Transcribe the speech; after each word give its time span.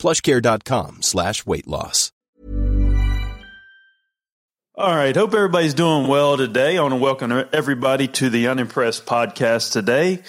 plushcare.com 0.00 1.02
slash 1.02 1.46
weight 1.46 1.68
loss. 1.68 2.10
All 4.80 4.96
right. 4.96 5.14
Hope 5.14 5.34
everybody's 5.34 5.74
doing 5.74 6.08
well 6.08 6.38
today. 6.38 6.78
I 6.78 6.82
want 6.82 6.92
to 6.92 7.00
welcome 7.00 7.44
everybody 7.52 8.08
to 8.08 8.30
the 8.30 8.48
Unimpressed 8.48 9.04
podcast 9.04 9.72
today. 9.72 10.22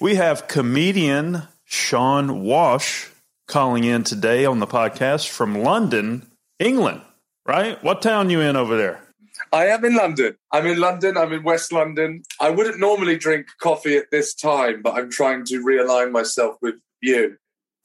We 0.00 0.14
have 0.14 0.48
comedian 0.48 1.42
Sean 1.66 2.40
Walsh 2.42 3.08
calling 3.48 3.84
in 3.84 4.04
today 4.04 4.46
on 4.46 4.60
the 4.60 4.66
podcast 4.66 5.28
from 5.28 5.62
London, 5.62 6.26
England, 6.58 7.02
right? 7.46 7.82
What 7.84 8.00
town 8.00 8.30
you 8.30 8.40
in 8.40 8.56
over 8.56 8.78
there? 8.78 9.00
I 9.52 9.66
am 9.66 9.84
in 9.84 9.94
London. 9.94 10.36
I'm 10.52 10.66
in 10.66 10.78
London. 10.78 11.18
I'm 11.18 11.32
in 11.34 11.42
West 11.42 11.70
London. 11.72 12.22
I 12.40 12.48
wouldn't 12.48 12.78
normally 12.78 13.18
drink 13.18 13.48
coffee 13.60 13.96
at 13.98 14.10
this 14.10 14.34
time, 14.34 14.80
but 14.80 14.94
I'm 14.94 15.10
trying 15.10 15.44
to 15.46 15.62
realign 15.62 16.12
myself 16.12 16.56
with 16.62 16.76
you. 17.02 17.36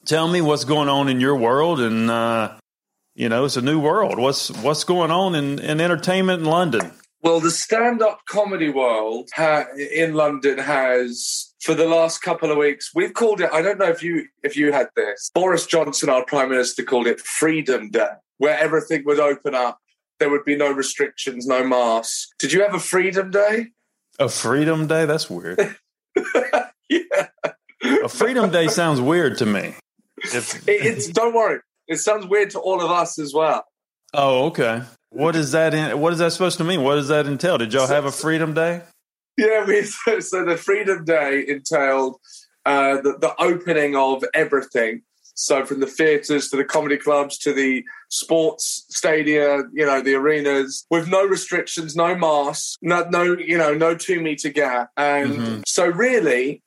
Tell 0.06 0.28
me 0.28 0.40
what's 0.40 0.64
going 0.64 0.88
on 0.88 1.08
in 1.08 1.20
your 1.20 1.36
world 1.36 1.80
and 1.80 2.10
uh, 2.10 2.52
you 3.14 3.28
know, 3.28 3.44
it's 3.44 3.56
a 3.56 3.62
new 3.62 3.80
world. 3.80 4.18
What's 4.18 4.50
what's 4.50 4.84
going 4.84 5.10
on 5.10 5.34
in, 5.34 5.58
in 5.58 5.80
entertainment 5.80 6.40
in 6.40 6.46
London? 6.46 6.92
Well, 7.22 7.40
the 7.40 7.50
stand-up 7.50 8.20
comedy 8.28 8.68
world 8.68 9.30
ha- 9.34 9.64
in 9.78 10.12
London 10.12 10.58
has, 10.58 11.54
for 11.62 11.74
the 11.74 11.86
last 11.86 12.20
couple 12.20 12.50
of 12.50 12.58
weeks, 12.58 12.90
we've 12.94 13.14
called 13.14 13.40
it. 13.40 13.48
I 13.50 13.62
don't 13.62 13.78
know 13.78 13.88
if 13.88 14.02
you 14.02 14.26
if 14.42 14.56
you 14.56 14.72
had 14.72 14.88
this. 14.96 15.30
Boris 15.34 15.64
Johnson, 15.64 16.10
our 16.10 16.24
prime 16.24 16.50
minister, 16.50 16.82
called 16.82 17.06
it 17.06 17.20
Freedom 17.20 17.88
Day, 17.90 18.10
where 18.38 18.58
everything 18.58 19.04
would 19.06 19.20
open 19.20 19.54
up. 19.54 19.78
There 20.18 20.28
would 20.28 20.44
be 20.44 20.56
no 20.56 20.70
restrictions, 20.70 21.46
no 21.46 21.64
masks. 21.64 22.28
Did 22.38 22.52
you 22.52 22.62
have 22.62 22.74
a 22.74 22.80
Freedom 22.80 23.30
Day? 23.30 23.68
A 24.18 24.28
Freedom 24.28 24.86
Day? 24.86 25.06
That's 25.06 25.30
weird. 25.30 25.58
yeah. 26.88 27.28
A 27.82 28.08
Freedom 28.08 28.50
Day 28.50 28.68
sounds 28.68 29.00
weird 29.00 29.38
to 29.38 29.46
me. 29.46 29.74
If- 30.32 30.62
it's 30.68 31.08
don't 31.08 31.34
worry. 31.34 31.60
It 31.86 31.96
sounds 31.98 32.26
weird 32.26 32.50
to 32.50 32.58
all 32.60 32.80
of 32.82 32.90
us 32.90 33.18
as 33.18 33.34
well. 33.34 33.64
Oh, 34.14 34.46
okay. 34.46 34.82
What 35.10 35.36
is 35.36 35.52
that? 35.52 35.74
In, 35.74 36.00
what 36.00 36.12
is 36.12 36.18
that 36.20 36.32
supposed 36.32 36.58
to 36.58 36.64
mean? 36.64 36.82
What 36.82 36.94
does 36.94 37.08
that 37.08 37.26
entail? 37.26 37.58
Did 37.58 37.72
y'all 37.72 37.86
have 37.86 38.04
a 38.04 38.12
Freedom 38.12 38.54
Day? 38.54 38.82
Yeah, 39.36 39.64
we 39.66 39.82
so, 39.82 40.20
so 40.20 40.44
the 40.44 40.56
Freedom 40.56 41.04
Day 41.04 41.44
entailed 41.46 42.16
uh, 42.64 42.96
the, 43.02 43.18
the 43.18 43.34
opening 43.40 43.96
of 43.96 44.24
everything. 44.32 45.02
So 45.36 45.64
from 45.66 45.80
the 45.80 45.86
theatres 45.88 46.48
to 46.50 46.56
the 46.56 46.64
comedy 46.64 46.96
clubs 46.96 47.38
to 47.38 47.52
the 47.52 47.84
sports 48.08 48.86
stadia, 48.88 49.62
you 49.72 49.84
know, 49.84 50.00
the 50.00 50.14
arenas, 50.14 50.86
with 50.90 51.08
no 51.08 51.24
restrictions, 51.26 51.96
no 51.96 52.14
masks, 52.14 52.76
no, 52.80 53.04
no 53.10 53.22
you 53.36 53.58
know, 53.58 53.74
no 53.74 53.96
two 53.96 54.20
meter 54.22 54.50
gap. 54.50 54.90
And 54.96 55.32
Mhm. 55.32 55.62
so 55.66 55.86
really, 55.86 56.62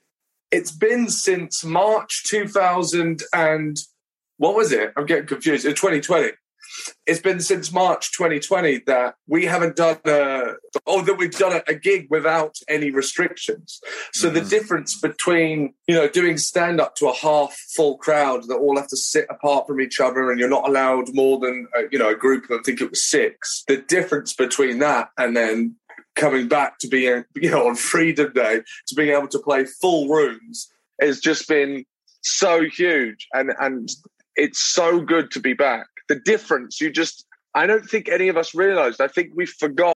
it's 0.51 0.71
been 0.71 1.09
since 1.09 1.63
March 1.63 2.23
2000 2.27 3.21
and 3.33 3.77
what 4.37 4.55
was 4.55 4.71
it? 4.71 4.93
I'm 4.95 5.05
getting 5.05 5.25
confused. 5.27 5.63
2020. 5.65 6.31
It's 7.07 7.19
been 7.19 7.39
since 7.39 7.71
March 7.71 8.11
2020 8.15 8.83
that 8.85 9.15
we 9.27 9.45
haven't 9.45 9.75
done 9.77 9.97
a, 10.05 10.53
or 10.85 11.01
that 11.01 11.15
we've 11.17 11.31
done 11.35 11.53
a, 11.53 11.63
a 11.67 11.73
gig 11.73 12.05
without 12.11 12.55
any 12.67 12.91
restrictions. 12.91 13.81
So 14.13 14.29
the 14.29 14.41
Mhm. 14.41 14.49
difference 14.49 14.99
between, 14.99 15.73
you 15.87 15.95
know, 15.95 16.07
doing 16.07 16.37
stand 16.37 16.79
up 16.79 16.95
to 16.97 17.07
a 17.07 17.15
half 17.15 17.57
full 17.75 17.97
crowd 17.97 18.47
that 18.47 18.55
all 18.57 18.77
have 18.77 18.89
to 18.89 18.97
sit 18.97 19.25
apart 19.29 19.65
from 19.65 19.81
each 19.81 19.99
other 19.99 20.29
and 20.29 20.39
you're 20.39 20.49
not 20.49 20.67
allowed 20.67 21.15
more 21.15 21.39
than, 21.39 21.67
uh, 21.75 21.83
you 21.91 21.97
know, 21.97 22.09
a 22.09 22.15
group 22.15 22.45
I 22.51 22.59
think 22.63 22.79
it 22.79 22.91
was 22.91 23.03
six. 23.03 23.63
The 23.67 23.77
difference 23.77 24.33
between 24.33 24.77
that 24.79 25.09
and 25.17 25.35
then 25.35 25.77
coming 26.17 26.49
back 26.49 26.79
to 26.79 26.87
being, 26.87 27.23
you 27.35 27.49
know, 27.49 27.67
on 27.67 27.75
Freedom 27.75 28.33
Day, 28.33 28.61
to 28.87 28.95
being 28.95 29.15
able 29.15 29.29
to 29.29 29.39
play 29.39 29.63
full 29.63 30.09
rooms 30.09 30.69
has 30.99 31.21
just 31.21 31.47
been 31.47 31.85
so 32.21 32.63
huge. 32.63 33.27
And, 33.33 33.53
and 33.59 33.89
it's 34.35 34.59
so 34.59 34.99
good 34.99 35.31
to 35.31 35.39
be 35.39 35.53
back. 35.53 35.87
The 36.09 36.19
difference, 36.19 36.81
you 36.81 36.91
just, 36.91 37.25
I 37.55 37.67
don't 37.67 37.85
think 37.89 38.09
any 38.09 38.27
of 38.27 38.35
us 38.35 38.53
realized. 38.53 38.99
I 38.99 39.07
think 39.07 39.31
we 39.35 39.45
forgot. 39.45 39.95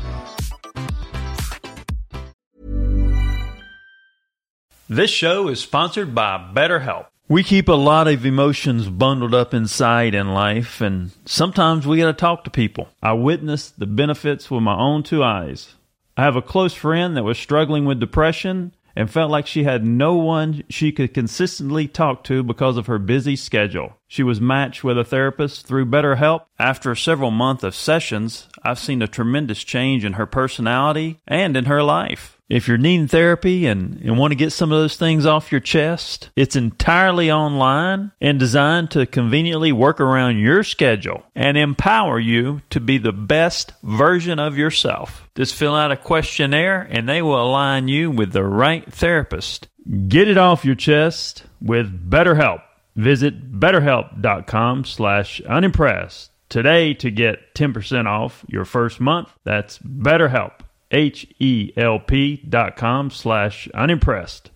This 4.93 5.09
show 5.09 5.47
is 5.47 5.61
sponsored 5.61 6.13
by 6.13 6.51
BetterHelp. 6.53 7.05
We 7.29 7.43
keep 7.43 7.69
a 7.69 7.71
lot 7.71 8.09
of 8.09 8.25
emotions 8.25 8.89
bundled 8.89 9.33
up 9.33 9.53
inside 9.53 10.13
in 10.13 10.33
life, 10.33 10.81
and 10.81 11.11
sometimes 11.23 11.87
we 11.87 11.99
got 11.99 12.07
to 12.07 12.13
talk 12.13 12.43
to 12.43 12.49
people. 12.49 12.89
I 13.01 13.13
witnessed 13.13 13.79
the 13.79 13.85
benefits 13.85 14.51
with 14.51 14.63
my 14.63 14.77
own 14.77 15.03
two 15.03 15.23
eyes. 15.23 15.75
I 16.17 16.23
have 16.23 16.35
a 16.35 16.41
close 16.41 16.73
friend 16.73 17.15
that 17.15 17.23
was 17.23 17.39
struggling 17.39 17.85
with 17.85 18.01
depression 18.01 18.75
and 18.93 19.09
felt 19.09 19.31
like 19.31 19.47
she 19.47 19.63
had 19.63 19.85
no 19.85 20.15
one 20.15 20.63
she 20.69 20.91
could 20.91 21.13
consistently 21.13 21.87
talk 21.87 22.25
to 22.25 22.43
because 22.43 22.75
of 22.75 22.87
her 22.87 22.99
busy 22.99 23.37
schedule. 23.37 23.95
She 24.09 24.23
was 24.23 24.41
matched 24.41 24.83
with 24.83 24.97
a 24.97 25.05
therapist 25.05 25.65
through 25.65 25.85
BetterHelp. 25.85 26.41
After 26.59 26.95
several 26.95 27.31
months 27.31 27.63
of 27.63 27.75
sessions, 27.75 28.49
I've 28.61 28.77
seen 28.77 29.01
a 29.01 29.07
tremendous 29.07 29.63
change 29.63 30.03
in 30.03 30.13
her 30.13 30.25
personality 30.25 31.21
and 31.25 31.55
in 31.55 31.63
her 31.63 31.81
life. 31.81 32.40
If 32.51 32.67
you're 32.67 32.77
needing 32.77 33.07
therapy 33.07 33.65
and, 33.65 34.01
and 34.01 34.17
want 34.17 34.31
to 34.31 34.35
get 34.35 34.51
some 34.51 34.73
of 34.73 34.77
those 34.77 34.97
things 34.97 35.25
off 35.25 35.53
your 35.53 35.61
chest, 35.61 36.31
it's 36.35 36.57
entirely 36.57 37.31
online 37.31 38.11
and 38.19 38.37
designed 38.37 38.91
to 38.91 39.05
conveniently 39.05 39.71
work 39.71 40.01
around 40.01 40.37
your 40.37 40.61
schedule 40.63 41.23
and 41.33 41.57
empower 41.57 42.19
you 42.19 42.61
to 42.71 42.81
be 42.81 42.97
the 42.97 43.13
best 43.13 43.71
version 43.83 44.37
of 44.37 44.57
yourself. 44.57 45.29
Just 45.33 45.55
fill 45.55 45.73
out 45.73 45.93
a 45.93 45.97
questionnaire 45.97 46.81
and 46.81 47.07
they 47.07 47.21
will 47.21 47.41
align 47.41 47.87
you 47.87 48.11
with 48.11 48.33
the 48.33 48.43
right 48.43 48.91
therapist. 48.91 49.69
Get 50.09 50.27
it 50.27 50.37
off 50.37 50.65
your 50.65 50.75
chest 50.75 51.45
with 51.61 52.09
BetterHelp. 52.09 52.63
Visit 52.97 53.61
betterhelp.com 53.61 54.83
slash 54.83 55.39
unimpressed 55.39 56.31
today 56.49 56.95
to 56.95 57.11
get 57.11 57.55
10% 57.55 58.07
off 58.07 58.43
your 58.49 58.65
first 58.65 58.99
month. 58.99 59.29
That's 59.45 59.79
BetterHelp. 59.79 60.51
H-E-L-P 60.91 62.45
dot 62.49 62.75
com 62.75 63.09
slash 63.09 63.67
unimpressed. 63.73 64.51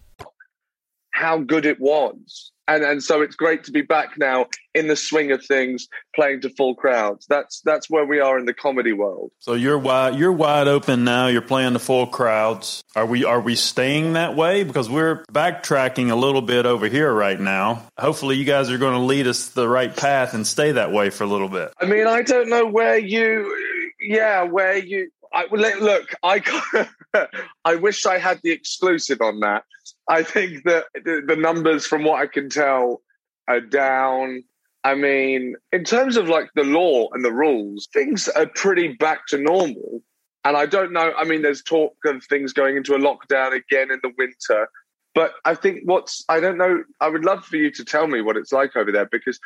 how 1.11 1.37
good 1.39 1.65
it 1.65 1.79
was. 1.79 2.51
and 2.67 2.83
and 2.83 3.01
so 3.01 3.21
it's 3.21 3.35
great 3.35 3.63
to 3.63 3.71
be 3.71 3.81
back 3.81 4.17
now 4.17 4.47
in 4.73 4.87
the 4.87 4.95
swing 4.95 5.31
of 5.31 5.45
things, 5.45 5.87
playing 6.13 6.41
to 6.41 6.49
full 6.49 6.75
crowds. 6.75 7.25
That's 7.29 7.61
that's 7.63 7.89
where 7.89 8.05
we 8.05 8.19
are 8.19 8.37
in 8.37 8.45
the 8.45 8.53
comedy 8.53 8.91
world. 8.91 9.31
So 9.39 9.53
you're 9.53 9.77
wide 9.77 10.15
you're 10.15 10.31
wide 10.33 10.67
open 10.67 11.03
now. 11.05 11.27
You're 11.27 11.41
playing 11.41 11.73
to 11.73 11.79
full 11.79 12.07
crowds. 12.07 12.83
Are 12.95 13.05
we 13.05 13.23
are 13.23 13.39
we 13.39 13.55
staying 13.55 14.13
that 14.13 14.35
way? 14.35 14.63
Because 14.65 14.89
we're 14.89 15.23
backtracking 15.31 16.09
a 16.11 16.15
little 16.15 16.41
bit 16.41 16.65
over 16.65 16.87
here 16.89 17.13
right 17.13 17.39
now. 17.39 17.83
Hopefully, 17.97 18.35
you 18.35 18.43
guys 18.45 18.69
are 18.69 18.77
going 18.77 18.95
to 18.95 19.05
lead 19.05 19.27
us 19.27 19.49
the 19.49 19.69
right 19.69 19.95
path 19.95 20.33
and 20.33 20.45
stay 20.45 20.73
that 20.73 20.91
way 20.91 21.09
for 21.11 21.23
a 21.23 21.27
little 21.27 21.49
bit. 21.49 21.71
I 21.79 21.85
mean, 21.85 22.07
I 22.07 22.23
don't 22.23 22.49
know 22.49 22.65
where 22.65 22.97
you, 22.97 23.55
yeah, 24.01 24.43
where 24.43 24.75
you. 24.77 25.09
I, 25.35 25.47
look, 25.51 26.13
I 26.23 27.27
I 27.65 27.75
wish 27.75 28.05
I 28.05 28.17
had 28.17 28.39
the 28.41 28.51
exclusive 28.51 29.21
on 29.21 29.41
that 29.41 29.65
I 30.07 30.23
think 30.23 30.63
that 30.63 30.85
the 31.03 31.35
numbers, 31.37 31.85
from 31.85 32.03
what 32.03 32.21
I 32.21 32.27
can 32.27 32.49
tell, 32.49 33.01
are 33.47 33.61
down. 33.61 34.43
I 34.83 34.95
mean, 34.95 35.55
in 35.71 35.83
terms 35.83 36.15
of 36.15 36.29
like 36.29 36.49
the 36.55 36.63
law 36.63 37.09
and 37.11 37.25
the 37.25 37.31
rules, 37.31 37.87
things 37.91 38.27
are 38.29 38.45
pretty 38.45 38.89
back 38.89 39.25
to 39.27 39.37
normal. 39.37 40.01
And 40.43 40.55
I 40.55 40.67
don't 40.67 40.93
know. 40.93 41.11
I 41.17 41.23
mean, 41.23 41.41
there's 41.41 41.63
talk 41.63 41.95
of 42.05 42.23
things 42.23 42.53
going 42.53 42.77
into 42.77 42.93
a 42.93 42.99
lockdown 42.99 43.53
again 43.53 43.89
in 43.89 43.99
the 44.03 44.13
winter. 44.15 44.69
But 45.15 45.33
I 45.43 45.55
think 45.55 45.81
what's, 45.85 46.23
I 46.29 46.39
don't 46.39 46.57
know, 46.57 46.83
I 47.01 47.09
would 47.09 47.25
love 47.25 47.45
for 47.45 47.55
you 47.55 47.71
to 47.71 47.85
tell 47.85 48.05
me 48.05 48.21
what 48.21 48.37
it's 48.37 48.51
like 48.51 48.75
over 48.75 48.91
there 48.91 49.07
because 49.11 49.39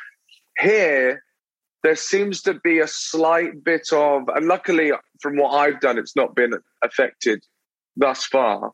here 0.58 1.22
there 1.82 1.96
seems 1.96 2.42
to 2.42 2.54
be 2.54 2.78
a 2.78 2.86
slight 2.86 3.64
bit 3.64 3.88
of, 3.92 4.28
and 4.28 4.46
luckily 4.46 4.92
from 5.20 5.36
what 5.36 5.50
I've 5.50 5.80
done, 5.80 5.98
it's 5.98 6.16
not 6.16 6.34
been 6.34 6.54
affected 6.82 7.42
thus 7.96 8.24
far 8.24 8.72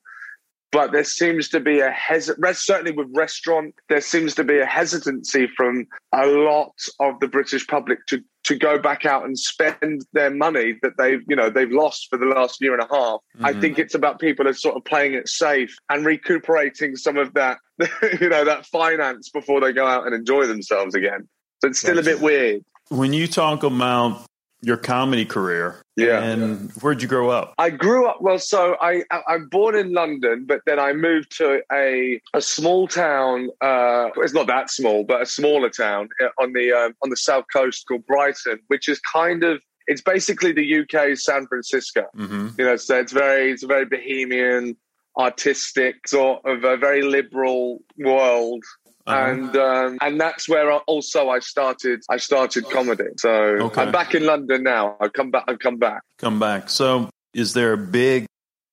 but 0.77 0.93
there 0.93 1.05
seems 1.05 1.49
to 1.49 1.59
be 1.59 1.81
a 1.81 1.91
hesitancy, 1.91 2.53
certainly 2.53 2.93
with 2.93 3.09
restaurant, 3.15 3.75
there 3.89 4.03
seems 4.03 4.35
to 4.35 4.45
be 4.45 4.59
a 4.59 4.67
hesitancy 4.67 5.49
from 5.57 5.87
a 6.13 6.27
lot 6.27 6.75
of 7.01 7.19
the 7.21 7.29
British 7.29 7.67
public 7.67 8.05
to 8.09 8.23
to 8.45 8.55
go 8.55 8.79
back 8.79 9.05
out 9.07 9.25
and 9.25 9.39
spend 9.39 10.05
their 10.13 10.31
money 10.31 10.75
that 10.83 10.93
they've 10.99 11.23
you 11.29 11.35
know 11.35 11.49
they've 11.49 11.71
lost 11.71 12.09
for 12.11 12.19
the 12.19 12.27
last 12.27 12.61
year 12.61 12.75
and 12.75 12.83
a 12.83 12.95
half. 12.95 13.21
Mm-hmm. 13.37 13.47
I 13.47 13.53
think 13.55 13.79
it's 13.79 13.95
about 13.95 14.21
people 14.21 14.47
are 14.47 14.53
sort 14.53 14.77
of 14.77 14.85
playing 14.85 15.15
it 15.15 15.29
safe 15.29 15.75
and 15.89 16.05
recuperating 16.05 16.97
some 16.97 17.17
of 17.17 17.33
that 17.33 17.57
you 18.21 18.29
know 18.29 18.45
that 18.45 18.67
finance 18.67 19.31
before 19.31 19.63
they 19.63 19.73
go 19.73 19.87
out 19.87 20.05
and 20.05 20.15
enjoy 20.15 20.47
themselves 20.47 20.95
again. 20.95 21.27
So 21.63 21.71
it's 21.71 21.79
still 21.79 21.99
a 21.99 22.03
bit 22.03 22.21
weird. 22.21 22.63
When 22.89 23.13
you 23.13 23.27
talk 23.27 23.63
about 23.63 24.27
your 24.63 24.77
comedy 24.77 25.25
career. 25.25 25.81
Yeah. 25.97 26.23
And 26.23 26.73
where'd 26.83 27.03
you 27.03 27.09
grow 27.09 27.31
up? 27.31 27.55
I 27.59 27.71
grew 27.71 28.09
up 28.09 28.21
well. 28.21 28.39
So 28.39 28.77
I 28.81 29.03
I'm 29.29 29.49
born 29.49 29.77
in 29.77 29.93
London, 29.93 30.45
but 30.47 30.61
then 30.67 30.79
I 30.79 30.93
moved 30.93 31.37
to 31.39 31.63
a 31.73 32.21
a 32.35 32.41
small 32.41 32.89
town. 32.89 33.51
Uh, 33.61 34.09
it's 34.17 34.35
not 34.35 34.47
that 34.49 34.71
small, 34.71 35.05
but 35.05 35.23
a 35.23 35.27
smaller 35.27 35.71
town 35.71 36.09
uh, 36.23 36.29
on 36.43 36.53
the 36.53 36.73
um, 36.73 36.95
on 37.03 37.11
the 37.11 37.17
south 37.17 37.45
coast 37.53 37.87
called 37.87 38.07
Brighton, 38.07 38.59
which 38.69 38.89
is 38.89 39.01
kind 39.01 39.45
of 39.45 39.61
it's 39.87 40.03
basically 40.03 40.53
the 40.53 40.81
UK's 40.81 41.25
San 41.25 41.47
Francisco. 41.47 42.07
Mm-hmm. 42.17 42.49
You 42.59 42.65
know, 42.65 42.77
so 42.77 42.99
it's 42.99 43.13
very 43.13 43.53
it's 43.53 43.63
a 43.63 43.69
very 43.69 43.85
bohemian, 43.85 44.77
artistic 45.17 46.09
sort 46.09 46.45
of 46.45 46.65
a 46.65 46.77
very 46.77 47.03
liberal 47.03 47.83
world 47.99 48.65
uh-huh. 49.07 49.31
and 49.31 49.57
um, 49.57 49.99
and 50.01 50.21
that's 50.21 50.49
where 50.49 50.73
I, 50.73 50.77
also 50.87 51.29
I 51.29 51.39
started. 51.39 52.03
I 52.11 52.17
started 52.17 52.69
comedy. 52.69 53.05
So 53.19 53.31
okay. 53.31 53.83
I'm 53.83 53.93
back 53.93 54.15
in 54.15 54.27
London 54.27 54.63
now. 54.63 54.97
I've 55.01 55.13
come 55.13 55.31
back. 55.31 55.45
I've 55.49 55.59
come 55.59 55.79
back. 55.79 56.03
Come 56.19 56.39
back. 56.39 56.69
So 56.69 57.09
is 57.33 57.53
there 57.55 57.73
a 57.73 57.79
big 57.79 58.27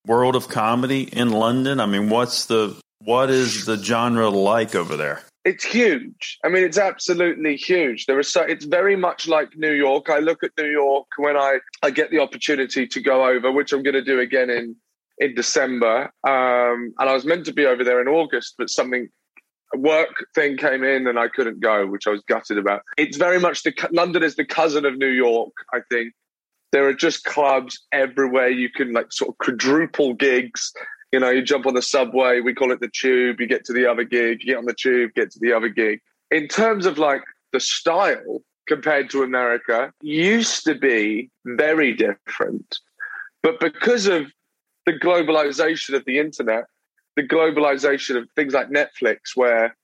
world 0.08 0.36
of 0.36 0.50
comedy 0.50 1.04
in 1.04 1.32
London? 1.32 1.80
I 1.80 1.86
mean, 1.86 2.10
what's 2.10 2.46
the 2.46 2.80
what 3.00 3.30
is 3.30 3.66
the 3.66 3.78
genre 3.78 4.30
like 4.30 4.76
over 4.76 4.96
there? 4.96 5.22
It's 5.46 5.66
huge. 5.66 6.40
I 6.46 6.50
mean, 6.50 6.64
it's 6.64 6.78
absolutely 6.78 7.58
huge. 7.58 8.06
There 8.06 8.20
is 8.20 8.30
so 8.30 8.42
it's 8.42 8.66
very 8.66 8.96
much 8.96 9.28
like 9.28 9.50
New 9.56 9.74
York. 9.74 10.10
I 10.10 10.20
look 10.20 10.44
at 10.44 10.52
New 10.58 10.70
York 10.70 11.08
when 11.18 11.36
I 11.36 11.60
I 11.84 11.92
get 11.92 12.12
the 12.12 12.20
opportunity 12.20 12.88
to 12.88 13.02
go 13.02 13.28
over, 13.28 13.52
which 13.52 13.74
I'm 13.74 13.84
going 13.84 13.94
to 13.94 14.04
do 14.04 14.20
again 14.20 14.50
in 14.50 14.76
in 15.20 15.36
December. 15.36 16.12
Um, 16.26 16.94
and 16.98 17.10
I 17.10 17.14
was 17.14 17.26
meant 17.26 17.46
to 17.46 17.54
be 17.54 17.66
over 17.66 17.84
there 17.84 18.02
in 18.02 18.08
August, 18.08 18.56
but 18.58 18.70
something 18.70 19.10
work 19.76 20.26
thing 20.36 20.58
came 20.58 20.84
in 20.84 21.08
and 21.08 21.18
I 21.18 21.28
couldn't 21.28 21.60
go, 21.60 21.86
which 21.88 22.08
I 22.08 22.12
was 22.12 22.22
gutted 22.22 22.58
about. 22.58 22.82
It's 22.98 23.18
very 23.18 23.40
much 23.40 23.64
the 23.64 23.74
London 23.92 24.24
is 24.24 24.36
the 24.36 24.46
cousin 24.46 24.86
of 24.86 24.98
New 24.98 25.08
York. 25.08 25.54
I 25.74 25.80
think 25.92 26.14
there 26.72 26.88
are 26.88 26.94
just 26.94 27.24
clubs 27.24 27.80
everywhere. 27.92 28.50
You 28.50 28.70
can 28.70 28.94
like 28.94 29.12
sort 29.12 29.30
of 29.30 29.38
quadruple 29.38 30.14
gigs. 30.14 30.72
You 31.12 31.20
know, 31.20 31.30
you 31.30 31.44
jump 31.44 31.66
on 31.68 31.76
the 31.76 31.82
subway. 31.82 32.42
We 32.42 32.54
call 32.54 32.72
it 32.72 32.80
the 32.80 32.90
tube. 32.90 33.40
You 33.40 33.48
get 33.48 33.66
to 33.66 33.74
the 33.74 33.90
other 33.90 34.04
gig. 34.04 34.40
You 34.42 34.54
get 34.54 34.58
on 34.58 34.66
the 34.66 34.74
tube, 34.74 35.12
get 35.16 35.32
to 35.32 35.40
the 35.40 35.54
other 35.54 35.70
gig. 35.70 36.00
In 36.32 36.48
terms 36.48 36.86
of 36.86 36.98
like 36.98 37.22
the 37.52 37.60
style 37.60 38.42
compared 38.68 39.10
to 39.12 39.24
America, 39.24 39.94
used 40.02 40.64
to 40.64 40.74
be 40.74 41.30
very 41.46 41.94
different, 41.94 42.80
but 43.44 43.60
because 43.60 44.08
of 44.08 44.32
the 44.86 44.94
globalization 44.94 45.96
of 45.96 46.04
the 46.06 46.18
internet 46.18 46.66
the 47.16 47.24
globalization 47.24 48.18
of 48.18 48.28
things 48.36 48.54
like 48.54 48.70
Netflix, 48.70 49.36
where 49.36 49.76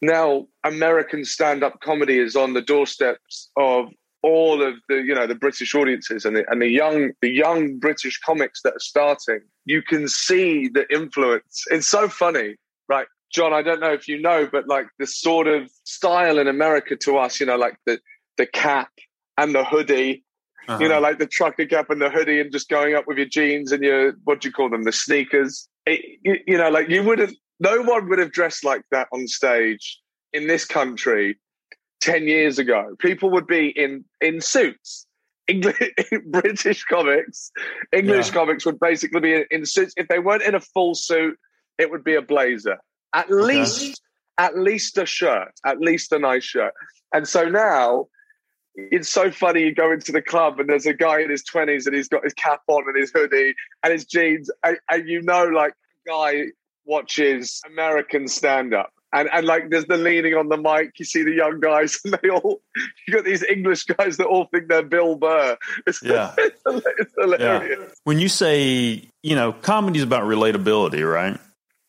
now 0.00 0.46
American 0.64 1.24
stand-up 1.24 1.80
comedy 1.80 2.18
is 2.18 2.36
on 2.36 2.54
the 2.54 2.62
doorsteps 2.62 3.50
of 3.56 3.86
all 4.22 4.62
of 4.62 4.74
the 4.88 5.02
you 5.02 5.14
know 5.14 5.26
the 5.26 5.34
British 5.34 5.74
audiences 5.74 6.24
and 6.24 6.36
the, 6.36 6.44
and 6.50 6.62
the 6.62 6.68
young 6.68 7.10
the 7.20 7.30
young 7.30 7.78
British 7.78 8.18
comics 8.20 8.62
that 8.62 8.74
are 8.74 8.80
starting. 8.80 9.40
You 9.64 9.82
can 9.82 10.08
see 10.08 10.68
the 10.68 10.86
influence. 10.92 11.64
It's 11.70 11.88
so 11.88 12.08
funny, 12.08 12.56
right? 12.88 13.06
John, 13.32 13.52
I 13.52 13.62
don't 13.62 13.80
know 13.80 13.92
if 13.92 14.06
you 14.08 14.20
know, 14.20 14.48
but 14.50 14.68
like 14.68 14.86
the 14.98 15.06
sort 15.06 15.46
of 15.48 15.70
style 15.84 16.38
in 16.38 16.46
America 16.46 16.96
to 16.96 17.16
us, 17.16 17.40
you 17.40 17.46
know, 17.46 17.56
like 17.56 17.76
the 17.86 17.98
the 18.36 18.46
cap 18.46 18.90
and 19.38 19.54
the 19.54 19.64
hoodie 19.64 20.24
uh-huh. 20.68 20.78
you 20.80 20.88
know, 20.88 21.00
like 21.00 21.18
the 21.18 21.26
trucker 21.26 21.66
cap 21.66 21.90
and 21.90 22.00
the 22.00 22.10
hoodie 22.10 22.40
and 22.40 22.52
just 22.52 22.68
going 22.68 22.94
up 22.94 23.06
with 23.06 23.18
your 23.18 23.26
jeans 23.26 23.72
and 23.72 23.82
your, 23.82 24.12
what 24.24 24.40
do 24.40 24.48
you 24.48 24.52
call 24.52 24.70
them, 24.70 24.84
the 24.84 24.92
sneakers. 24.92 25.68
It, 25.86 26.18
you, 26.22 26.36
you 26.46 26.58
know, 26.58 26.70
like 26.70 26.88
you 26.88 27.02
would 27.02 27.18
have, 27.18 27.32
no 27.60 27.82
one 27.82 28.08
would 28.08 28.18
have 28.18 28.32
dressed 28.32 28.64
like 28.64 28.82
that 28.90 29.08
on 29.12 29.26
stage 29.26 30.00
in 30.32 30.46
this 30.46 30.64
country 30.64 31.38
10 32.00 32.26
years 32.26 32.58
ago. 32.58 32.94
People 32.98 33.30
would 33.30 33.46
be 33.46 33.68
in, 33.68 34.04
in 34.20 34.40
suits. 34.40 35.06
English, 35.48 35.76
British 36.26 36.84
comics, 36.84 37.50
English 37.92 38.28
yeah. 38.28 38.32
comics 38.32 38.64
would 38.64 38.78
basically 38.78 39.20
be 39.20 39.34
in, 39.34 39.44
in, 39.50 39.66
suits. 39.66 39.92
If 39.96 40.08
they 40.08 40.18
weren't 40.18 40.42
in 40.42 40.54
a 40.54 40.60
full 40.60 40.94
suit, 40.94 41.36
it 41.78 41.90
would 41.90 42.04
be 42.04 42.14
a 42.14 42.22
blazer. 42.22 42.78
At 43.12 43.26
okay. 43.26 43.34
least, 43.34 44.00
at 44.38 44.56
least 44.56 44.98
a 44.98 45.06
shirt, 45.06 45.52
at 45.66 45.80
least 45.80 46.12
a 46.12 46.18
nice 46.18 46.44
shirt. 46.44 46.72
And 47.12 47.26
so 47.26 47.44
now 47.44 48.06
it's 48.74 49.08
so 49.08 49.30
funny. 49.30 49.62
You 49.62 49.74
go 49.74 49.92
into 49.92 50.12
the 50.12 50.22
club 50.22 50.58
and 50.60 50.68
there's 50.68 50.86
a 50.86 50.94
guy 50.94 51.20
in 51.20 51.30
his 51.30 51.42
twenties 51.42 51.86
and 51.86 51.94
he's 51.94 52.08
got 52.08 52.24
his 52.24 52.34
cap 52.34 52.62
on 52.68 52.84
and 52.86 52.96
his 52.96 53.10
hoodie 53.14 53.54
and 53.82 53.92
his 53.92 54.04
jeans, 54.04 54.50
and, 54.64 54.78
and 54.90 55.08
you 55.08 55.22
know, 55.22 55.44
like 55.44 55.74
guy 56.06 56.44
watches 56.84 57.60
American 57.66 58.28
stand 58.28 58.74
up. 58.74 58.92
And, 59.14 59.28
and 59.30 59.46
like 59.46 59.68
there's 59.68 59.84
the 59.84 59.98
leaning 59.98 60.34
on 60.34 60.48
the 60.48 60.56
mic, 60.56 60.98
you 60.98 61.04
see 61.04 61.22
the 61.22 61.32
young 61.32 61.60
guys, 61.60 61.98
and 62.04 62.14
they 62.22 62.30
all 62.30 62.62
you 63.06 63.14
got 63.14 63.24
these 63.24 63.42
English 63.42 63.84
guys 63.84 64.16
that 64.16 64.26
all 64.26 64.46
think 64.46 64.68
they're 64.68 64.82
Bill 64.82 65.16
Burr. 65.16 65.56
It's, 65.86 66.02
yeah. 66.02 66.34
it's 66.38 67.12
hilarious. 67.18 67.78
Yeah. 67.78 67.86
When 68.04 68.18
you 68.18 68.28
say, 68.28 69.08
you 69.22 69.36
know, 69.36 69.52
comedy 69.52 69.98
is 69.98 70.04
about 70.04 70.24
relatability, 70.24 71.08
right? 71.10 71.38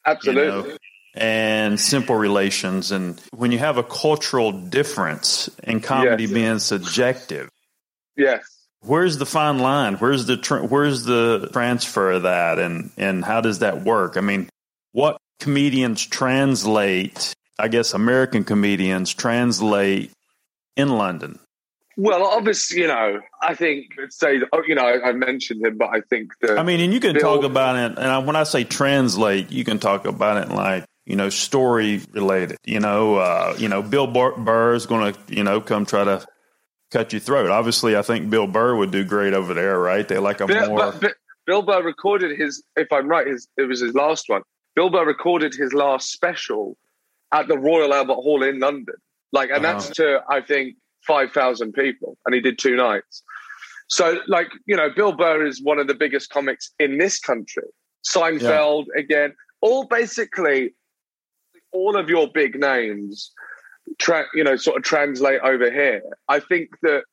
Absolutely. 0.06 0.44
You 0.44 0.70
know, 0.74 0.78
and 1.14 1.80
simple 1.80 2.16
relations. 2.16 2.92
And 2.92 3.20
when 3.32 3.52
you 3.52 3.60
have 3.60 3.78
a 3.78 3.84
cultural 3.84 4.52
difference 4.52 5.50
in 5.64 5.80
comedy 5.82 6.24
yes. 6.24 6.34
being 6.34 6.60
subjective, 6.60 7.50
yes, 8.18 8.42
where's 8.82 9.18
the 9.18 9.26
fine 9.26 9.60
line? 9.60 9.96
Where's 9.96 10.26
the 10.26 10.38
tra- 10.38 10.66
where's 10.66 11.04
the 11.04 11.50
transfer 11.54 12.12
of 12.12 12.24
that, 12.24 12.60
and 12.60 12.92
and 12.98 13.24
how 13.24 13.42
does 13.42 13.60
that 13.60 13.84
work? 13.84 14.18
I 14.18 14.22
mean, 14.22 14.50
what 14.92 15.18
comedians 15.40 16.06
translate? 16.06 17.34
I 17.60 17.68
guess 17.68 17.94
American 17.94 18.44
comedians 18.44 19.14
translate 19.14 20.12
in 20.76 20.90
London. 20.90 21.40
Well, 21.96 22.26
obviously, 22.26 22.82
you 22.82 22.88
know, 22.88 23.20
I 23.40 23.54
think 23.54 23.94
say, 24.10 24.42
oh, 24.52 24.64
you 24.68 24.74
know, 24.74 24.84
I, 24.84 25.10
I 25.10 25.12
mentioned 25.12 25.64
him, 25.64 25.78
but 25.78 25.90
I 25.90 26.02
think 26.02 26.32
that. 26.42 26.58
I 26.58 26.64
mean, 26.64 26.80
and 26.80 26.92
you 26.92 27.00
can 27.00 27.14
Bill, 27.14 27.22
talk 27.22 27.44
about 27.44 27.76
it, 27.76 28.00
and 28.00 28.26
when 28.26 28.36
I 28.36 28.44
say 28.44 28.64
translate, 28.64 29.52
you 29.52 29.64
can 29.64 29.78
talk 29.78 30.06
about 30.06 30.38
it 30.38 30.50
like 30.52 30.86
you 31.06 31.16
know, 31.16 31.30
story 31.30 32.02
related. 32.12 32.58
You 32.64 32.80
know, 32.80 33.16
uh, 33.16 33.56
you 33.58 33.68
know, 33.68 33.82
Bill 33.82 34.08
Burr 34.08 34.74
is 34.74 34.86
going 34.86 35.14
to, 35.14 35.20
you 35.36 35.44
know, 35.44 35.62
come 35.62 35.86
try 35.86 36.04
to 36.04 36.26
cut 36.92 37.12
your 37.12 37.20
throat. 37.20 37.50
Obviously, 37.50 37.98
I 37.98 38.02
think 38.02 38.30
Bill 38.30 38.48
Burr 38.48 38.76
would 38.76 38.92
do 38.92 39.04
great 39.04 39.34
over 39.34 39.54
there, 39.54 39.80
right? 39.80 40.08
They 40.08 40.18
like 40.18 40.42
a 40.42 40.48
Bill, 40.48 40.68
more. 40.68 40.78
But, 40.78 41.02
but 41.02 41.14
Bill 41.46 41.62
Burr 41.62 41.84
recorded 41.84 42.40
his, 42.40 42.64
if 42.76 42.92
I'm 42.92 43.08
right, 43.08 43.28
his 43.28 43.48
it 43.58 43.64
was 43.64 43.82
his 43.82 43.94
last 43.94 44.30
one. 44.30 44.44
Bill 44.76 44.90
Burr 44.90 45.06
recorded 45.06 45.54
his 45.54 45.74
last 45.74 46.12
special 46.12 46.78
at 47.32 47.48
the 47.48 47.58
Royal 47.58 47.94
Albert 47.94 48.16
Hall 48.16 48.44
in 48.44 48.60
London, 48.60 48.96
like, 49.32 49.50
and 49.50 49.66
uh-huh. 49.66 49.74
that's 49.74 49.90
to 49.98 50.22
I 50.30 50.42
think 50.42 50.76
five 51.06 51.32
thousand 51.32 51.74
people, 51.74 52.18
and 52.26 52.34
he 52.34 52.42
did 52.42 52.58
two 52.58 52.76
nights. 52.76 53.24
So, 53.90 54.20
like, 54.28 54.48
you 54.66 54.76
know, 54.76 54.90
Bill 54.90 55.12
Burr 55.12 55.46
is 55.46 55.62
one 55.62 55.78
of 55.78 55.88
the 55.88 55.94
biggest 55.94 56.30
comics 56.30 56.72
in 56.80 56.98
this 56.98 57.20
country. 57.20 57.68
Seinfeld 58.08 58.86
yeah. 58.96 59.02
again, 59.02 59.34
all 59.62 59.86
basically 59.86 60.74
all 61.74 61.98
of 61.98 62.10
your 62.10 62.28
big 62.28 62.60
names, 62.60 63.32
tra- 64.00 64.28
you 64.34 64.44
know, 64.44 64.56
sort 64.56 64.78
of 64.78 64.84
translate 64.84 65.42
over 65.42 65.72
here. 65.72 66.02
I 66.28 66.40
think 66.40 66.70
that 66.82 67.04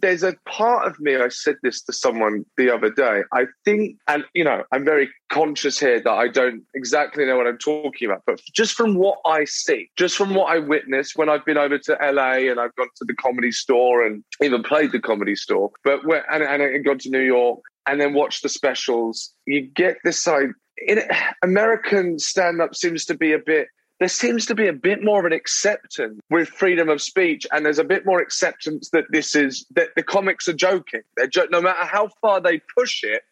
there's 0.00 0.22
a 0.22 0.34
part 0.46 0.86
of 0.86 0.98
me, 1.00 1.16
I 1.16 1.28
said 1.28 1.56
this 1.62 1.82
to 1.82 1.92
someone 1.92 2.44
the 2.56 2.70
other 2.74 2.90
day. 2.90 3.22
I 3.32 3.46
think, 3.64 3.96
and 4.08 4.24
you 4.34 4.44
know, 4.44 4.64
I'm 4.72 4.84
very 4.84 5.10
conscious 5.30 5.78
here 5.78 6.00
that 6.00 6.10
I 6.10 6.28
don't 6.28 6.62
exactly 6.74 7.24
know 7.26 7.36
what 7.36 7.46
I'm 7.46 7.58
talking 7.58 8.08
about, 8.08 8.22
but 8.26 8.40
just 8.54 8.74
from 8.74 8.94
what 8.94 9.18
I 9.26 9.44
see, 9.44 9.90
just 9.96 10.16
from 10.16 10.34
what 10.34 10.54
I 10.54 10.58
witness 10.58 11.12
when 11.14 11.28
I've 11.28 11.44
been 11.44 11.58
over 11.58 11.78
to 11.78 11.98
LA 12.00 12.50
and 12.50 12.58
I've 12.58 12.74
gone 12.76 12.88
to 12.96 13.04
the 13.04 13.14
comedy 13.14 13.52
store 13.52 14.04
and 14.04 14.24
even 14.42 14.62
played 14.62 14.92
the 14.92 15.00
comedy 15.00 15.36
store, 15.36 15.70
but 15.84 16.04
where, 16.06 16.24
and, 16.32 16.42
and 16.42 16.62
I 16.62 16.78
gone 16.78 16.98
to 16.98 17.10
New 17.10 17.20
York 17.20 17.60
and 17.86 18.00
then 18.00 18.14
watched 18.14 18.42
the 18.42 18.48
specials, 18.48 19.32
you 19.46 19.60
get 19.60 19.98
this 20.04 20.22
side. 20.22 20.50
In 20.78 21.02
American 21.42 22.18
stand 22.18 22.60
up 22.60 22.74
seems 22.74 23.04
to 23.06 23.14
be 23.14 23.32
a 23.32 23.38
bit 23.38 23.68
there 24.02 24.08
seems 24.08 24.46
to 24.46 24.56
be 24.56 24.66
a 24.66 24.72
bit 24.72 25.04
more 25.04 25.20
of 25.20 25.26
an 25.26 25.32
acceptance 25.32 26.18
with 26.28 26.48
freedom 26.48 26.88
of 26.88 27.00
speech, 27.00 27.46
and 27.52 27.64
there's 27.64 27.78
a 27.78 27.84
bit 27.84 28.04
more 28.04 28.20
acceptance 28.20 28.90
that 28.90 29.04
this 29.10 29.36
is 29.36 29.64
that 29.76 29.90
the 29.94 30.02
comics 30.02 30.48
are 30.48 30.52
joking. 30.52 31.02
They're 31.16 31.28
jo- 31.28 31.46
no 31.52 31.60
matter 31.60 31.84
how 31.84 32.08
far 32.20 32.40
they 32.40 32.60
push 32.76 33.04
it, 33.04 33.22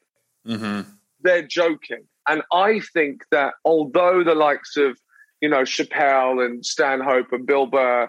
mm-hmm. 0.46 0.88
they're 1.22 1.44
joking. 1.44 2.04
And 2.28 2.42
I 2.52 2.78
think 2.94 3.22
that 3.32 3.54
although 3.64 4.22
the 4.22 4.36
likes 4.36 4.76
of 4.76 4.96
you 5.40 5.48
know 5.48 5.62
Chappelle 5.62 6.44
and 6.44 6.64
Stanhope 6.64 7.32
and 7.32 7.44
Bill 7.44 7.66
Burr, 7.66 8.08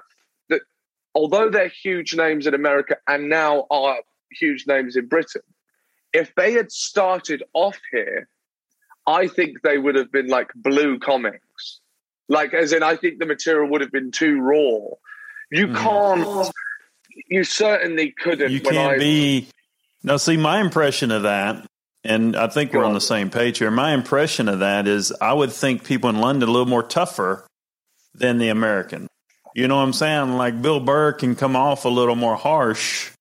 that 0.49 0.61
although 1.15 1.49
they're 1.49 1.67
huge 1.81 2.15
names 2.15 2.45
in 2.45 2.53
America 2.53 2.95
and 3.07 3.27
now 3.27 3.65
are 3.71 3.97
huge 4.39 4.67
names 4.67 4.95
in 4.95 5.07
Britain, 5.07 5.41
if 6.13 6.31
they 6.35 6.53
had 6.53 6.71
started 6.71 7.41
off 7.55 7.79
here, 7.91 8.27
I 9.07 9.27
think 9.27 9.61
they 9.63 9.77
would 9.77 9.95
have 9.95 10.11
been 10.11 10.27
like 10.27 10.51
blue 10.55 10.99
comics 10.99 11.81
like, 12.31 12.53
as 12.53 12.71
in, 12.71 12.81
I 12.81 12.95
think 12.95 13.19
the 13.19 13.25
material 13.25 13.69
would 13.71 13.81
have 13.81 13.91
been 13.91 14.09
too 14.09 14.39
raw. 14.39 14.95
You 15.51 15.67
mm. 15.67 15.75
can't. 15.75 16.51
You 17.27 17.43
certainly 17.43 18.11
couldn't. 18.17 18.51
You 18.51 18.61
can't 18.61 18.93
I, 18.93 18.97
be. 18.97 19.49
Now, 20.01 20.15
see, 20.15 20.37
my 20.37 20.61
impression 20.61 21.11
of 21.11 21.23
that, 21.23 21.65
and 22.05 22.37
I 22.37 22.47
think 22.47 22.71
we're 22.71 22.85
on 22.85 22.93
the 22.93 23.01
same 23.01 23.29
page 23.29 23.57
here. 23.57 23.69
My 23.69 23.93
impression 23.93 24.47
of 24.47 24.59
that 24.59 24.87
is, 24.87 25.11
I 25.19 25.33
would 25.33 25.51
think 25.51 25.83
people 25.83 26.09
in 26.09 26.21
London 26.21 26.47
a 26.47 26.51
little 26.53 26.67
more 26.67 26.83
tougher 26.83 27.45
than 28.15 28.37
the 28.37 28.47
American. 28.47 29.07
You 29.53 29.67
know 29.67 29.75
what 29.75 29.83
I'm 29.83 29.93
saying? 29.93 30.37
Like 30.37 30.61
Bill 30.61 30.79
Burr 30.79 31.11
can 31.11 31.35
come 31.35 31.57
off 31.57 31.83
a 31.83 31.89
little 31.89 32.15
more 32.15 32.37
harsh 32.37 33.11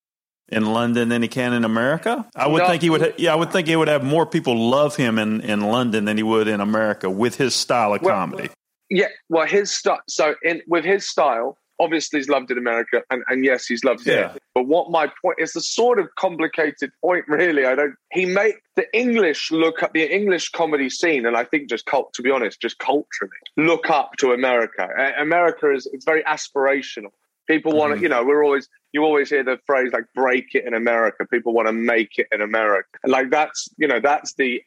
in 0.50 0.66
London 0.66 1.08
than 1.08 1.22
he 1.22 1.28
can 1.28 1.52
in 1.52 1.64
America. 1.64 2.26
I 2.34 2.46
would 2.46 2.62
no. 2.62 2.68
think 2.68 2.82
he 2.82 2.90
would. 2.90 3.00
Ha- 3.00 3.14
yeah, 3.16 3.32
I 3.32 3.36
would 3.36 3.52
think 3.52 3.68
he 3.68 3.76
would 3.76 3.88
have 3.88 4.04
more 4.04 4.26
people 4.26 4.70
love 4.70 4.96
him 4.96 5.18
in 5.18 5.40
in 5.42 5.60
London 5.60 6.04
than 6.04 6.16
he 6.16 6.22
would 6.22 6.48
in 6.48 6.60
America 6.60 7.08
with 7.08 7.36
his 7.36 7.54
style 7.54 7.94
of 7.94 8.02
well, 8.02 8.14
comedy. 8.14 8.50
Yeah, 8.88 9.08
well, 9.28 9.46
his 9.46 9.70
style. 9.70 10.00
So, 10.08 10.34
in 10.42 10.62
with 10.66 10.84
his 10.84 11.08
style, 11.08 11.58
obviously 11.80 12.18
he's 12.18 12.28
loved 12.28 12.50
in 12.50 12.58
America, 12.58 13.02
and, 13.10 13.22
and 13.28 13.44
yes, 13.44 13.66
he's 13.66 13.82
loved 13.82 14.06
yeah. 14.06 14.34
it. 14.34 14.42
But 14.54 14.66
what 14.66 14.90
my 14.90 15.10
point 15.22 15.38
is, 15.40 15.52
the 15.52 15.60
sort 15.60 15.98
of 15.98 16.08
complicated 16.16 16.90
point, 17.00 17.24
really. 17.28 17.64
I 17.64 17.74
don't. 17.74 17.94
He 18.12 18.26
made 18.26 18.54
the 18.76 18.86
English 18.96 19.50
look 19.50 19.82
up 19.82 19.92
the 19.92 20.04
English 20.12 20.50
comedy 20.50 20.90
scene, 20.90 21.26
and 21.26 21.36
I 21.36 21.44
think 21.44 21.68
just 21.68 21.86
cult. 21.86 22.12
To 22.14 22.22
be 22.22 22.30
honest, 22.30 22.60
just 22.60 22.78
culturally 22.78 23.32
look 23.56 23.90
up 23.90 24.12
to 24.18 24.32
America. 24.32 24.88
America 25.18 25.72
is 25.72 25.88
it's 25.92 26.04
very 26.04 26.22
aspirational. 26.24 27.12
People 27.50 27.72
want 27.72 27.90
to, 27.90 27.94
mm-hmm. 27.96 28.04
you 28.04 28.08
know, 28.10 28.24
we're 28.24 28.44
always 28.44 28.68
you 28.92 29.02
always 29.02 29.28
hear 29.28 29.42
the 29.42 29.58
phrase 29.66 29.90
like 29.92 30.04
"break 30.14 30.54
it 30.54 30.64
in 30.64 30.72
America." 30.72 31.26
People 31.26 31.52
want 31.52 31.66
to 31.66 31.72
make 31.72 32.16
it 32.16 32.28
in 32.30 32.40
America, 32.40 32.88
like 33.04 33.30
that's 33.30 33.68
you 33.76 33.88
know 33.88 33.98
that's 34.00 34.34
the 34.34 34.62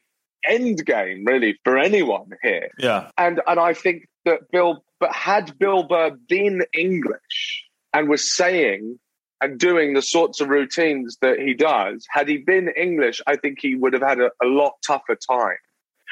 end 0.46 0.86
game 0.86 1.24
really 1.26 1.58
for 1.64 1.78
anyone 1.78 2.30
here. 2.42 2.68
Yeah, 2.78 3.10
and 3.18 3.40
and 3.48 3.58
I 3.58 3.74
think 3.74 4.10
that 4.26 4.52
Bill, 4.52 4.84
but 5.00 5.14
had 5.14 5.58
Bill 5.58 5.84
Burr 5.84 6.12
been 6.28 6.64
English 6.74 7.64
and 7.94 8.10
was 8.10 8.36
saying 8.36 9.00
and 9.40 9.58
doing 9.58 9.94
the 9.94 10.02
sorts 10.02 10.42
of 10.42 10.50
routines 10.50 11.18
that 11.22 11.40
he 11.40 11.54
does, 11.54 12.06
had 12.10 12.28
he 12.28 12.38
been 12.38 12.68
English, 12.76 13.22
I 13.26 13.38
think 13.38 13.60
he 13.62 13.76
would 13.76 13.94
have 13.94 14.02
had 14.02 14.20
a, 14.20 14.30
a 14.42 14.46
lot 14.46 14.74
tougher 14.86 15.16
time. 15.16 15.56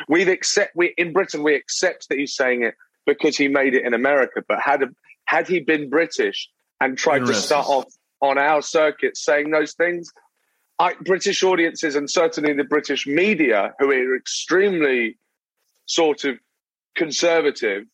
We've 0.07 0.29
accept 0.29 0.71
we 0.73 0.93
in 0.97 1.11
Britain 1.11 1.43
we 1.43 1.55
accept 1.55 2.07
that 2.07 2.17
he's 2.17 2.33
saying 2.33 2.63
it 2.63 2.75
because 3.05 3.35
he 3.35 3.49
made 3.49 3.73
it 3.73 3.85
in 3.85 3.93
America, 3.93 4.41
but 4.47 4.61
had 4.61 4.83
a, 4.83 4.87
had 5.25 5.49
he 5.49 5.59
been 5.59 5.89
British 5.89 6.49
and 6.81 6.97
tried 6.97 7.19
to 7.19 7.33
start 7.33 7.67
off 7.67 7.85
on 8.21 8.37
our 8.37 8.61
circuit 8.61 9.15
saying 9.15 9.51
those 9.51 9.73
things, 9.73 10.11
I, 10.79 10.95
British 11.05 11.43
audiences 11.43 11.95
and 11.95 12.09
certainly 12.09 12.53
the 12.53 12.63
British 12.63 13.05
media, 13.05 13.73
who 13.79 13.91
are 13.91 14.15
extremely 14.15 15.17
sort 15.85 16.25
of 16.25 16.39
conservative, 16.95 17.85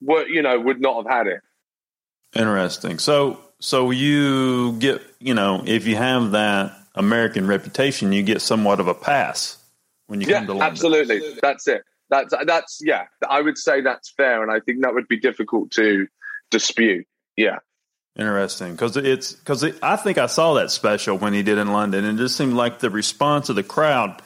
were 0.00 0.26
you 0.26 0.42
know 0.42 0.58
would 0.60 0.80
not 0.80 1.04
have 1.04 1.12
had 1.12 1.26
it. 1.28 1.40
Interesting. 2.34 2.98
So 2.98 3.40
so 3.60 3.90
you 3.90 4.72
get 4.72 5.00
you 5.20 5.34
know 5.34 5.62
if 5.64 5.86
you 5.86 5.96
have 5.96 6.32
that 6.32 6.76
American 6.96 7.46
reputation, 7.46 8.12
you 8.12 8.22
get 8.22 8.42
somewhat 8.42 8.80
of 8.80 8.88
a 8.88 8.94
pass 8.94 9.58
when 10.08 10.20
you 10.20 10.26
yeah, 10.26 10.38
come 10.38 10.46
to 10.46 10.52
London. 10.54 10.68
Absolutely, 10.68 11.38
that's 11.40 11.68
it. 11.68 11.84
That's 12.10 12.34
that's 12.44 12.80
yeah. 12.82 13.04
I 13.28 13.40
would 13.40 13.58
say 13.58 13.80
that's 13.80 14.10
fair, 14.10 14.42
and 14.42 14.50
I 14.50 14.58
think 14.58 14.82
that 14.82 14.92
would 14.92 15.08
be 15.08 15.18
difficult 15.18 15.70
to 15.72 16.08
dispute. 16.50 17.06
Yeah. 17.36 17.58
Interesting, 18.16 18.72
because 18.72 18.96
it's 18.96 19.32
because 19.32 19.64
it, 19.64 19.76
I 19.82 19.96
think 19.96 20.18
I 20.18 20.26
saw 20.26 20.54
that 20.54 20.70
special 20.70 21.18
when 21.18 21.32
he 21.32 21.42
did 21.42 21.58
in 21.58 21.72
London, 21.72 22.04
and 22.04 22.18
it 22.18 22.22
just 22.22 22.36
seemed 22.36 22.54
like 22.54 22.78
the 22.78 22.90
response 22.90 23.48
of 23.48 23.56
the 23.56 23.64
crowd, 23.64 24.22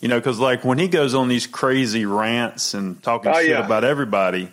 you 0.00 0.06
know, 0.06 0.18
because 0.18 0.38
like 0.38 0.64
when 0.64 0.78
he 0.78 0.86
goes 0.86 1.12
on 1.14 1.26
these 1.26 1.48
crazy 1.48 2.06
rants 2.06 2.74
and 2.74 3.02
talking 3.02 3.32
oh, 3.34 3.40
shit 3.40 3.50
yeah. 3.50 3.64
about 3.64 3.82
everybody, 3.82 4.48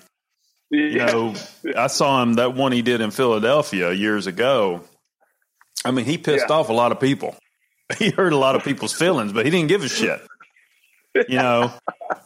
yeah. 0.71 0.79
You 0.79 0.97
know, 0.97 1.35
I 1.75 1.87
saw 1.87 2.21
him 2.21 2.35
that 2.35 2.53
one 2.53 2.71
he 2.71 2.81
did 2.81 3.01
in 3.01 3.11
Philadelphia 3.11 3.91
years 3.91 4.27
ago. 4.27 4.81
I 5.83 5.91
mean, 5.91 6.05
he 6.05 6.17
pissed 6.17 6.45
yeah. 6.49 6.55
off 6.55 6.69
a 6.69 6.73
lot 6.73 6.91
of 6.91 6.99
people. 6.99 7.35
He 7.97 8.11
hurt 8.11 8.33
a 8.33 8.37
lot 8.37 8.55
of 8.55 8.63
people's 8.63 8.93
feelings, 8.93 9.33
but 9.33 9.45
he 9.45 9.49
didn't 9.49 9.67
give 9.67 9.83
a 9.83 9.89
shit. 9.89 10.21
You 11.15 11.37
know, 11.37 11.73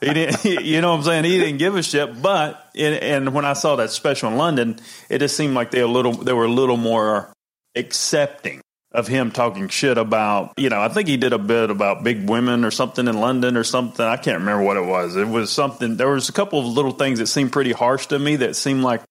he 0.01 0.13
didn't. 0.13 0.43
You 0.63 0.81
know 0.81 0.91
what 0.91 0.97
I'm 0.97 1.03
saying? 1.03 1.23
He 1.25 1.37
didn't 1.39 1.57
give 1.57 1.75
a 1.75 1.83
shit. 1.83 2.21
But 2.21 2.69
and 2.75 3.33
when 3.33 3.45
I 3.45 3.53
saw 3.53 3.75
that 3.77 3.91
special 3.91 4.29
in 4.29 4.37
London, 4.37 4.79
it 5.09 5.19
just 5.19 5.37
seemed 5.37 5.53
like 5.53 5.71
they 5.71 5.79
a 5.79 5.87
little 5.87 6.13
they 6.13 6.33
were 6.33 6.45
a 6.45 6.51
little 6.51 6.77
more 6.77 7.33
accepting 7.75 8.61
of 8.93 9.07
him 9.07 9.31
talking 9.31 9.67
shit 9.69 9.97
about, 9.97 10.53
you 10.55 10.69
know, 10.69 10.79
I 10.79 10.87
think 10.87 11.07
he 11.07 11.17
did 11.17 11.33
a 11.33 11.39
bit 11.39 11.71
about 11.71 12.03
big 12.03 12.29
women 12.29 12.63
or 12.63 12.69
something 12.69 13.07
in 13.07 13.19
London 13.19 13.57
or 13.57 13.63
something. 13.63 14.05
I 14.05 14.17
can't 14.17 14.39
remember 14.39 14.63
what 14.63 14.77
it 14.77 14.85
was. 14.85 15.15
It 15.15 15.27
was 15.27 15.51
something, 15.51 15.97
there 15.97 16.09
was 16.09 16.29
a 16.29 16.31
couple 16.31 16.59
of 16.59 16.67
little 16.67 16.91
things 16.91 17.17
that 17.17 17.25
seemed 17.25 17.51
pretty 17.51 17.71
harsh 17.71 18.05
to 18.07 18.19
me 18.19 18.35
that 18.37 18.55
seemed 18.55 18.83
like 18.83 19.01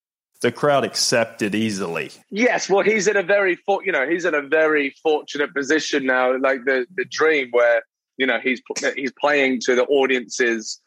the 0.41 0.52
crowd 0.52 0.85
accepted 0.85 1.55
easily. 1.57 2.12
Yes, 2.31 2.69
well, 2.69 2.85
he's 2.85 3.09
in 3.09 3.17
a 3.17 3.23
very, 3.25 3.59
you 3.85 3.93
know, 3.93 4.09
he's 4.09 4.25
in 4.25 4.35
a 4.35 4.43
very 4.43 4.95
fortunate 5.02 5.52
position 5.55 6.05
now, 6.05 6.37
like 6.38 6.64
the 6.64 6.85
the 6.97 7.05
dream 7.05 7.49
where 7.52 7.83
you 8.16 8.26
know 8.26 8.38
he's 8.42 8.61
he's 8.97 9.12
playing 9.21 9.61
to 9.62 9.75
the 9.75 9.85
audiences, 9.85 10.81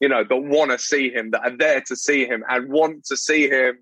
you 0.00 0.08
know, 0.08 0.24
that 0.24 0.36
want 0.36 0.70
to 0.70 0.78
see 0.78 1.10
him, 1.10 1.30
that 1.32 1.42
are 1.42 1.56
there 1.56 1.80
to 1.82 1.96
see 1.96 2.26
him, 2.26 2.44
and 2.48 2.68
want 2.68 3.04
to 3.06 3.16
see 3.16 3.48
him, 3.48 3.78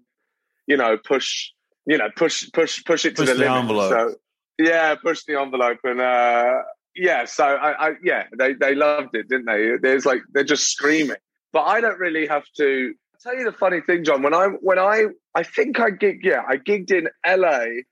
you 0.67 0.76
know, 0.76 0.97
push, 0.97 1.50
you 1.87 1.99
know, 1.99 2.09
push 2.17 2.50
push 2.53 2.85
push 2.85 3.05
it 3.05 3.17
push 3.17 3.26
to 3.29 3.35
the, 3.35 3.38
the 3.38 3.45
limit. 3.47 3.59
envelope. 3.59 3.91
So 3.91 4.15
yeah, 4.59 4.95
push 4.95 5.25
the 5.25 5.41
envelope, 5.41 5.79
and 5.85 6.00
uh, 6.00 6.62
yeah, 6.95 7.25
so 7.26 7.45
I, 7.45 7.88
I, 7.88 7.93
yeah, 8.03 8.25
they 8.37 8.55
they 8.55 8.75
loved 8.75 9.15
it, 9.15 9.29
didn't 9.29 9.47
they? 9.47 9.76
There's 9.81 10.07
like 10.07 10.23
they're 10.33 10.45
just 10.45 10.71
screaming, 10.71 11.17
but 11.53 11.62
I 11.62 11.81
don't 11.81 11.99
really 11.99 12.26
have 12.26 12.45
to 12.57 12.95
I'll 13.17 13.33
tell 13.33 13.38
you 13.38 13.50
the 13.50 13.57
funny 13.57 13.81
thing, 13.81 14.05
John. 14.05 14.23
When 14.23 14.35
I 14.35 14.47
when 14.47 14.79
I 14.79 15.07
I 15.35 15.43
think 15.43 15.81
I 15.81 15.91
gig 15.91 16.21
yeah, 16.23 16.43
I 16.47 16.57
gigged 16.57 16.91
in 16.91 17.09
L.A. 17.25 17.85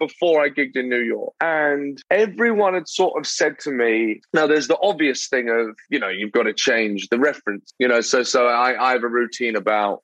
before 0.00 0.42
I 0.42 0.48
gigged 0.48 0.74
in 0.74 0.88
New 0.88 1.02
York, 1.02 1.34
and 1.40 2.02
everyone 2.10 2.74
had 2.74 2.88
sort 2.88 3.16
of 3.16 3.26
said 3.26 3.60
to 3.60 3.70
me, 3.70 4.22
now 4.32 4.48
there's 4.48 4.66
the 4.66 4.78
obvious 4.82 5.28
thing 5.28 5.48
of 5.48 5.76
you 5.90 6.00
know 6.00 6.08
you've 6.08 6.32
got 6.32 6.44
to 6.44 6.52
change 6.52 7.08
the 7.10 7.20
reference, 7.20 7.72
you 7.78 7.86
know, 7.86 8.00
so 8.00 8.24
so 8.24 8.46
I, 8.46 8.88
I 8.88 8.92
have 8.92 9.04
a 9.04 9.08
routine 9.08 9.54
about. 9.54 10.02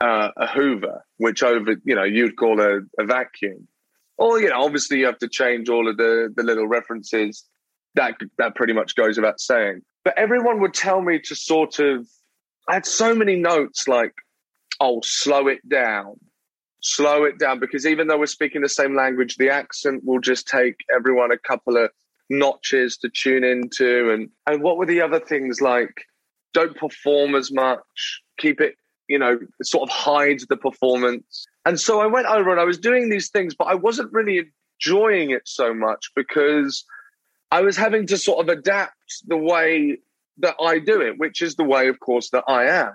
Uh, 0.00 0.32
a 0.36 0.48
Hoover, 0.48 1.04
which 1.18 1.44
over 1.44 1.76
you 1.84 1.94
know 1.94 2.02
you'd 2.02 2.36
call 2.36 2.60
a, 2.60 2.80
a 2.98 3.04
vacuum, 3.06 3.68
or 4.18 4.40
you 4.40 4.48
know, 4.48 4.60
obviously 4.60 4.98
you 4.98 5.06
have 5.06 5.18
to 5.18 5.28
change 5.28 5.68
all 5.68 5.88
of 5.88 5.96
the 5.96 6.28
the 6.34 6.42
little 6.42 6.66
references. 6.66 7.44
That 7.94 8.16
that 8.36 8.56
pretty 8.56 8.72
much 8.72 8.96
goes 8.96 9.16
without 9.16 9.38
saying. 9.38 9.82
But 10.04 10.18
everyone 10.18 10.60
would 10.60 10.74
tell 10.74 11.02
me 11.02 11.20
to 11.20 11.36
sort 11.36 11.78
of. 11.78 12.08
I 12.68 12.74
had 12.74 12.84
so 12.84 13.14
many 13.14 13.36
notes 13.36 13.86
like, 13.86 14.14
"Oh, 14.80 15.02
slow 15.04 15.46
it 15.46 15.60
down, 15.68 16.18
slow 16.82 17.24
it 17.24 17.38
down," 17.38 17.58
because 17.58 17.86
even 17.86 18.06
though 18.06 18.18
we're 18.18 18.26
speaking 18.26 18.62
the 18.62 18.68
same 18.68 18.94
language, 18.94 19.36
the 19.36 19.50
accent 19.50 20.04
will 20.04 20.20
just 20.20 20.46
take 20.46 20.76
everyone 20.94 21.32
a 21.32 21.38
couple 21.38 21.76
of 21.76 21.90
notches 22.30 22.96
to 22.98 23.08
tune 23.08 23.44
into. 23.44 24.10
And 24.10 24.28
and 24.46 24.62
what 24.62 24.76
were 24.76 24.86
the 24.86 25.00
other 25.00 25.20
things 25.20 25.60
like? 25.60 26.04
Don't 26.54 26.76
perform 26.76 27.34
as 27.34 27.50
much. 27.50 28.22
Keep 28.38 28.60
it 28.60 28.76
you 29.08 29.18
know, 29.18 29.38
sort 29.62 29.82
of 29.82 29.94
hide 29.94 30.40
the 30.48 30.56
performance. 30.56 31.44
And 31.66 31.78
so 31.78 32.00
I 32.00 32.06
went 32.06 32.26
over 32.26 32.50
and 32.50 32.58
I 32.58 32.64
was 32.64 32.78
doing 32.78 33.10
these 33.10 33.28
things, 33.28 33.54
but 33.54 33.66
I 33.66 33.74
wasn't 33.74 34.10
really 34.10 34.46
enjoying 34.80 35.30
it 35.30 35.42
so 35.44 35.74
much 35.74 36.10
because 36.16 36.84
I 37.50 37.60
was 37.60 37.76
having 37.76 38.06
to 38.06 38.16
sort 38.16 38.40
of 38.40 38.48
adapt 38.48 38.96
the 39.26 39.36
way 39.36 39.98
that 40.38 40.54
I 40.58 40.78
do 40.78 41.02
it, 41.02 41.18
which 41.18 41.42
is 41.42 41.56
the 41.56 41.64
way, 41.64 41.88
of 41.88 42.00
course, 42.00 42.30
that 42.30 42.44
I 42.48 42.64
am. 42.64 42.94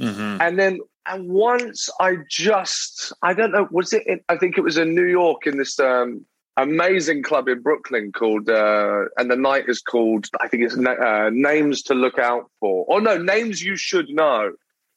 Mm-hmm. 0.00 0.40
And 0.40 0.58
then 0.58 0.80
and 1.06 1.28
once 1.28 1.88
I 2.00 2.16
just, 2.28 3.12
I 3.22 3.34
don't 3.34 3.52
know, 3.52 3.68
was 3.70 3.92
it, 3.92 4.06
in, 4.06 4.20
I 4.28 4.36
think 4.36 4.56
it 4.56 4.62
was 4.62 4.78
in 4.78 4.94
New 4.94 5.06
York 5.06 5.46
in 5.46 5.58
this 5.58 5.78
um, 5.78 6.24
amazing 6.56 7.22
club 7.22 7.48
in 7.48 7.60
Brooklyn 7.60 8.12
called, 8.12 8.48
uh, 8.48 9.04
and 9.18 9.30
the 9.30 9.36
night 9.36 9.64
is 9.68 9.80
called, 9.80 10.28
I 10.40 10.48
think 10.48 10.62
it's 10.64 10.76
uh, 10.76 11.30
Names 11.32 11.82
to 11.82 11.94
Look 11.94 12.18
Out 12.18 12.50
For. 12.60 12.84
Or 12.88 13.00
no, 13.00 13.18
Names 13.18 13.62
You 13.62 13.76
Should 13.76 14.08
Know. 14.08 14.52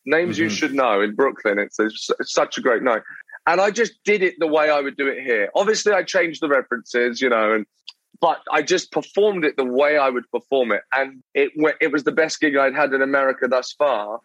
Names 0.06 0.36
mm-hmm. 0.36 0.44
You 0.44 0.50
Should 0.50 0.74
Know 0.74 1.02
in 1.02 1.14
Brooklyn. 1.14 1.60
It's, 1.60 1.80
it's, 1.80 2.10
it's 2.20 2.32
such 2.32 2.58
a 2.58 2.62
great 2.62 2.84
night. 2.84 3.02
And 3.46 3.60
I 3.60 3.72
just 3.72 3.94
did 4.04 4.24
it 4.24 4.36
the 4.40 4.48
way 4.48 4.70
I 4.70 4.80
would 4.80 4.98
do 4.98 5.08
it 5.08 5.24
here. 5.24 5.50
Obviously, 5.56 5.94
I 5.94 6.04
changed 6.04 6.42
the 6.42 6.50
references, 6.50 7.22
you 7.22 7.30
know, 7.30 7.54
and 7.54 7.66
but 8.20 8.42
I 8.52 8.62
just 8.62 8.92
performed 8.92 9.46
it 9.46 9.58
the 9.58 9.64
way 9.64 9.98
I 9.98 10.10
would 10.10 10.30
perform 10.32 10.72
it, 10.72 10.82
and 10.94 11.24
it 11.34 11.52
it 11.80 11.92
was 11.92 12.04
the 12.04 12.12
best 12.12 12.42
gig 12.42 12.58
I'd 12.58 12.76
had 12.76 12.94
in 12.94 13.02
America 13.02 13.48
thus 13.48 13.72
far. 13.72 14.20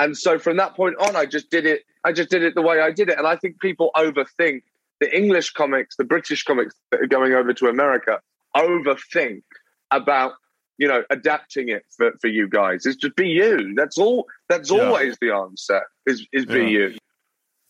And 0.00 0.16
so 0.16 0.38
from 0.38 0.56
that 0.56 0.74
point 0.74 0.96
on, 0.98 1.14
I 1.14 1.26
just 1.26 1.50
did 1.50 1.66
it. 1.66 1.82
I 2.04 2.12
just 2.12 2.30
did 2.30 2.42
it 2.42 2.54
the 2.54 2.62
way 2.62 2.80
I 2.80 2.90
did 2.90 3.10
it. 3.10 3.18
And 3.18 3.26
I 3.26 3.36
think 3.36 3.60
people 3.60 3.90
overthink 3.94 4.62
the 4.98 5.14
English 5.14 5.50
comics, 5.50 5.96
the 5.96 6.04
British 6.04 6.42
comics 6.42 6.74
that 6.90 7.02
are 7.02 7.06
going 7.06 7.34
over 7.34 7.52
to 7.52 7.66
America, 7.66 8.20
overthink 8.56 9.42
about 9.90 10.32
you 10.78 10.88
know 10.88 11.02
adapting 11.10 11.68
it 11.68 11.84
for, 11.94 12.12
for 12.18 12.28
you 12.28 12.48
guys. 12.48 12.86
It's 12.86 12.96
just 12.96 13.14
be 13.14 13.28
you. 13.28 13.74
That's 13.76 13.98
all. 13.98 14.26
That's 14.48 14.70
yeah. 14.70 14.80
always 14.80 15.18
the 15.20 15.32
answer. 15.34 15.82
Is 16.06 16.26
is 16.32 16.46
be 16.46 16.60
yeah. 16.60 16.66
you. 16.66 16.98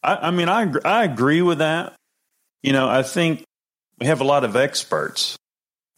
I, 0.04 0.28
I 0.28 0.30
mean, 0.30 0.49
I 0.49 0.72
I 0.84 1.02
agree 1.02 1.42
with 1.42 1.58
that. 1.58 1.96
You 2.62 2.72
know, 2.72 2.88
I 2.88 3.02
think 3.02 3.42
we 3.99 4.06
have 4.06 4.20
a 4.20 4.25
lot 4.25 4.44
of 4.44 4.54
experts. 4.54 5.37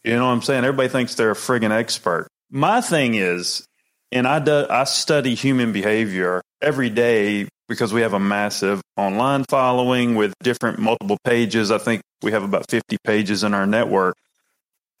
You 0.03 0.15
know 0.15 0.25
what 0.25 0.33
I'm 0.33 0.41
saying? 0.41 0.65
Everybody 0.65 0.89
thinks 0.89 1.13
they're 1.13 1.31
a 1.31 1.35
friggin' 1.35 1.71
expert. 1.71 2.27
My 2.49 2.81
thing 2.81 3.13
is, 3.13 3.65
and 4.13 4.27
I 4.27 4.39
do, 4.39 4.65
I 4.69 4.83
study 4.83 5.33
human 5.33 5.73
behavior 5.73 6.41
every 6.61 6.89
day 6.89 7.47
because 7.67 7.91
we 7.91 8.01
have 8.01 8.13
a 8.13 8.19
massive 8.19 8.81
online 8.95 9.43
following 9.45 10.13
with 10.13 10.33
different 10.43 10.77
multiple 10.77 11.17
pages. 11.23 11.71
I 11.71 11.79
think 11.79 12.03
we 12.21 12.31
have 12.31 12.43
about 12.43 12.69
50 12.69 12.97
pages 13.03 13.43
in 13.43 13.55
our 13.55 13.65
network. 13.65 14.15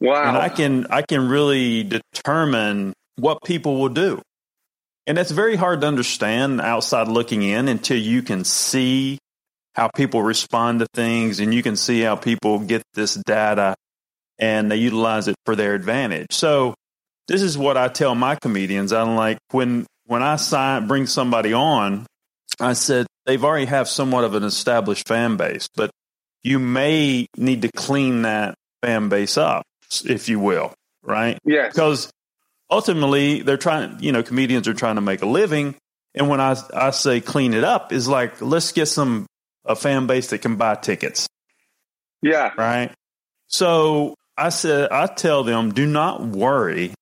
Wow. 0.01 0.29
And 0.29 0.37
I 0.37 0.49
can 0.49 0.87
I 0.89 1.03
can 1.03 1.29
really 1.29 1.83
determine 1.83 2.93
what 3.15 3.43
people 3.43 3.79
will 3.79 3.89
do. 3.89 4.21
And 5.05 5.17
that's 5.17 5.31
very 5.31 5.55
hard 5.55 5.81
to 5.81 5.87
understand 5.87 6.59
outside 6.59 7.07
looking 7.07 7.43
in 7.43 7.67
until 7.67 7.97
you 7.97 8.23
can 8.23 8.43
see 8.43 9.19
how 9.75 9.89
people 9.89 10.23
respond 10.23 10.79
to 10.79 10.87
things 10.93 11.39
and 11.39 11.53
you 11.53 11.61
can 11.61 11.75
see 11.75 12.01
how 12.01 12.15
people 12.15 12.59
get 12.59 12.81
this 12.95 13.13
data 13.13 13.75
and 14.39 14.71
they 14.71 14.77
utilize 14.77 15.27
it 15.27 15.35
for 15.45 15.55
their 15.55 15.75
advantage. 15.75 16.27
So 16.31 16.73
this 17.27 17.41
is 17.41 17.57
what 17.57 17.77
I 17.77 17.87
tell 17.87 18.15
my 18.15 18.35
comedians. 18.35 18.93
I'm 18.93 19.15
like 19.15 19.37
when 19.51 19.85
when 20.05 20.23
I 20.23 20.35
sign 20.35 20.87
bring 20.87 21.07
somebody 21.07 21.53
on, 21.53 22.05
I 22.59 22.73
said 22.73 23.07
they've 23.25 23.43
already 23.43 23.65
have 23.65 23.87
somewhat 23.87 24.23
of 24.23 24.35
an 24.35 24.43
established 24.43 25.07
fan 25.07 25.37
base, 25.37 25.69
but 25.75 25.89
you 26.41 26.59
may 26.59 27.27
need 27.37 27.61
to 27.61 27.71
clean 27.71 28.23
that 28.23 28.55
fan 28.81 29.09
base 29.09 29.37
up, 29.37 29.63
if 30.05 30.27
you 30.27 30.39
will, 30.39 30.73
right? 31.01 31.39
Yeah. 31.45 31.69
Because 31.69 32.11
ultimately 32.69 33.41
they're 33.41 33.57
trying, 33.57 34.03
you 34.03 34.11
know, 34.11 34.23
comedians 34.23 34.67
are 34.67 34.73
trying 34.73 34.95
to 34.95 35.01
make 35.01 35.21
a 35.21 35.25
living. 35.25 35.75
And 36.13 36.29
when 36.29 36.41
I 36.41 36.55
I 36.73 36.91
say 36.91 37.21
clean 37.21 37.53
it 37.53 37.63
up, 37.63 37.91
is 37.91 38.07
like 38.07 38.41
let's 38.41 38.71
get 38.71 38.87
some 38.87 39.25
a 39.65 39.75
fan 39.75 40.07
base 40.07 40.27
that 40.31 40.39
can 40.39 40.57
buy 40.57 40.75
tickets. 40.75 41.27
Yeah. 42.21 42.51
Right. 42.57 42.91
So 43.47 44.15
I 44.37 44.49
said 44.49 44.91
I 44.91 45.07
tell 45.07 45.43
them 45.43 45.73
do 45.73 45.85
not 45.85 46.21
worry 46.21 46.93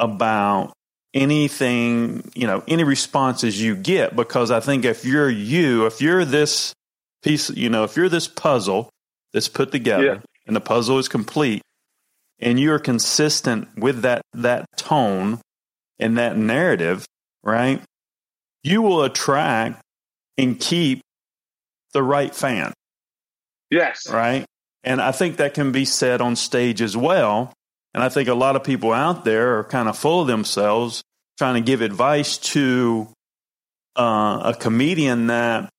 about 0.00 0.72
anything, 1.14 2.30
you 2.34 2.46
know, 2.46 2.62
any 2.68 2.84
responses 2.84 3.60
you 3.60 3.74
get 3.74 4.14
because 4.14 4.50
I 4.50 4.60
think 4.60 4.84
if 4.84 5.04
you're 5.04 5.30
you, 5.30 5.86
if 5.86 6.00
you're 6.00 6.24
this 6.24 6.72
piece, 7.22 7.50
you 7.50 7.68
know, 7.68 7.84
if 7.84 7.96
you're 7.96 8.08
this 8.08 8.28
puzzle 8.28 8.90
that's 9.32 9.48
put 9.48 9.72
together 9.72 10.04
yeah. 10.04 10.20
and 10.46 10.54
the 10.54 10.60
puzzle 10.60 10.98
is 10.98 11.08
complete 11.08 11.62
and 12.38 12.58
you're 12.60 12.78
consistent 12.78 13.68
with 13.76 14.02
that 14.02 14.22
that 14.34 14.66
tone 14.76 15.40
and 15.98 16.18
that 16.18 16.36
narrative, 16.36 17.04
right? 17.42 17.82
You 18.62 18.82
will 18.82 19.04
attract 19.04 19.80
and 20.36 20.58
keep 20.58 21.00
the 21.92 22.02
right 22.02 22.34
fan. 22.34 22.72
Yes. 23.70 24.08
Right? 24.08 24.44
And 24.84 25.00
I 25.00 25.12
think 25.12 25.36
that 25.36 25.54
can 25.54 25.72
be 25.72 25.84
said 25.84 26.20
on 26.20 26.36
stage 26.36 26.80
as 26.80 26.96
well. 26.96 27.52
And 27.94 28.02
I 28.02 28.08
think 28.08 28.28
a 28.28 28.34
lot 28.34 28.56
of 28.56 28.64
people 28.64 28.92
out 28.92 29.24
there 29.24 29.58
are 29.58 29.64
kind 29.64 29.88
of 29.88 29.98
full 29.98 30.20
of 30.20 30.26
themselves 30.26 31.02
trying 31.38 31.54
to 31.54 31.60
give 31.60 31.80
advice 31.80 32.38
to 32.38 33.08
uh, 33.96 34.40
a 34.44 34.54
comedian 34.58 35.28
that, 35.28 35.70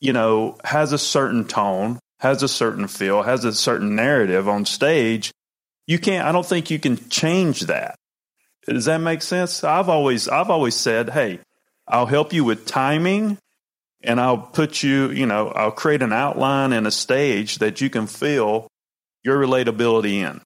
you 0.00 0.12
know, 0.12 0.58
has 0.64 0.92
a 0.92 0.98
certain 0.98 1.44
tone, 1.44 1.98
has 2.20 2.42
a 2.42 2.48
certain 2.48 2.88
feel, 2.88 3.22
has 3.22 3.44
a 3.44 3.52
certain 3.52 3.94
narrative 3.94 4.48
on 4.48 4.64
stage. 4.64 5.30
You 5.86 5.98
can't, 5.98 6.26
I 6.26 6.32
don't 6.32 6.46
think 6.46 6.70
you 6.70 6.78
can 6.78 6.96
change 7.08 7.62
that. 7.62 7.96
Does 8.66 8.86
that 8.86 8.98
make 8.98 9.22
sense? 9.22 9.62
I've 9.62 9.88
always, 9.88 10.28
I've 10.28 10.50
always 10.50 10.74
said, 10.74 11.10
hey, 11.10 11.38
I'll 11.86 12.06
help 12.06 12.32
you 12.32 12.42
with 12.42 12.66
timing 12.66 13.38
and 14.02 14.20
I'll 14.20 14.38
put 14.38 14.82
you, 14.82 15.10
you 15.10 15.26
know, 15.26 15.48
I'll 15.48 15.70
create 15.70 16.02
an 16.02 16.12
outline 16.12 16.72
and 16.72 16.86
a 16.86 16.90
stage 16.90 17.58
that 17.58 17.80
you 17.80 17.90
can 17.90 18.06
feel 18.06 18.66
your 19.22 19.38
relatability 19.38 20.14
in. 20.14 20.40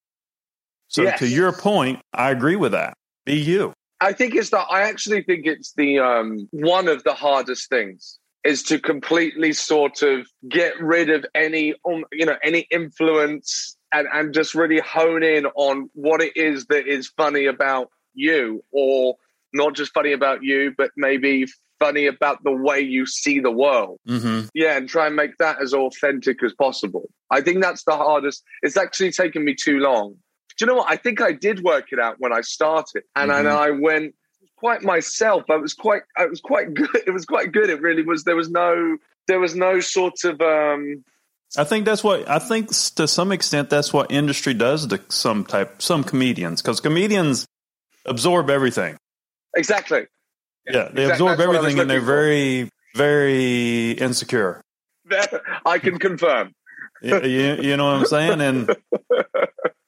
So 0.91 1.03
yes. 1.03 1.21
to 1.21 1.29
your 1.29 1.53
point, 1.53 2.01
I 2.13 2.31
agree 2.31 2.57
with 2.57 2.73
that. 2.73 2.95
Be 3.25 3.37
you. 3.37 3.73
I 4.01 4.13
think 4.13 4.35
it's 4.35 4.51
that 4.51 4.67
I 4.71 4.83
actually 4.83 5.23
think 5.23 5.47
it's 5.47 5.73
the 5.77 6.01
um, 6.01 6.49
one 6.51 6.89
of 6.89 7.05
the 7.05 7.15
hardest 7.15 7.69
things 7.69 8.19
is 8.45 8.63
to 8.65 8.79
completely 8.79 9.53
sort 9.53 10.03
of 10.03 10.27
get 10.49 10.79
rid 10.81 11.11
of 11.11 11.25
any 11.35 11.75
um, 11.89 12.05
you 12.13 12.27
know 12.27 12.37
any 12.43 12.67
influence 12.71 13.77
and, 13.93 14.09
and 14.13 14.35
just 14.35 14.55
really 14.55 14.81
hone 14.81 15.23
in 15.23 15.47
on 15.55 15.91
what 15.95 16.23
it 16.23 16.37
is 16.37 16.67
that 16.67 16.87
is 16.87 17.09
funny 17.17 17.47
about 17.47 17.91
you 18.15 18.65
or 18.73 19.15
not 19.53 19.75
just 19.75 19.93
funny 19.93 20.13
about 20.13 20.43
you 20.43 20.73
but 20.77 20.91
maybe 20.97 21.47
funny 21.79 22.07
about 22.07 22.43
the 22.45 22.53
way 22.53 22.81
you 22.81 23.05
see 23.07 23.41
the 23.41 23.51
world 23.51 23.99
mm-hmm. 24.09 24.47
yeah 24.55 24.77
and 24.77 24.89
try 24.89 25.07
and 25.07 25.17
make 25.17 25.37
that 25.39 25.61
as 25.63 25.75
authentic 25.75 26.43
as 26.43 26.53
possible 26.55 27.09
i 27.31 27.41
think 27.41 27.63
that's 27.63 27.85
the 27.85 27.97
hardest 27.97 28.43
it's 28.63 28.77
actually 28.77 29.13
taken 29.13 29.45
me 29.45 29.55
too 29.55 29.79
long 29.79 30.15
do 30.61 30.67
you 30.67 30.73
know 30.73 30.77
what? 30.77 30.91
I 30.91 30.97
think 30.97 31.23
I 31.23 31.33
did 31.33 31.63
work 31.63 31.87
it 31.91 31.99
out 31.99 32.17
when 32.19 32.35
I 32.35 32.43
started, 32.43 33.05
and 33.17 33.31
mm-hmm. 33.31 33.47
and 33.47 33.49
I 33.49 33.71
went 33.71 34.15
quite 34.57 34.83
myself. 34.83 35.45
I 35.49 35.57
was 35.57 35.73
quite 35.73 36.03
I 36.19 36.27
was 36.27 36.43
quite 36.43 36.75
good. 36.75 37.03
It 37.07 37.13
was 37.13 37.25
quite 37.25 37.51
good. 37.51 37.71
It 37.71 37.81
really 37.81 38.03
was. 38.03 38.25
There 38.25 38.37
was 38.37 38.51
no 38.51 38.99
there 39.27 39.41
was 39.41 39.57
no 39.57 39.81
sort 39.81 40.23
of. 40.25 40.39
um 40.43 41.03
I 41.57 41.65
think 41.65 41.87
that's 41.87 42.05
what 42.05 42.29
I 42.29 42.39
think 42.39 42.69
to 42.97 43.09
some 43.09 43.33
extent 43.33 43.71
that's 43.71 43.91
what 43.91 44.13
industry 44.13 44.53
does 44.53 44.87
to 44.89 45.01
some 45.09 45.47
type 45.47 45.81
some 45.81 46.05
comedians 46.05 46.61
because 46.61 46.81
comedians 46.81 47.47
absorb 48.05 48.51
everything. 48.51 48.99
Exactly. 49.57 50.09
Yeah, 50.67 50.91
they 50.93 51.05
exactly. 51.05 51.13
absorb 51.13 51.41
everything 51.41 51.79
and 51.79 51.89
they're 51.89 52.01
for. 52.01 52.07
very 52.07 52.69
very 52.95 53.93
insecure. 53.93 54.61
I 55.65 55.79
can 55.79 55.99
confirm. 55.99 56.53
you, 57.01 57.19
you, 57.23 57.57
you 57.63 57.77
know 57.79 57.87
what 57.87 57.97
I'm 57.97 58.05
saying? 58.05 58.41
And 58.43 58.77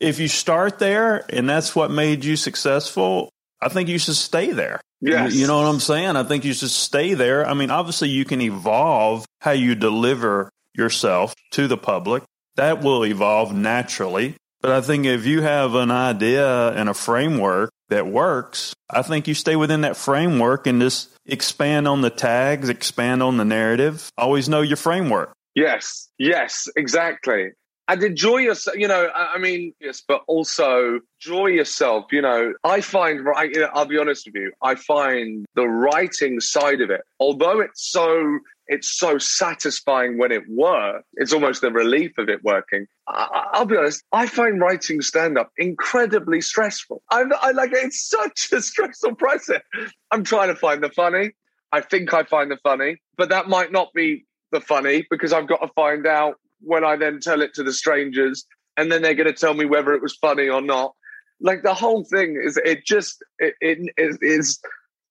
if 0.00 0.18
you 0.18 0.28
start 0.28 0.78
there 0.78 1.24
and 1.30 1.48
that's 1.48 1.74
what 1.74 1.90
made 1.90 2.24
you 2.24 2.36
successful, 2.36 3.30
I 3.60 3.68
think 3.68 3.88
you 3.88 3.98
should 3.98 4.16
stay 4.16 4.52
there. 4.52 4.80
Yes. 5.00 5.34
You, 5.34 5.42
you 5.42 5.46
know 5.46 5.58
what 5.58 5.66
I'm 5.66 5.80
saying? 5.80 6.16
I 6.16 6.22
think 6.22 6.44
you 6.44 6.52
should 6.52 6.70
stay 6.70 7.14
there. 7.14 7.46
I 7.46 7.54
mean, 7.54 7.70
obviously, 7.70 8.08
you 8.08 8.24
can 8.24 8.40
evolve 8.40 9.26
how 9.40 9.52
you 9.52 9.74
deliver 9.74 10.50
yourself 10.74 11.34
to 11.52 11.66
the 11.66 11.76
public. 11.76 12.22
That 12.56 12.82
will 12.82 13.04
evolve 13.04 13.54
naturally. 13.54 14.34
But 14.62 14.72
I 14.72 14.80
think 14.80 15.04
if 15.04 15.26
you 15.26 15.42
have 15.42 15.74
an 15.74 15.90
idea 15.90 16.70
and 16.70 16.88
a 16.88 16.94
framework 16.94 17.70
that 17.88 18.06
works, 18.06 18.74
I 18.90 19.02
think 19.02 19.28
you 19.28 19.34
stay 19.34 19.54
within 19.54 19.82
that 19.82 19.96
framework 19.96 20.66
and 20.66 20.80
just 20.80 21.10
expand 21.26 21.86
on 21.86 22.00
the 22.00 22.10
tags, 22.10 22.68
expand 22.68 23.22
on 23.22 23.36
the 23.36 23.44
narrative. 23.44 24.10
Always 24.16 24.48
know 24.48 24.62
your 24.62 24.78
framework. 24.78 25.32
Yes, 25.54 26.08
yes, 26.18 26.68
exactly 26.76 27.52
and 27.88 28.02
enjoy 28.02 28.38
yourself. 28.38 28.76
You 28.76 28.88
know, 28.88 29.10
I 29.14 29.38
mean, 29.38 29.72
yes, 29.80 30.02
but 30.06 30.22
also 30.26 31.00
enjoy 31.20 31.48
yourself. 31.48 32.06
You 32.10 32.22
know, 32.22 32.54
I 32.64 32.80
find 32.80 33.24
right. 33.24 33.50
You 33.50 33.60
know, 33.60 33.70
I'll 33.72 33.86
be 33.86 33.98
honest 33.98 34.26
with 34.26 34.34
you. 34.34 34.52
I 34.62 34.74
find 34.74 35.46
the 35.54 35.68
writing 35.68 36.40
side 36.40 36.80
of 36.80 36.90
it, 36.90 37.02
although 37.20 37.60
it's 37.60 37.90
so 37.90 38.38
it's 38.68 38.98
so 38.98 39.18
satisfying 39.18 40.18
when 40.18 40.32
it 40.32 40.42
works. 40.48 41.04
It's 41.14 41.32
almost 41.32 41.60
the 41.60 41.70
relief 41.70 42.18
of 42.18 42.28
it 42.28 42.42
working. 42.42 42.86
I, 43.08 43.58
will 43.58 43.66
be 43.66 43.76
honest. 43.76 44.02
I 44.12 44.26
find 44.26 44.60
writing 44.60 45.00
stand 45.00 45.38
up 45.38 45.50
incredibly 45.56 46.40
stressful. 46.40 47.02
I'm, 47.10 47.32
I 47.40 47.52
like 47.52 47.70
it's 47.72 48.08
such 48.08 48.48
a 48.52 48.60
stressful 48.60 49.14
process. 49.14 49.62
I'm 50.10 50.24
trying 50.24 50.48
to 50.48 50.56
find 50.56 50.82
the 50.82 50.90
funny. 50.90 51.32
I 51.72 51.80
think 51.80 52.12
I 52.14 52.24
find 52.24 52.50
the 52.50 52.58
funny, 52.62 53.00
but 53.16 53.28
that 53.28 53.48
might 53.48 53.70
not 53.70 53.92
be 53.92 54.24
the 54.52 54.60
funny 54.60 55.06
because 55.10 55.32
I've 55.32 55.48
got 55.48 55.58
to 55.58 55.68
find 55.74 56.06
out 56.06 56.36
when 56.66 56.84
I 56.84 56.96
then 56.96 57.20
tell 57.20 57.40
it 57.40 57.54
to 57.54 57.62
the 57.62 57.72
strangers, 57.72 58.44
and 58.76 58.92
then 58.92 59.02
they're 59.02 59.14
going 59.14 59.32
to 59.32 59.32
tell 59.32 59.54
me 59.54 59.64
whether 59.64 59.94
it 59.94 60.02
was 60.02 60.16
funny 60.16 60.48
or 60.48 60.60
not. 60.60 60.94
Like 61.40 61.62
the 61.62 61.74
whole 61.74 62.04
thing 62.04 62.40
is, 62.42 62.58
it 62.64 62.84
just 62.84 63.22
it, 63.38 63.54
it 63.60 63.92
is, 63.96 64.18
is 64.20 64.60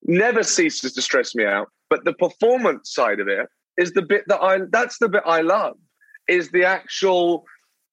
never 0.04 0.44
ceases 0.44 0.94
to 0.94 1.02
stress 1.02 1.36
me 1.36 1.46
out. 1.46 1.70
But 1.90 2.04
the 2.04 2.14
performance 2.14 2.94
side 2.94 3.20
of 3.20 3.28
it 3.28 3.48
is 3.78 3.94
the 3.94 4.02
bit 4.02 4.24
that 4.28 4.42
I 4.42 4.60
that's 4.70 4.98
the 5.00 5.10
bit 5.10 5.24
I 5.26 5.42
love 5.42 5.78
is 6.28 6.50
the 6.52 6.66
actual 6.66 7.46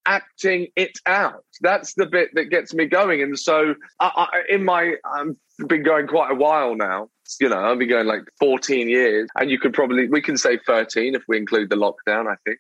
acting 0.07 0.68
it 0.77 0.98
out. 1.07 1.44
That's 1.61 1.94
the 1.94 2.07
bit 2.07 2.31
that 2.35 2.46
gets 2.46 2.75
me 2.75 2.87
going. 2.87 3.22
And 3.22 3.38
so 3.38 3.75
I, 4.01 4.27
I, 4.33 4.55
in 4.55 4.64
my 4.64 4.94
I've 5.05 5.37
been 5.68 5.83
going 5.83 6.07
quite 6.07 6.33
a 6.33 6.35
while 6.35 6.75
now. 6.75 7.09
You 7.40 7.48
know, 7.48 7.59
I've 7.59 7.79
been 7.79 7.88
going 7.88 8.07
like 8.07 8.25
14 8.40 8.88
years, 8.88 9.29
and 9.37 9.51
you 9.51 9.59
could 9.59 9.72
probably 9.72 10.09
we 10.09 10.20
can 10.20 10.37
say 10.37 10.59
13 10.66 11.14
if 11.14 11.22
we 11.29 11.37
include 11.37 11.70
the 11.70 11.77
lockdown. 11.77 12.31
I 12.31 12.37
think. 12.44 12.59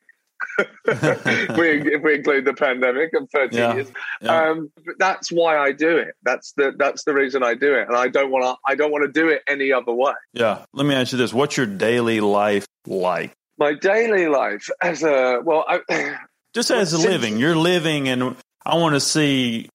If, 0.58 1.56
we, 1.56 1.94
if 1.94 2.02
we 2.02 2.14
include 2.14 2.44
the 2.44 2.54
pandemic 2.54 3.12
of 3.14 3.28
13 3.30 3.58
yeah, 3.58 3.74
years. 3.74 3.92
yeah. 4.20 4.50
Um, 4.50 4.70
that's 4.98 5.30
why 5.30 5.56
i 5.56 5.72
do 5.72 5.96
it. 5.98 6.14
That's 6.22 6.52
the 6.52 6.72
that's 6.76 7.04
the 7.04 7.14
reason 7.14 7.42
i 7.42 7.54
do 7.54 7.74
it. 7.74 7.88
And 7.88 7.96
i 7.96 8.08
don't 8.08 8.30
want 8.30 8.44
to 8.44 8.56
i 8.66 8.74
don't 8.74 8.90
want 8.90 9.04
to 9.04 9.12
do 9.12 9.28
it 9.28 9.42
any 9.46 9.72
other 9.72 9.92
way. 9.92 10.14
Yeah 10.32 10.64
let 10.72 10.86
me 10.86 10.94
ask 10.94 11.12
you 11.12 11.18
this. 11.18 11.32
What's 11.32 11.56
your 11.56 11.66
daily 11.66 12.20
life 12.20 12.66
like? 12.86 13.32
My 13.58 13.74
daily 13.74 14.26
life 14.28 14.68
as 14.80 15.02
a 15.02 15.40
well 15.44 15.64
I, 15.68 16.16
just 16.54 16.70
as 16.70 16.92
a 16.92 16.98
living. 16.98 17.38
You're 17.38 17.56
living 17.56 18.08
and 18.08 18.36
i 18.64 18.76
want 18.76 18.94
to 18.94 19.00
see 19.00 19.68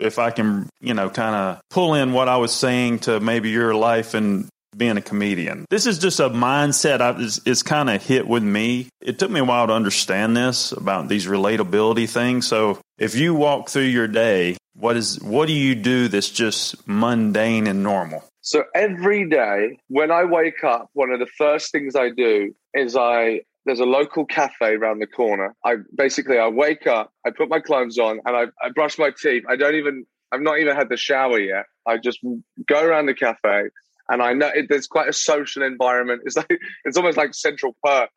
if 0.00 0.18
i 0.18 0.30
can 0.30 0.68
you 0.80 0.94
know 0.94 1.08
kind 1.08 1.34
of 1.34 1.60
pull 1.70 1.94
in 1.94 2.12
what 2.12 2.28
i 2.28 2.36
was 2.36 2.52
saying 2.52 2.98
to 2.98 3.20
maybe 3.20 3.50
your 3.50 3.74
life 3.74 4.14
and 4.14 4.48
being 4.76 4.96
a 4.96 5.02
comedian. 5.02 5.64
This 5.70 5.86
is 5.86 5.98
just 5.98 6.20
a 6.20 6.30
mindset 6.30 7.00
I, 7.00 7.20
it's, 7.20 7.40
it's 7.44 7.62
kind 7.62 7.90
of 7.90 8.02
hit 8.02 8.26
with 8.26 8.42
me. 8.42 8.88
It 9.00 9.18
took 9.18 9.30
me 9.30 9.40
a 9.40 9.44
while 9.44 9.66
to 9.66 9.72
understand 9.72 10.36
this 10.36 10.72
about 10.72 11.08
these 11.08 11.26
relatability 11.26 12.08
things. 12.08 12.46
So 12.46 12.80
if 12.98 13.14
you 13.14 13.34
walk 13.34 13.68
through 13.68 13.82
your 13.82 14.08
day, 14.08 14.56
what 14.74 14.96
is 14.96 15.20
what 15.20 15.46
do 15.46 15.52
you 15.52 15.74
do 15.74 16.08
that's 16.08 16.30
just 16.30 16.86
mundane 16.86 17.66
and 17.66 17.82
normal? 17.82 18.24
So 18.40 18.64
every 18.74 19.28
day 19.28 19.78
when 19.88 20.10
I 20.10 20.24
wake 20.24 20.64
up, 20.64 20.90
one 20.92 21.10
of 21.10 21.20
the 21.20 21.26
first 21.38 21.72
things 21.72 21.96
I 21.96 22.10
do 22.10 22.54
is 22.74 22.96
I 22.96 23.40
there's 23.64 23.80
a 23.80 23.86
local 23.86 24.26
cafe 24.26 24.74
around 24.74 24.98
the 24.98 25.06
corner. 25.06 25.54
I 25.64 25.76
basically 25.96 26.38
I 26.38 26.48
wake 26.48 26.86
up, 26.86 27.12
I 27.26 27.30
put 27.30 27.48
my 27.48 27.60
clothes 27.60 27.98
on, 27.98 28.20
and 28.26 28.36
I, 28.36 28.44
I 28.62 28.70
brush 28.74 28.98
my 28.98 29.10
teeth. 29.16 29.44
I 29.48 29.56
don't 29.56 29.76
even 29.76 30.04
I've 30.32 30.42
not 30.42 30.58
even 30.58 30.74
had 30.74 30.88
the 30.88 30.96
shower 30.96 31.38
yet. 31.38 31.66
I 31.86 31.98
just 31.98 32.18
go 32.66 32.84
around 32.84 33.06
the 33.06 33.14
cafe 33.14 33.68
and 34.08 34.22
I 34.22 34.32
know 34.32 34.50
it, 34.54 34.66
there's 34.68 34.86
quite 34.86 35.08
a 35.08 35.12
social 35.12 35.62
environment. 35.62 36.22
It's 36.24 36.36
like 36.36 36.50
it's 36.84 36.96
almost 36.96 37.16
like 37.16 37.34
Central 37.34 37.76
Perk 37.84 38.10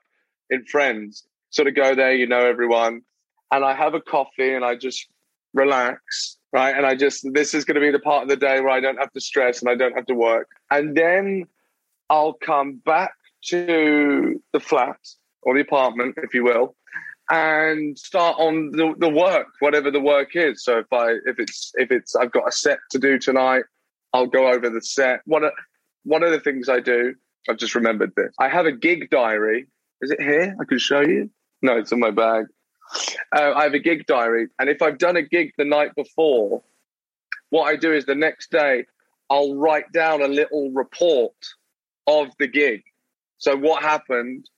in 0.50 0.65
Friends. 0.65 1.26
Sort 1.50 1.67
of 1.67 1.76
go 1.76 1.95
there, 1.95 2.13
you 2.13 2.28
know 2.28 2.45
everyone, 2.45 3.02
and 3.52 3.63
I 3.63 3.73
have 3.73 3.93
a 3.93 4.02
coffee 4.02 4.54
and 4.54 4.65
I 4.65 4.76
just 4.76 5.08
relax, 5.54 6.38
right? 6.52 6.76
And 6.76 6.86
I 6.86 6.95
just 6.95 7.26
this 7.34 7.54
is 7.54 7.65
going 7.65 7.76
to 7.76 7.82
be 7.82 7.91
the 7.91 8.00
part 8.00 8.23
of 8.23 8.30
the 8.30 8.36
day 8.36 8.60
where 8.60 8.69
I 8.69 8.80
don't 8.80 8.97
have 8.97 9.12
to 9.13 9.21
stress 9.21 9.62
and 9.62 9.69
I 9.69 9.76
don't 9.76 9.93
have 9.93 10.06
to 10.08 10.13
work, 10.13 10.50
and 10.69 10.95
then 10.95 11.45
I'll 12.10 12.34
come 12.34 12.82
back 12.86 13.13
to 13.45 14.41
the 14.54 14.60
flat 14.60 15.00
or 15.43 15.56
the 15.56 15.62
apartment, 15.62 16.15
if 16.21 16.34
you 16.34 16.43
will, 16.43 16.76
and 17.30 17.97
start 17.97 18.36
on 18.39 18.71
the, 18.71 18.93
the 18.97 19.10
work, 19.10 19.47
whatever 19.60 19.91
the 19.91 20.00
work 20.00 20.36
is. 20.36 20.63
So 20.63 20.80
if 20.80 20.91
I 20.91 21.12
if 21.26 21.39
it's 21.39 21.71
if 21.76 21.91
it's 21.91 22.15
I've 22.15 22.32
got 22.32 22.47
a 22.47 22.52
set 22.52 22.80
to 22.91 23.00
do 23.00 23.19
tonight, 23.19 23.63
I'll 24.13 24.28
go 24.28 24.52
over 24.52 24.69
the 24.69 24.82
set. 24.82 25.21
What 25.26 25.43
one 26.08 26.24
of 26.24 26.32
the 26.32 26.39
things 26.39 26.70
I 26.70 26.80
do, 26.80 27.15
I've 27.50 27.58
just 27.58 27.76
remembered 27.76 28.13
this. 28.15 28.34
I 28.39 28.48
have 28.48 28.65
a 28.65 28.72
gig 28.72 29.10
diary. 29.10 29.67
Is 30.02 30.12
it 30.12 30.22
here? 30.22 30.56
I 30.60 30.63
can 30.65 30.80
show 30.80 31.02
you. 31.02 31.30
No, 31.62 31.78
it's 31.78 31.91
in 31.91 32.00
my 32.00 32.12
bag. 32.12 32.46
Uh, 33.36 33.54
I 33.54 33.63
have 33.63 33.74
a 33.74 33.80
gig 33.80 34.06
diary, 34.06 34.48
and 34.58 34.70
if 34.70 34.82
I've 34.82 34.98
done 34.98 35.17
a 35.17 35.22
gig 35.22 35.52
the 35.58 35.65
night 35.65 35.91
before, 35.96 36.63
what 37.50 37.65
I 37.65 37.76
do 37.76 37.91
is 37.91 38.06
the 38.06 38.15
next 38.15 38.52
day 38.52 38.86
I'll 39.30 39.56
write 39.56 39.91
down 39.91 40.22
a 40.22 40.28
little 40.28 40.72
report 40.72 41.36
of 42.06 42.28
the 42.39 42.48
gig. 42.48 42.84
So 43.39 43.58
what 43.58 43.84
happened, 43.84 44.50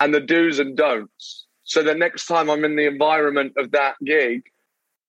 and 0.00 0.12
the 0.12 0.20
do's 0.20 0.58
and 0.58 0.76
don'ts. 0.76 1.46
So 1.64 1.82
the 1.82 1.94
next 1.94 2.26
time 2.26 2.50
I'm 2.50 2.64
in 2.64 2.76
the 2.76 2.86
environment 2.86 3.54
of 3.56 3.70
that 3.70 3.94
gig, 4.04 4.42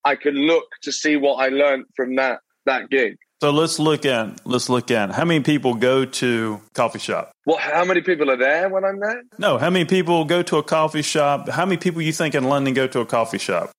I 0.06 0.16
can 0.16 0.36
look 0.36 0.66
to 0.84 0.92
see 0.92 1.18
what 1.18 1.36
I 1.36 1.50
learned 1.50 1.86
from 1.96 2.16
that 2.16 2.40
that 2.66 2.90
gig. 2.90 3.18
So 3.44 3.50
let's 3.50 3.78
look 3.78 4.06
at 4.06 4.40
let's 4.46 4.70
look 4.70 4.90
at 4.90 5.12
how 5.12 5.26
many 5.26 5.42
people 5.42 5.74
go 5.74 6.06
to 6.06 6.62
coffee 6.74 7.00
shop. 7.00 7.34
Well, 7.46 7.58
how 7.58 7.84
many 7.84 8.00
people 8.00 8.32
are 8.32 8.38
there 8.38 8.70
when 8.70 8.86
I'm 8.86 9.02
there? 9.02 9.22
No, 9.38 9.58
how 9.58 9.70
many 9.70 9.84
people 9.84 10.24
go 10.24 10.44
to 10.44 10.60
a 10.60 10.64
coffee 10.64 11.02
shop? 11.02 11.50
How 11.50 11.66
many 11.66 11.76
people 11.76 12.02
you 12.02 12.14
think 12.14 12.36
in 12.36 12.46
London 12.46 12.74
go 12.74 12.88
to 12.88 13.02
a 13.02 13.06
coffee 13.06 13.40
shop? 13.40 13.72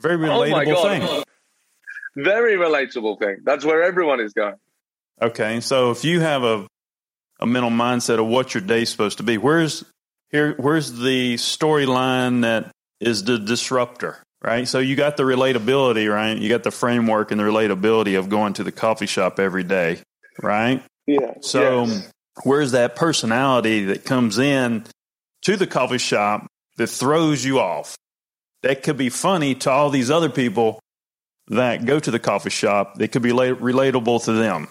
Very 0.00 0.16
oh 0.28 0.40
relatable 0.40 0.74
oh 0.76 0.88
thing. 0.88 1.24
Very 2.16 2.56
relatable 2.56 3.20
thing. 3.20 3.42
That's 3.44 3.64
where 3.64 3.84
everyone 3.84 4.18
is 4.18 4.32
going. 4.32 4.56
Okay, 5.22 5.60
so 5.60 5.92
if 5.92 6.04
you 6.04 6.18
have 6.18 6.42
a 6.42 6.66
a 7.38 7.46
mental 7.46 7.70
mindset 7.70 8.18
of 8.18 8.26
what 8.26 8.54
your 8.54 8.60
day's 8.60 8.90
supposed 8.90 9.18
to 9.18 9.22
be, 9.22 9.38
where's 9.38 9.84
here? 10.30 10.54
Where's 10.56 10.90
the 10.90 11.34
storyline 11.34 12.42
that 12.42 12.72
is 12.98 13.22
the 13.22 13.38
disruptor? 13.38 14.23
Right? 14.44 14.68
So 14.68 14.78
you 14.78 14.94
got 14.94 15.16
the 15.16 15.22
relatability, 15.22 16.12
right? 16.12 16.36
You 16.36 16.48
got 16.50 16.62
the 16.62 16.70
framework 16.70 17.30
and 17.30 17.40
the 17.40 17.44
relatability 17.44 18.18
of 18.18 18.28
going 18.28 18.52
to 18.54 18.64
the 18.64 18.72
coffee 18.72 19.06
shop 19.06 19.40
every 19.40 19.64
day, 19.64 20.00
right? 20.42 20.82
Yeah. 21.06 21.34
So 21.40 21.86
yes. 21.86 22.10
where's 22.42 22.72
that 22.72 22.94
personality 22.94 23.86
that 23.86 24.04
comes 24.04 24.38
in 24.38 24.84
to 25.42 25.56
the 25.56 25.66
coffee 25.66 25.98
shop 25.98 26.46
that 26.76 26.88
throws 26.88 27.44
you 27.44 27.58
off? 27.58 27.96
That 28.62 28.82
could 28.82 28.98
be 28.98 29.08
funny 29.08 29.54
to 29.56 29.70
all 29.70 29.90
these 29.90 30.10
other 30.10 30.30
people 30.30 30.80
that 31.48 31.84
go 31.84 31.98
to 31.98 32.10
the 32.10 32.18
coffee 32.18 32.50
shop. 32.50 32.96
That 32.96 33.08
could 33.08 33.22
be 33.22 33.30
relatable 33.30 34.24
to 34.24 34.32
them. 34.32 34.68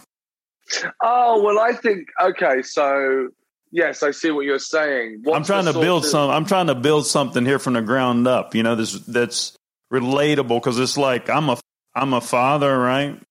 Oh 1.03 1.43
well, 1.43 1.59
I 1.59 1.73
think 1.73 2.07
okay. 2.21 2.61
So 2.61 3.29
yes, 3.71 4.01
I 4.01 4.11
see 4.11 4.31
what 4.31 4.45
you're 4.45 4.57
saying. 4.57 5.21
What's 5.23 5.35
I'm 5.37 5.43
trying 5.43 5.71
to 5.71 5.79
build 5.79 6.05
of- 6.05 6.09
some. 6.09 6.29
I'm 6.29 6.45
trying 6.45 6.67
to 6.67 6.75
build 6.75 7.05
something 7.05 7.45
here 7.45 7.59
from 7.59 7.73
the 7.73 7.81
ground 7.81 8.27
up. 8.27 8.55
You 8.55 8.63
know, 8.63 8.75
this 8.75 8.93
that's 9.01 9.55
relatable 9.93 10.59
because 10.59 10.79
it's 10.79 10.97
like 10.97 11.29
I'm 11.29 11.49
a 11.49 11.57
I'm 11.95 12.13
a 12.13 12.21
father, 12.21 12.77
right? 12.77 13.21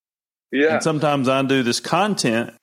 Yeah. 0.53 0.75
And 0.75 0.83
sometimes 0.83 1.29
I 1.29 1.43
do 1.43 1.63
this 1.63 1.81
content 1.81 2.55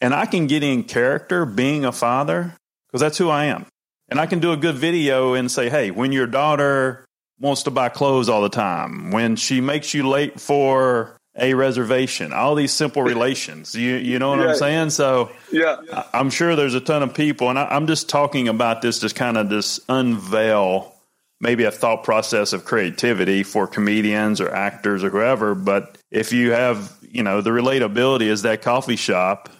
and 0.00 0.14
I 0.14 0.26
can 0.26 0.46
get 0.46 0.62
in 0.62 0.84
character 0.84 1.44
being 1.44 1.84
a 1.84 1.92
father 1.92 2.54
because 2.86 3.00
that's 3.00 3.18
who 3.18 3.28
I 3.28 3.46
am. 3.46 3.66
And 4.08 4.20
I 4.20 4.26
can 4.26 4.38
do 4.38 4.52
a 4.52 4.56
good 4.56 4.76
video 4.76 5.34
and 5.34 5.50
say, 5.50 5.68
hey, 5.68 5.90
when 5.90 6.12
your 6.12 6.28
daughter 6.28 7.04
wants 7.40 7.64
to 7.64 7.70
buy 7.70 7.88
clothes 7.88 8.28
all 8.28 8.42
the 8.42 8.48
time, 8.48 9.10
when 9.10 9.34
she 9.34 9.60
makes 9.60 9.94
you 9.94 10.08
late 10.08 10.40
for 10.40 11.16
a 11.38 11.54
reservation, 11.54 12.32
all 12.32 12.54
these 12.54 12.72
simple 12.72 13.02
relations. 13.02 13.74
You 13.74 13.96
you 13.96 14.18
know 14.18 14.30
what 14.30 14.38
yeah. 14.38 14.48
I'm 14.50 14.56
saying? 14.56 14.90
So 14.90 15.32
yeah, 15.52 15.76
I'm 16.12 16.30
sure 16.30 16.56
there's 16.56 16.74
a 16.74 16.80
ton 16.80 17.02
of 17.02 17.14
people, 17.14 17.50
and 17.50 17.58
I, 17.58 17.66
I'm 17.66 17.86
just 17.86 18.08
talking 18.08 18.48
about 18.48 18.80
this 18.80 19.00
to 19.00 19.10
kind 19.10 19.36
of 19.36 19.50
just 19.50 19.80
unveil 19.88 20.95
maybe 21.40 21.64
a 21.64 21.70
thought 21.70 22.04
process 22.04 22.52
of 22.52 22.64
creativity 22.64 23.42
for 23.42 23.66
comedians 23.66 24.40
or 24.40 24.54
actors 24.54 25.04
or 25.04 25.10
whoever. 25.10 25.54
But 25.54 25.98
if 26.10 26.32
you 26.32 26.52
have, 26.52 26.96
you 27.02 27.22
know, 27.22 27.40
the 27.40 27.50
relatability 27.50 28.26
is 28.26 28.42
that 28.42 28.62
coffee 28.62 28.96
shop 28.96 29.50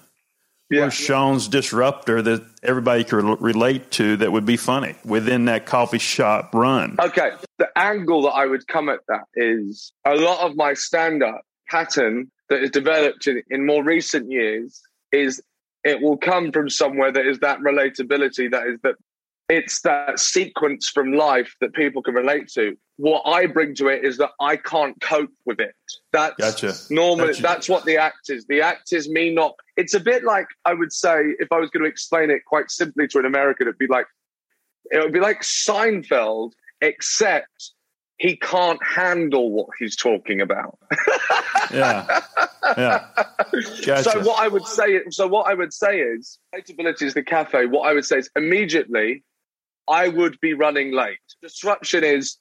yeah. 0.70 0.86
or 0.86 0.90
Sean's 0.90 1.48
disruptor 1.48 2.22
that 2.22 2.44
everybody 2.62 3.04
could 3.04 3.40
relate 3.40 3.90
to 3.92 4.16
that 4.18 4.32
would 4.32 4.46
be 4.46 4.56
funny 4.56 4.94
within 5.04 5.44
that 5.46 5.66
coffee 5.66 5.98
shop 5.98 6.54
run. 6.54 6.96
Okay. 6.98 7.32
The 7.58 7.68
angle 7.76 8.22
that 8.22 8.32
I 8.32 8.46
would 8.46 8.66
come 8.66 8.88
at 8.88 9.00
that 9.08 9.24
is 9.34 9.92
a 10.04 10.14
lot 10.14 10.40
of 10.40 10.56
my 10.56 10.74
stand 10.74 11.22
up 11.22 11.42
pattern 11.68 12.30
that 12.48 12.62
is 12.62 12.70
developed 12.70 13.26
in, 13.26 13.42
in 13.50 13.66
more 13.66 13.82
recent 13.82 14.30
years 14.30 14.80
is 15.12 15.42
it 15.84 16.00
will 16.00 16.16
come 16.16 16.52
from 16.52 16.68
somewhere 16.68 17.12
that 17.12 17.26
is 17.26 17.38
that 17.40 17.60
relatability 17.60 18.50
that 18.50 18.66
is 18.66 18.78
that 18.82 18.96
it's 19.48 19.82
that 19.82 20.18
sequence 20.18 20.88
from 20.88 21.12
life 21.12 21.54
that 21.60 21.72
people 21.72 22.02
can 22.02 22.14
relate 22.14 22.48
to. 22.48 22.76
What 22.96 23.22
I 23.26 23.46
bring 23.46 23.74
to 23.76 23.88
it 23.88 24.04
is 24.04 24.16
that 24.18 24.30
I 24.40 24.56
can't 24.56 24.98
cope 25.00 25.30
with 25.44 25.60
it. 25.60 25.74
That's 26.12 26.36
gotcha. 26.36 26.74
normally 26.90 27.28
gotcha. 27.28 27.42
that's 27.42 27.68
what 27.68 27.84
the 27.84 27.98
act 27.98 28.30
is. 28.30 28.46
The 28.46 28.62
act 28.62 28.92
is 28.92 29.08
me 29.08 29.32
not. 29.32 29.54
It's 29.76 29.94
a 29.94 30.00
bit 30.00 30.24
like 30.24 30.46
I 30.64 30.72
would 30.74 30.92
say 30.92 31.34
if 31.38 31.52
I 31.52 31.58
was 31.58 31.70
going 31.70 31.82
to 31.82 31.88
explain 31.88 32.30
it 32.30 32.44
quite 32.46 32.70
simply 32.70 33.06
to 33.08 33.18
an 33.18 33.26
American, 33.26 33.68
it'd 33.68 33.78
be 33.78 33.86
like 33.86 34.06
it 34.90 35.00
would 35.00 35.12
be 35.12 35.20
like 35.20 35.42
Seinfeld, 35.42 36.52
except 36.80 37.72
he 38.18 38.36
can't 38.36 38.82
handle 38.82 39.50
what 39.50 39.68
he's 39.78 39.94
talking 39.94 40.40
about. 40.40 40.78
yeah, 41.72 42.22
yeah. 42.78 43.06
Gotcha. 43.84 44.10
So 44.10 44.20
what 44.22 44.40
I 44.40 44.48
would 44.48 44.66
say, 44.66 45.02
so 45.10 45.26
what 45.26 45.50
I 45.50 45.54
would 45.54 45.72
say 45.72 46.00
is, 46.00 46.38
relatability 46.54 47.02
is 47.02 47.14
the 47.14 47.22
cafe. 47.22 47.66
What 47.66 47.88
I 47.88 47.92
would 47.92 48.06
say 48.06 48.18
is 48.18 48.30
immediately 48.34 49.22
I 49.88 50.08
would 50.08 50.38
be 50.40 50.54
running 50.54 50.92
late. 50.92 51.18
Disruption 51.42 52.04
is 52.04 52.36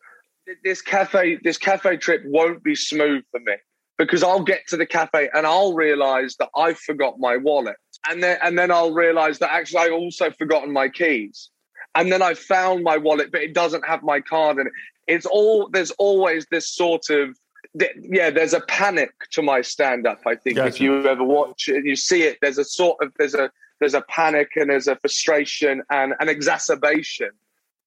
this 0.64 0.82
cafe, 0.82 1.40
this 1.44 1.58
cafe 1.58 1.98
trip 1.98 2.22
won't 2.26 2.64
be 2.64 2.76
smooth 2.76 3.24
for 3.32 3.40
me 3.40 3.56
because 3.98 4.24
I'll 4.24 4.44
get 4.44 4.68
to 4.68 4.78
the 4.78 4.86
cafe 4.86 5.30
and 5.34 5.48
I'll 5.48 5.74
realize 5.74 6.36
that 6.38 6.50
I've 6.56 6.78
forgot 6.78 7.20
my 7.20 7.38
wallet. 7.38 7.78
And 8.08 8.22
then, 8.22 8.38
and 8.44 8.58
then 8.58 8.72
I'll 8.72 8.94
realize 8.94 9.40
that 9.40 9.52
actually 9.52 9.80
I 9.80 9.90
also 9.90 10.32
forgotten 10.32 10.72
my 10.72 10.90
keys. 10.90 11.50
And 11.96 12.12
then 12.12 12.22
I 12.22 12.34
found 12.34 12.84
my 12.84 12.98
wallet, 12.98 13.32
but 13.32 13.42
it 13.42 13.54
doesn't 13.54 13.86
have 13.86 14.04
my 14.04 14.20
card 14.20 14.60
in 14.60 14.68
it. 14.68 14.74
It's 15.08 15.26
all, 15.26 15.70
there's 15.70 15.92
always 15.92 16.46
this 16.52 16.70
sort 16.70 17.10
of 17.10 17.38
yeah, 18.02 18.30
there's 18.30 18.54
a 18.54 18.62
panic 18.62 19.12
to 19.32 19.42
my 19.42 19.62
stand 19.62 20.08
up. 20.08 20.22
I 20.26 20.36
think 20.36 20.58
gotcha. 20.58 20.68
if 20.68 20.82
you 20.82 21.06
ever 21.08 21.24
watch 21.24 21.68
it, 21.68 21.86
you 21.86 21.96
see 21.96 22.24
it. 22.24 22.38
There's 22.42 22.58
a 22.58 22.64
sort 22.64 22.98
of 23.02 23.12
there's 23.18 23.34
a 23.34 23.52
there's 23.80 23.94
a 23.94 24.02
panic 24.02 24.50
and 24.56 24.70
there's 24.70 24.88
a 24.88 24.96
frustration 24.96 25.84
and 25.90 26.14
an 26.20 26.30
exacerbation 26.30 27.32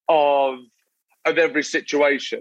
of 0.08 0.58
of 1.24 1.38
every 1.38 1.64
situation. 1.64 2.40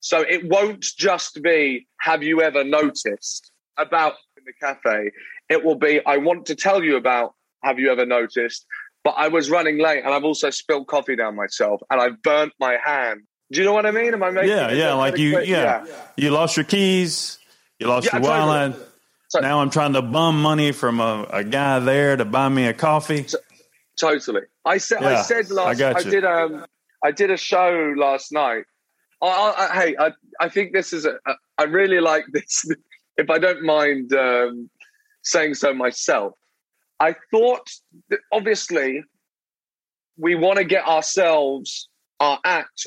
So 0.00 0.20
it 0.20 0.48
won't 0.48 0.80
just 0.80 1.42
be 1.42 1.86
have 2.00 2.22
you 2.22 2.40
ever 2.42 2.64
noticed 2.64 3.50
about 3.76 4.14
in 4.36 4.44
the 4.44 4.52
cafe. 4.60 5.10
It 5.48 5.64
will 5.64 5.74
be 5.74 6.04
I 6.04 6.16
want 6.18 6.46
to 6.46 6.54
tell 6.54 6.82
you 6.82 6.96
about 6.96 7.34
have 7.62 7.78
you 7.78 7.90
ever 7.90 8.06
noticed, 8.06 8.64
but 9.04 9.10
I 9.10 9.28
was 9.28 9.50
running 9.50 9.78
late 9.78 10.04
and 10.04 10.14
I've 10.14 10.24
also 10.24 10.50
spilled 10.50 10.86
coffee 10.86 11.16
down 11.16 11.36
myself 11.36 11.82
and 11.90 12.00
I've 12.00 12.22
burnt 12.22 12.52
my 12.58 12.78
hand 12.82 13.22
do 13.52 13.60
you 13.60 13.66
know 13.66 13.72
what 13.72 13.84
I 13.84 13.90
mean? 13.90 14.14
Am 14.14 14.22
I 14.22 14.30
making? 14.30 14.50
Yeah, 14.50 14.70
yeah. 14.70 14.94
Like 14.94 15.18
you, 15.18 15.40
yeah. 15.40 15.84
yeah. 15.84 15.86
You 16.16 16.30
lost 16.30 16.56
your 16.56 16.64
keys. 16.64 17.38
You 17.80 17.88
lost 17.88 18.06
yeah, 18.06 18.18
your 18.18 18.22
wallet. 18.22 18.76
So, 19.30 19.38
now 19.38 19.60
I'm 19.60 19.70
trying 19.70 19.92
to 19.92 20.02
bum 20.02 20.42
money 20.42 20.72
from 20.72 20.98
a, 20.98 21.24
a, 21.30 21.44
guy 21.44 21.78
there 21.78 22.16
to 22.16 22.24
buy 22.24 22.48
me 22.48 22.66
a 22.66 22.74
coffee. 22.74 23.28
So, 23.28 23.38
totally. 23.96 24.42
I 24.64 24.78
said. 24.78 25.02
Yeah, 25.02 25.20
I 25.20 25.22
said 25.22 25.50
last. 25.50 25.80
I, 25.80 25.92
I 25.92 26.02
did. 26.02 26.24
Um. 26.24 26.66
I 27.02 27.12
did 27.12 27.30
a 27.30 27.36
show 27.36 27.94
last 27.96 28.32
night. 28.32 28.64
I, 29.22 29.26
I, 29.26 29.74
hey, 29.78 29.96
I, 29.98 30.10
I 30.40 30.48
think 30.48 30.72
this 30.72 30.92
is 30.92 31.06
a. 31.06 31.18
I 31.58 31.64
really 31.64 32.00
like 32.00 32.24
this. 32.32 32.68
if 33.16 33.30
I 33.30 33.38
don't 33.38 33.62
mind 33.62 34.12
um, 34.12 34.68
saying 35.22 35.54
so 35.54 35.72
myself, 35.72 36.34
I 36.98 37.14
thought 37.30 37.70
that 38.08 38.18
obviously 38.32 39.04
we 40.18 40.34
want 40.34 40.58
to 40.58 40.64
get 40.64 40.86
ourselves 40.86 41.88
our 42.18 42.40
act 42.44 42.86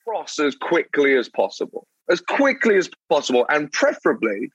across 0.00 0.40
as 0.40 0.56
quickly 0.56 1.16
as 1.16 1.28
possible, 1.28 1.86
as 2.10 2.20
quickly 2.20 2.76
as 2.76 2.90
possible, 3.08 3.46
and 3.48 3.70
preferably, 3.70 4.50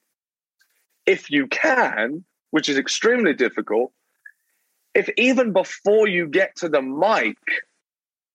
if 1.08 1.32
you 1.32 1.48
can, 1.48 2.24
which 2.52 2.70
is 2.70 2.78
extremely 2.78 3.34
difficult, 3.34 3.92
if 4.94 5.10
even 5.18 5.54
before 5.54 6.08
you 6.08 6.28
get 6.28 6.56
to 6.58 6.70
the 6.70 6.82
mic, 6.82 7.38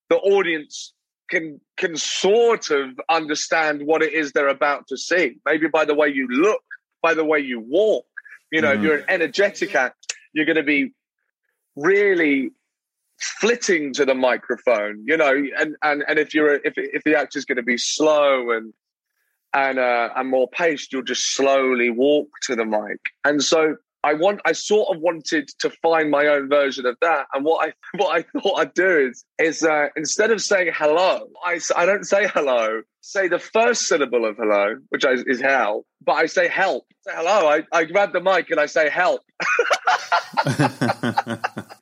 the 0.08 0.16
audience 0.16 0.92
can 1.30 1.60
can 1.76 1.96
sort 1.96 2.70
of 2.70 3.00
understand 3.08 3.82
what 3.84 4.02
it 4.02 4.12
is 4.12 4.32
they're 4.32 4.48
about 4.48 4.86
to 4.88 4.96
see. 4.96 5.36
Maybe 5.44 5.68
by 5.68 5.84
the 5.84 5.94
way 5.94 6.08
you 6.08 6.26
look, 6.28 6.62
by 7.02 7.14
the 7.14 7.24
way 7.24 7.38
you 7.38 7.60
walk. 7.60 8.06
You 8.50 8.60
know, 8.60 8.72
mm. 8.72 8.76
if 8.76 8.82
you're 8.82 8.98
an 8.98 9.04
energetic 9.08 9.74
act, 9.74 10.14
you're 10.32 10.46
going 10.46 10.56
to 10.56 10.62
be 10.62 10.92
really 11.76 12.50
flitting 13.18 13.92
to 13.94 14.04
the 14.04 14.14
microphone, 14.14 15.04
you 15.06 15.16
know, 15.16 15.32
and 15.58 15.76
and 15.82 16.04
and 16.06 16.18
if 16.18 16.34
you're 16.34 16.54
if 16.54 16.74
if 16.76 17.02
the 17.04 17.16
actor's 17.16 17.44
going 17.44 17.56
to 17.56 17.62
be 17.62 17.78
slow 17.78 18.50
and 18.50 18.72
and 19.54 19.78
uh, 19.78 20.10
and 20.16 20.28
more 20.28 20.48
paced, 20.48 20.92
you'll 20.92 21.02
just 21.02 21.34
slowly 21.34 21.90
walk 21.90 22.28
to 22.42 22.56
the 22.56 22.64
mic. 22.64 23.00
And 23.24 23.42
so 23.42 23.76
I 24.04 24.14
want 24.14 24.40
I 24.44 24.52
sort 24.52 24.94
of 24.94 25.00
wanted 25.00 25.48
to 25.60 25.70
find 25.70 26.10
my 26.10 26.26
own 26.26 26.48
version 26.48 26.86
of 26.86 26.96
that. 27.00 27.26
And 27.32 27.44
what 27.44 27.68
I 27.68 27.72
what 27.96 28.16
I 28.16 28.40
thought 28.40 28.58
I'd 28.58 28.74
do 28.74 29.08
is 29.10 29.24
is 29.38 29.62
uh, 29.62 29.88
instead 29.96 30.30
of 30.30 30.40
saying 30.42 30.72
hello, 30.74 31.28
I 31.44 31.60
I 31.76 31.86
don't 31.86 32.04
say 32.04 32.28
hello. 32.28 32.82
Say 33.00 33.28
the 33.28 33.38
first 33.38 33.88
syllable 33.88 34.24
of 34.24 34.36
hello, 34.36 34.76
which 34.90 35.04
is, 35.04 35.24
is 35.26 35.40
hell, 35.40 35.84
but 36.04 36.12
I 36.12 36.26
say 36.26 36.46
help. 36.46 36.86
Say 37.06 37.12
hello. 37.14 37.48
I, 37.48 37.64
I 37.72 37.84
grab 37.84 38.12
the 38.12 38.20
mic 38.20 38.50
and 38.50 38.60
I 38.60 38.66
say 38.66 38.88
help. 38.88 39.22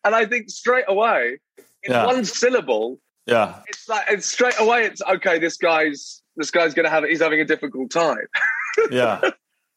and 0.05 0.15
I 0.15 0.25
think 0.25 0.49
straight 0.49 0.87
away, 0.89 1.39
in 1.83 1.93
yeah. 1.93 2.07
one 2.07 2.25
syllable, 2.25 3.01
yeah, 3.27 3.61
it's 3.67 3.87
like 3.87 4.07
it's 4.09 4.27
straight 4.27 4.59
away. 4.59 4.85
It's 4.85 5.03
okay. 5.03 5.39
This 5.39 5.59
guy's 5.59 6.20
this 6.37 6.51
guy's 6.51 6.75
gonna 6.75 6.91
have 6.91 7.05
he's 7.05 7.21
having 7.21 7.41
a 7.41 7.45
difficult 7.45 7.91
time. 7.91 8.27
yeah, 8.91 9.21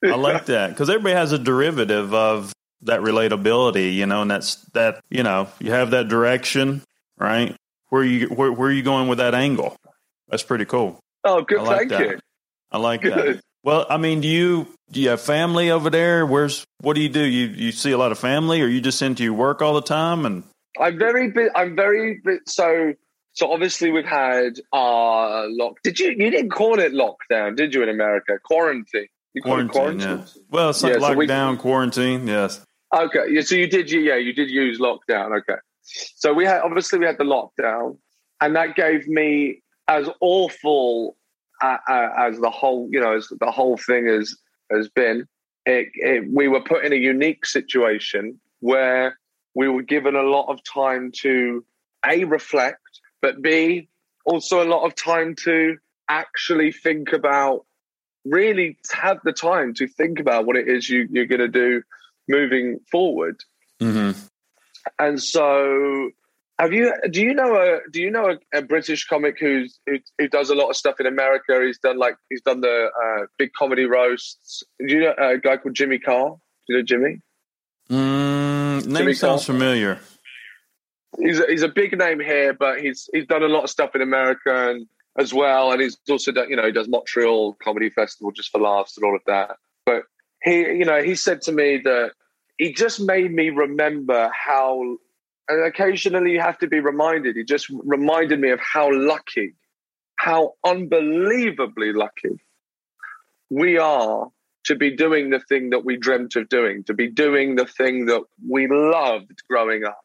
I 0.03 0.15
like 0.15 0.45
that 0.45 0.69
because 0.69 0.89
everybody 0.89 1.15
has 1.15 1.31
a 1.31 1.39
derivative 1.39 2.13
of 2.13 2.53
that 2.83 3.01
relatability, 3.01 3.93
you 3.93 4.05
know, 4.05 4.21
and 4.21 4.31
that's 4.31 4.55
that 4.73 5.01
you 5.09 5.23
know 5.23 5.47
you 5.59 5.71
have 5.71 5.91
that 5.91 6.07
direction, 6.07 6.81
right? 7.17 7.55
Where 7.89 8.03
you 8.03 8.27
where, 8.27 8.51
where 8.51 8.69
are 8.69 8.73
you 8.73 8.83
going 8.83 9.07
with 9.07 9.19
that 9.19 9.33
angle? 9.33 9.75
That's 10.29 10.43
pretty 10.43 10.65
cool. 10.65 10.99
Oh, 11.23 11.41
good. 11.41 11.61
Like 11.61 11.77
thank 11.77 11.89
that. 11.91 12.01
you. 12.01 12.19
I 12.71 12.77
like 12.77 13.01
good. 13.01 13.13
that. 13.13 13.41
Well, 13.63 13.85
I 13.89 13.97
mean, 13.97 14.21
do 14.21 14.27
you 14.27 14.67
do 14.91 14.99
you 14.99 15.09
have 15.09 15.21
family 15.21 15.71
over 15.71 15.89
there? 15.89 16.25
Where's 16.25 16.65
what 16.81 16.95
do 16.95 17.01
you 17.01 17.09
do? 17.09 17.23
You 17.23 17.47
you 17.47 17.71
see 17.71 17.91
a 17.91 17.97
lot 17.97 18.11
of 18.11 18.19
family, 18.19 18.61
or 18.61 18.67
you 18.67 18.81
just 18.81 19.01
into 19.01 19.23
your 19.23 19.33
work 19.33 19.61
all 19.61 19.73
the 19.73 19.81
time? 19.81 20.25
And 20.25 20.43
I'm 20.79 20.97
very 20.97 21.31
bit. 21.31 21.51
I'm 21.55 21.75
very 21.75 22.19
bit. 22.23 22.41
So 22.47 22.93
so 23.34 23.52
obviously 23.52 23.91
we've 23.91 24.06
had 24.06 24.60
our 24.72 25.48
lock. 25.50 25.78
Did 25.84 26.00
you 26.00 26.10
you 26.12 26.30
didn't 26.30 26.52
call 26.52 26.80
it 26.80 26.93
lockdown, 26.93 27.56
did 27.56 27.74
you? 27.74 27.84
In 27.84 27.89
America, 27.89 28.38
quarantine. 28.43 29.08
You 29.34 29.41
quarantine, 29.41 29.69
quarantine? 29.69 30.19
Yeah. 30.19 30.26
Well, 30.50 30.69
it's 30.69 30.84
like 30.84 30.93
yeah, 30.93 31.00
lockdown, 31.00 31.56
so 31.56 31.62
quarantine. 31.62 32.28
Yes. 32.28 32.63
Okay. 32.96 33.26
Yeah. 33.30 33.41
So 33.41 33.56
you 33.56 33.67
did. 33.67 33.91
Yeah, 33.91 34.15
you 34.15 34.34
did 34.34 34.50
use 34.50 34.80
lockdown. 34.80 35.38
Okay. 35.39 35.60
So 35.84 36.34
we 36.34 36.46
had 36.46 36.62
obviously 36.62 37.00
we 37.00 37.06
had 37.06 37.17
the 37.17 37.24
lockdown, 37.24 37.98
and 38.39 38.56
that 38.56 38.76
gave 38.76 39.08
me 39.08 39.62
as 39.88 40.08
awful 40.22 41.17
uh, 41.62 41.78
uh, 41.88 42.10
as 42.17 42.39
the 42.39 42.50
whole, 42.50 42.88
you 42.91 43.00
know, 43.00 43.15
as 43.15 43.28
the 43.39 43.52
whole 43.52 43.78
thing 43.78 44.06
has 44.06 44.36
has 44.72 44.89
been, 44.89 45.26
it, 45.65 45.89
it, 45.96 46.24
we 46.32 46.48
were 46.48 46.62
put 46.62 46.84
in 46.84 46.93
a 46.93 46.98
unique 46.98 47.46
situation 47.46 48.39
where 48.60 49.17
we 49.56 49.67
were 49.67 49.82
given 49.82 50.15
a 50.15 50.24
lot 50.24 50.52
of 50.52 50.60
time 50.63 51.12
to 51.22 51.63
a 52.06 52.24
reflect, 52.24 52.82
but 53.23 53.41
b 53.41 53.88
also 54.25 54.62
a 54.62 54.67
lot 54.67 54.86
of 54.86 54.93
time 54.95 55.36
to 55.45 55.77
actually 56.09 56.71
think 56.71 57.13
about, 57.13 57.65
really 58.25 58.77
have 58.91 59.19
the 59.23 59.33
time 59.33 59.73
to 59.75 59.88
think 59.88 60.19
about 60.19 60.45
what 60.45 60.55
it 60.55 60.67
is 60.67 60.89
you, 60.89 61.07
you're 61.09 61.25
going 61.25 61.39
to 61.39 61.47
do 61.47 61.81
moving 62.27 62.79
forward. 62.91 63.38
Mm-hmm. 63.81 64.19
And 64.99 65.21
so 65.21 66.09
have 66.59 66.73
you? 66.73 66.93
Do 67.09 67.21
you 67.21 67.33
know 67.33 67.55
a? 67.55 67.79
Do 67.89 68.01
you 68.01 68.12
know 68.12 68.31
a, 68.31 68.57
a 68.57 68.62
British 68.62 69.07
comic 69.07 69.38
who's 69.39 69.79
who, 69.88 69.97
who, 70.19 70.27
does 70.27 70.49
a 70.49 70.55
lot 70.55 70.69
of 70.69 70.75
stuff 70.75 70.99
in 70.99 71.05
America? 71.05 71.62
He's 71.65 71.79
done 71.79 71.97
like 71.97 72.15
he's 72.29 72.41
done 72.41 72.62
the 72.62 72.89
uh, 73.03 73.25
big 73.39 73.53
comedy 73.53 73.86
roasts. 73.86 74.63
Do 74.79 74.93
you 74.93 75.01
know 75.01 75.13
a 75.17 75.38
guy 75.38 75.57
called 75.57 75.75
Jimmy 75.75 75.99
Carr? 75.99 76.29
Do 76.67 76.73
you 76.73 76.77
know 76.77 76.83
Jimmy? 76.83 77.21
Mm, 77.89 78.86
name 78.86 78.97
Jimmy 78.97 79.13
sounds 79.13 79.45
Carr? 79.45 79.55
familiar. 79.55 79.99
He's 81.19 81.39
a, 81.39 81.45
he's 81.47 81.63
a 81.63 81.69
big 81.69 81.97
name 81.97 82.19
here, 82.19 82.54
but 82.54 82.80
he's 82.82 83.10
he's 83.13 83.28
done 83.28 83.43
a 83.43 83.47
lot 83.47 83.63
of 83.63 83.69
stuff 83.69 83.95
in 83.95 84.02
America 84.02 84.69
and 84.69 84.88
as 85.17 85.34
well, 85.34 85.71
and 85.71 85.82
he's 85.82 85.97
also 86.10 86.32
done 86.32 86.49
you 86.49 86.56
know 86.56 86.65
he 86.65 86.71
does 86.71 86.88
Montreal 86.88 87.54
Comedy 87.63 87.89
Festival 87.89 88.32
just 88.32 88.52
for 88.52 88.60
laughs 88.60 88.97
and 88.97 89.06
all 89.06 89.15
of 89.15 89.21
that. 89.28 89.58
But 89.86 90.04
he 90.43 90.60
you 90.60 90.86
know 90.86 91.02
he 91.02 91.15
said 91.15 91.41
to 91.43 91.52
me 91.52 91.78
that 91.84 92.12
he 92.58 92.73
just 92.73 92.99
made 92.99 93.32
me 93.32 93.49
remember 93.49 94.32
how 94.34 94.97
and 95.49 95.63
occasionally 95.65 96.32
you 96.32 96.39
have 96.39 96.58
to 96.60 96.67
be 96.67 96.80
reminded. 96.80 97.36
He 97.36 97.43
just 97.43 97.69
reminded 97.69 98.39
me 98.39 98.52
of 98.52 98.60
how 98.60 98.91
lucky, 98.91 99.56
how 100.15 100.54
unbelievably 100.65 101.93
lucky 101.93 102.39
we 103.49 103.78
are 103.78 104.30
to 104.65 104.76
be 104.76 104.95
doing 104.95 105.30
the 105.30 105.39
thing 105.39 105.71
that 105.71 105.84
we 105.84 105.97
dreamt 105.97 106.36
of 106.36 106.47
doing, 106.49 106.84
to 106.86 106.93
be 106.93 107.10
doing 107.10 107.56
the 107.56 107.65
thing 107.65 108.06
that 108.06 108.23
we 108.49 108.67
loved 108.69 109.43
growing 109.49 109.84
up. 109.84 110.02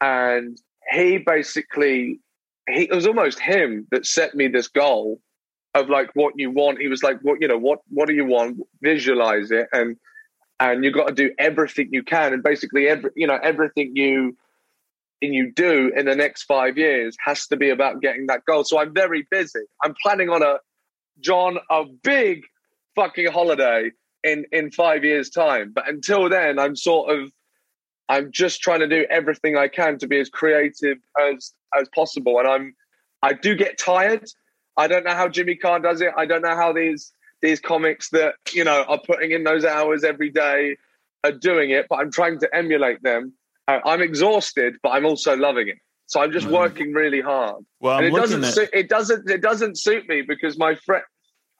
And 0.00 0.58
he 0.90 1.18
basically, 1.18 2.20
he, 2.68 2.82
it 2.84 2.94
was 2.94 3.06
almost 3.06 3.40
him 3.40 3.86
that 3.90 4.06
set 4.06 4.34
me 4.34 4.48
this 4.48 4.68
goal 4.68 5.20
of 5.74 5.88
like 5.88 6.10
what 6.14 6.34
you 6.36 6.50
want. 6.50 6.80
He 6.80 6.88
was 6.88 7.02
like, 7.02 7.20
what, 7.22 7.40
you 7.40 7.48
know, 7.48 7.58
what, 7.58 7.80
what 7.90 8.08
do 8.08 8.14
you 8.14 8.24
want? 8.24 8.58
Visualize 8.82 9.50
it. 9.50 9.68
And, 9.72 9.96
and 10.60 10.84
you've 10.84 10.94
got 10.94 11.08
to 11.08 11.14
do 11.14 11.32
everything 11.38 11.88
you 11.92 12.02
can. 12.02 12.32
And 12.32 12.42
basically 12.42 12.88
every, 12.88 13.10
you 13.16 13.26
know, 13.26 13.38
everything 13.42 13.96
you, 13.96 14.36
and 15.20 15.34
you 15.34 15.52
do 15.52 15.92
in 15.96 16.06
the 16.06 16.14
next 16.14 16.44
five 16.44 16.78
years 16.78 17.16
has 17.24 17.46
to 17.48 17.56
be 17.56 17.70
about 17.70 18.00
getting 18.00 18.26
that 18.26 18.44
goal. 18.44 18.64
So 18.64 18.78
I'm 18.78 18.94
very 18.94 19.26
busy. 19.30 19.60
I'm 19.82 19.94
planning 20.00 20.30
on 20.30 20.42
a 20.42 20.58
John 21.20 21.58
a 21.70 21.84
big 22.04 22.44
fucking 22.94 23.26
holiday 23.26 23.90
in 24.22 24.44
in 24.52 24.70
five 24.70 25.04
years 25.04 25.30
time. 25.30 25.72
But 25.74 25.88
until 25.88 26.28
then, 26.28 26.58
I'm 26.58 26.76
sort 26.76 27.10
of 27.10 27.32
I'm 28.08 28.32
just 28.32 28.60
trying 28.60 28.80
to 28.80 28.88
do 28.88 29.06
everything 29.10 29.56
I 29.56 29.68
can 29.68 29.98
to 29.98 30.06
be 30.06 30.18
as 30.18 30.28
creative 30.28 30.98
as 31.20 31.52
as 31.78 31.88
possible. 31.94 32.38
And 32.38 32.48
I'm 32.48 32.74
I 33.22 33.32
do 33.32 33.54
get 33.54 33.78
tired. 33.78 34.28
I 34.76 34.86
don't 34.86 35.04
know 35.04 35.14
how 35.14 35.28
Jimmy 35.28 35.56
Carr 35.56 35.80
does 35.80 36.00
it. 36.00 36.12
I 36.16 36.26
don't 36.26 36.42
know 36.42 36.56
how 36.56 36.72
these 36.72 37.12
these 37.42 37.60
comics 37.60 38.10
that 38.10 38.34
you 38.52 38.64
know 38.64 38.84
are 38.88 39.00
putting 39.04 39.32
in 39.32 39.44
those 39.44 39.64
hours 39.64 40.04
every 40.04 40.30
day 40.30 40.76
are 41.24 41.32
doing 41.32 41.70
it. 41.70 41.86
But 41.88 41.96
I'm 42.00 42.10
trying 42.10 42.38
to 42.40 42.54
emulate 42.54 43.02
them 43.02 43.34
I'm 43.68 44.00
exhausted, 44.02 44.76
but 44.82 44.90
I'm 44.90 45.04
also 45.04 45.36
loving 45.36 45.68
it. 45.68 45.78
So 46.06 46.20
I'm 46.22 46.32
just 46.32 46.46
mm. 46.46 46.52
working 46.52 46.92
really 46.92 47.20
hard. 47.20 47.64
Well, 47.80 47.98
and 47.98 48.06
it 48.06 48.14
doesn't 48.14 48.44
at... 48.44 48.54
suit, 48.54 48.70
it 48.72 48.88
doesn't 48.88 49.28
it 49.28 49.42
doesn't 49.42 49.78
suit 49.78 50.08
me 50.08 50.22
because 50.22 50.56
my 50.56 50.74
friend 50.74 51.04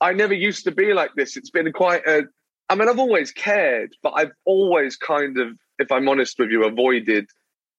I 0.01 0.15
never 0.15 0.33
used 0.33 0.65
to 0.65 0.71
be 0.71 0.95
like 0.95 1.11
this. 1.17 1.37
It's 1.37 1.51
been 1.51 1.71
quite 1.73 2.07
a 2.07 2.23
I 2.71 2.75
mean 2.75 2.89
I've 2.89 2.99
always 2.99 3.31
cared, 3.31 3.95
but 4.03 4.15
I've 4.17 4.33
always 4.47 4.97
kind 4.97 5.39
of 5.39 5.49
if 5.79 5.93
I'm 5.93 6.09
honest 6.09 6.39
with 6.39 6.51
you 6.51 6.65
avoided 6.65 7.29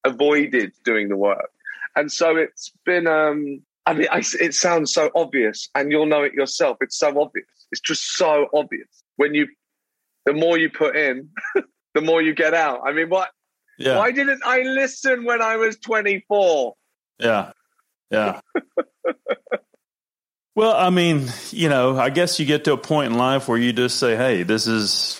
avoided 0.05 0.71
doing 0.83 1.09
the 1.09 1.17
work. 1.17 1.49
And 1.95 2.11
so 2.11 2.37
it's 2.37 2.71
been 2.85 3.07
um 3.07 3.61
I 3.89 3.93
mean, 3.93 4.07
I, 4.11 4.21
it 4.39 4.53
sounds 4.53 4.93
so 4.93 5.09
obvious, 5.15 5.67
and 5.73 5.91
you'll 5.91 6.05
know 6.05 6.21
it 6.21 6.33
yourself. 6.33 6.77
It's 6.81 6.95
so 6.95 7.19
obvious. 7.19 7.47
It's 7.71 7.81
just 7.81 8.17
so 8.17 8.45
obvious. 8.53 8.87
When 9.15 9.33
you, 9.33 9.47
the 10.25 10.33
more 10.33 10.59
you 10.59 10.69
put 10.69 10.95
in, 10.95 11.29
the 11.95 12.01
more 12.01 12.21
you 12.21 12.35
get 12.35 12.53
out. 12.53 12.81
I 12.85 12.93
mean, 12.93 13.09
what? 13.09 13.31
Yeah. 13.79 13.97
Why 13.97 14.11
didn't 14.11 14.43
I 14.45 14.61
listen 14.61 15.23
when 15.23 15.41
I 15.41 15.55
was 15.55 15.77
24? 15.77 16.75
Yeah. 17.17 17.53
Yeah. 18.11 18.41
well, 20.55 20.75
I 20.75 20.91
mean, 20.91 21.27
you 21.49 21.69
know, 21.69 21.97
I 21.97 22.11
guess 22.11 22.39
you 22.39 22.45
get 22.45 22.65
to 22.65 22.73
a 22.73 22.77
point 22.77 23.13
in 23.13 23.17
life 23.17 23.47
where 23.47 23.57
you 23.57 23.73
just 23.73 23.97
say, 23.97 24.15
hey, 24.15 24.43
this 24.43 24.67
is, 24.67 25.19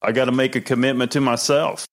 I 0.00 0.12
got 0.12 0.26
to 0.26 0.32
make 0.32 0.54
a 0.54 0.60
commitment 0.60 1.10
to 1.12 1.20
myself. 1.20 1.84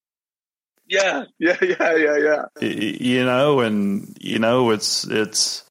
Yeah. 0.87 1.25
Yeah. 1.39 1.57
Yeah. 1.61 1.95
Yeah. 1.95 2.45
Yeah. 2.59 2.67
You 2.67 3.25
know, 3.25 3.59
and, 3.59 4.15
you 4.19 4.39
know, 4.39 4.71
it's, 4.71 5.05
it's, 5.05 5.63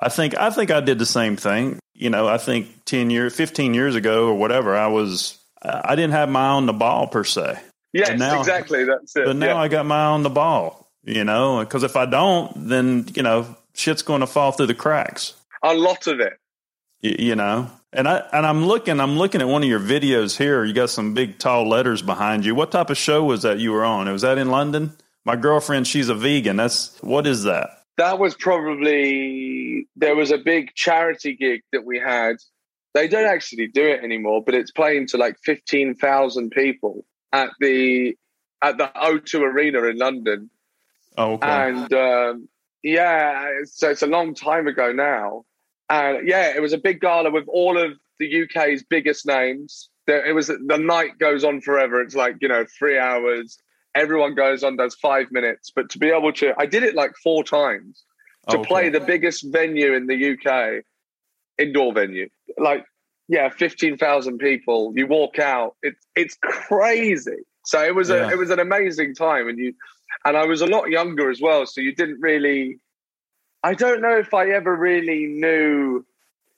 I 0.00 0.08
think, 0.08 0.36
I 0.36 0.50
think 0.50 0.70
I 0.70 0.80
did 0.80 0.98
the 0.98 1.06
same 1.06 1.36
thing. 1.36 1.78
You 1.94 2.10
know, 2.10 2.26
I 2.26 2.38
think 2.38 2.84
10 2.86 3.10
years, 3.10 3.34
15 3.34 3.74
years 3.74 3.94
ago 3.94 4.28
or 4.28 4.34
whatever, 4.34 4.76
I 4.76 4.86
was, 4.86 5.38
I 5.62 5.94
didn't 5.94 6.12
have 6.12 6.28
my 6.28 6.40
eye 6.40 6.52
on 6.52 6.66
the 6.66 6.72
ball 6.72 7.06
per 7.06 7.24
se. 7.24 7.58
Yes, 7.92 8.18
now, 8.18 8.38
exactly. 8.38 8.84
That's 8.84 9.14
it. 9.16 9.26
But 9.26 9.36
now 9.36 9.46
yeah. 9.46 9.56
I 9.56 9.68
got 9.68 9.84
my 9.84 10.02
eye 10.02 10.06
on 10.06 10.22
the 10.22 10.30
ball, 10.30 10.88
you 11.04 11.24
know, 11.24 11.60
because 11.60 11.82
if 11.82 11.96
I 11.96 12.06
don't, 12.06 12.68
then, 12.68 13.08
you 13.14 13.22
know, 13.22 13.56
shit's 13.74 14.02
going 14.02 14.20
to 14.20 14.26
fall 14.26 14.52
through 14.52 14.68
the 14.68 14.74
cracks. 14.74 15.34
A 15.62 15.74
lot 15.74 16.06
of 16.06 16.20
it. 16.20 16.34
You, 17.00 17.16
you 17.18 17.36
know, 17.36 17.70
and 17.92 18.08
I 18.08 18.18
and 18.32 18.46
I'm 18.46 18.66
looking, 18.66 19.00
I'm 19.00 19.16
looking 19.16 19.40
at 19.40 19.48
one 19.48 19.62
of 19.62 19.68
your 19.68 19.80
videos 19.80 20.36
here. 20.36 20.64
You 20.64 20.72
got 20.72 20.90
some 20.90 21.14
big 21.14 21.38
tall 21.38 21.68
letters 21.68 22.02
behind 22.02 22.44
you. 22.44 22.54
What 22.54 22.70
type 22.70 22.90
of 22.90 22.96
show 22.96 23.24
was 23.24 23.42
that 23.42 23.58
you 23.58 23.72
were 23.72 23.84
on? 23.84 24.10
Was 24.10 24.22
that 24.22 24.38
in 24.38 24.50
London? 24.50 24.96
My 25.24 25.36
girlfriend, 25.36 25.86
she's 25.86 26.08
a 26.08 26.14
vegan. 26.14 26.56
That's 26.56 26.96
what 27.02 27.26
is 27.26 27.44
that? 27.44 27.70
That 27.96 28.18
was 28.18 28.34
probably 28.34 29.88
there 29.96 30.16
was 30.16 30.30
a 30.30 30.38
big 30.38 30.74
charity 30.74 31.34
gig 31.34 31.62
that 31.72 31.84
we 31.84 31.98
had. 31.98 32.36
They 32.94 33.08
don't 33.08 33.26
actually 33.26 33.68
do 33.68 33.86
it 33.86 34.02
anymore, 34.02 34.42
but 34.44 34.54
it's 34.54 34.70
playing 34.70 35.08
to 35.08 35.16
like 35.16 35.36
fifteen 35.44 35.94
thousand 35.94 36.50
people 36.50 37.04
at 37.32 37.50
the 37.60 38.16
at 38.62 38.78
the 38.78 38.90
O2 38.94 39.40
Arena 39.40 39.82
in 39.84 39.96
London. 39.96 40.50
Oh, 41.16 41.34
okay. 41.34 41.48
And 41.48 41.92
um, 41.92 42.48
yeah, 42.82 43.48
so 43.64 43.90
it's 43.90 44.02
a 44.02 44.06
long 44.06 44.34
time 44.34 44.66
ago 44.66 44.92
now. 44.92 45.44
And 45.90 46.26
yeah, 46.26 46.54
it 46.54 46.62
was 46.62 46.72
a 46.72 46.78
big 46.78 47.00
gala 47.00 47.30
with 47.30 47.46
all 47.48 47.76
of 47.76 47.92
the 48.18 48.42
UK's 48.42 48.82
biggest 48.82 49.26
names. 49.26 49.90
It 50.06 50.34
was 50.34 50.46
the 50.48 50.78
night 50.78 51.18
goes 51.18 51.44
on 51.44 51.60
forever. 51.60 52.00
It's 52.00 52.14
like 52.14 52.36
you 52.40 52.48
know 52.48 52.64
three 52.78 52.98
hours. 52.98 53.58
Everyone 53.94 54.34
goes 54.34 54.62
on, 54.64 54.76
does 54.76 54.94
five 54.94 55.30
minutes. 55.32 55.70
But 55.74 55.90
to 55.90 55.98
be 55.98 56.08
able 56.10 56.32
to, 56.34 56.54
I 56.58 56.66
did 56.66 56.84
it 56.84 56.94
like 56.94 57.12
four 57.22 57.42
times 57.44 58.04
to 58.48 58.56
oh, 58.56 58.60
Okay. 58.60 58.68
play 58.68 58.88
the 58.88 59.00
biggest 59.00 59.44
venue 59.52 59.94
in 59.94 60.06
the 60.06 60.32
UK, 60.32 60.84
indoor 61.58 61.92
venue. 61.92 62.28
Like 62.56 62.84
yeah, 63.28 63.48
fifteen 63.50 63.96
thousand 63.96 64.38
people. 64.38 64.92
You 64.96 65.06
walk 65.06 65.38
out, 65.38 65.76
it's 65.82 66.06
it's 66.16 66.36
crazy. 66.42 67.42
So 67.64 67.82
it 67.84 67.94
was 67.94 68.08
Yeah. 68.10 68.28
a 68.28 68.30
it 68.30 68.38
was 68.38 68.50
an 68.50 68.58
amazing 68.60 69.14
time, 69.14 69.48
and 69.48 69.58
you 69.58 69.74
and 70.24 70.36
I 70.36 70.44
was 70.46 70.60
a 70.60 70.66
lot 70.66 70.88
younger 70.88 71.30
as 71.30 71.40
well, 71.40 71.66
so 71.66 71.80
you 71.80 71.94
didn't 71.94 72.20
really. 72.20 72.78
I 73.62 73.74
don't 73.74 74.00
know 74.00 74.16
if 74.18 74.32
I 74.32 74.50
ever 74.50 74.74
really 74.74 75.26
knew 75.26 76.04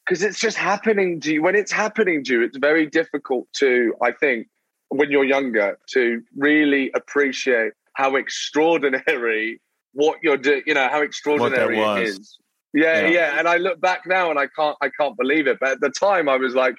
because 0.05 0.23
it's 0.23 0.39
just 0.39 0.57
happening 0.57 1.21
to 1.21 1.35
you. 1.35 1.43
When 1.43 1.55
it's 1.55 1.73
happening 1.73 2.25
to 2.25 2.33
you, 2.33 2.43
it's 2.43 2.57
very 2.59 2.87
difficult 2.87 3.47
to, 3.55 3.95
I 4.03 4.13
think, 4.13 4.49
when 4.89 5.11
you're 5.11 5.25
younger, 5.25 5.79
to 5.91 6.23
really 6.37 6.91
appreciate 6.95 7.73
how 7.95 8.17
extraordinary 8.17 9.61
what 9.93 10.19
you're 10.23 10.37
doing. 10.37 10.63
You 10.67 10.75
know 10.75 10.89
how 10.89 11.03
extraordinary 11.03 11.81
it 11.81 12.03
is. 12.03 12.39
Yeah, 12.75 13.03
Yeah. 13.03 13.09
yeah, 13.09 13.39
And 13.39 13.49
I 13.49 13.57
look 13.57 13.81
back 13.81 14.03
now 14.07 14.31
and 14.31 14.39
I 14.39 14.47
can't, 14.47 14.77
I 14.81 14.91
can't 14.99 15.17
believe 15.17 15.47
it. 15.47 15.59
But 15.61 15.73
at 15.73 15.81
the 15.81 15.91
time, 15.91 16.29
I 16.29 16.37
was 16.37 16.55
like, 16.55 16.77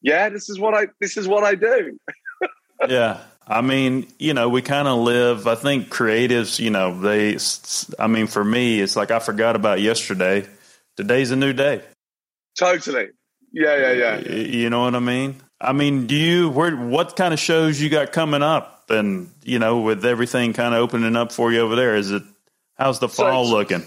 yeah, 0.00 0.28
this 0.28 0.48
is 0.48 0.58
what 0.58 0.74
I, 0.74 0.86
this 1.00 1.16
is 1.16 1.28
what 1.28 1.44
I 1.44 1.54
do. 1.54 1.98
yeah. 2.88 3.20
I 3.46 3.60
mean, 3.60 4.06
you 4.18 4.32
know, 4.32 4.48
we 4.48 4.62
kind 4.62 4.88
of 4.88 5.00
live, 5.00 5.46
I 5.46 5.54
think 5.54 5.88
creatives, 5.88 6.58
you 6.58 6.70
know, 6.70 6.98
they, 6.98 7.36
I 8.02 8.06
mean, 8.06 8.26
for 8.26 8.44
me, 8.44 8.80
it's 8.80 8.96
like 8.96 9.10
I 9.10 9.18
forgot 9.18 9.54
about 9.54 9.80
yesterday. 9.80 10.46
Today's 10.96 11.30
a 11.30 11.36
new 11.36 11.52
day. 11.52 11.82
Totally. 12.58 13.08
Yeah, 13.52 13.92
yeah, 13.92 13.92
yeah. 13.92 14.32
You 14.32 14.70
know 14.70 14.82
what 14.84 14.94
I 14.94 15.00
mean? 15.00 15.36
I 15.60 15.72
mean, 15.72 16.06
do 16.06 16.14
you, 16.14 16.48
where, 16.50 16.74
what 16.74 17.16
kind 17.16 17.34
of 17.34 17.40
shows 17.40 17.80
you 17.80 17.90
got 17.90 18.12
coming 18.12 18.42
up? 18.42 18.70
And, 18.88 19.30
you 19.42 19.58
know, 19.58 19.80
with 19.80 20.04
everything 20.04 20.52
kind 20.52 20.74
of 20.74 20.80
opening 20.80 21.16
up 21.16 21.32
for 21.32 21.52
you 21.52 21.60
over 21.60 21.74
there, 21.76 21.96
is 21.96 22.10
it, 22.10 22.22
how's 22.76 22.98
the 22.98 23.08
fall 23.08 23.44
it's- 23.44 23.50
looking? 23.50 23.82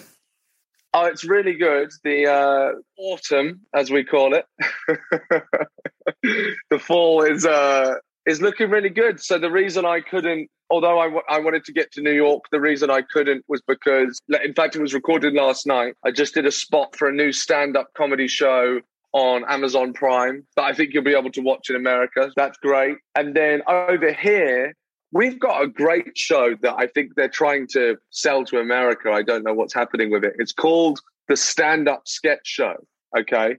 Oh, 0.94 1.06
it's 1.06 1.26
really 1.26 1.54
good. 1.54 1.92
The 2.04 2.26
uh, 2.28 2.72
autumn, 2.98 3.62
as 3.76 3.92
we 3.92 4.04
call 4.04 4.34
it, 4.34 4.46
the 6.24 6.80
fall 6.80 7.24
is 7.24 7.46
uh, 7.46 7.96
is 8.28 8.42
looking 8.42 8.70
really 8.70 8.90
good. 8.90 9.20
So 9.20 9.40
the 9.40 9.50
reason 9.50 9.86
I 9.86 10.02
couldn't, 10.02 10.50
although 10.70 11.00
I, 11.00 11.06
w- 11.06 11.24
I 11.30 11.40
wanted 11.40 11.64
to 11.66 11.72
get 11.74 11.92
to 11.94 12.02
New 12.02 12.12
York, 12.12 12.44
the 12.52 12.60
reason 12.60 12.92
I 12.92 13.02
couldn't 13.02 13.46
was 13.48 13.62
because, 13.62 14.20
in 14.44 14.54
fact, 14.54 14.76
it 14.76 14.82
was 14.82 14.94
recorded 14.94 15.34
last 15.34 15.66
night. 15.66 15.94
I 16.06 16.12
just 16.12 16.34
did 16.34 16.46
a 16.46 16.52
spot 16.52 16.96
for 16.96 17.08
a 17.08 17.14
new 17.14 17.32
stand 17.32 17.76
up 17.78 17.88
comedy 17.96 18.28
show 18.28 18.82
on 19.14 19.46
Amazon 19.48 19.94
Prime 19.94 20.46
that 20.58 20.66
I 20.66 20.74
think 20.74 20.94
you'll 20.94 21.04
be 21.04 21.16
able 21.16 21.32
to 21.32 21.42
watch 21.42 21.70
in 21.70 21.76
America. 21.76 22.30
That's 22.36 22.58
great. 22.58 22.98
And 23.16 23.36
then 23.36 23.62
over 23.68 24.12
here, 24.14 24.74
We've 25.14 25.40
got 25.40 25.64
a 25.64 25.68
great 25.68 26.18
show 26.18 26.56
that 26.64 26.76
I 26.78 26.88
think 26.88 27.16
they're 27.16 27.30
trying 27.30 27.68
to 27.68 27.96
sell 28.10 28.44
to 28.44 28.60
America. 28.60 29.10
I 29.10 29.24
don't 29.24 29.42
know 29.42 29.54
what's 29.54 29.74
happening 29.74 30.12
with 30.12 30.26
it. 30.26 30.34
It's 30.38 30.52
called 30.52 31.00
the 31.30 31.38
Stand 31.38 31.88
Up 31.88 32.02
Sketch 32.06 32.42
Show. 32.44 32.74
Okay. 33.18 33.56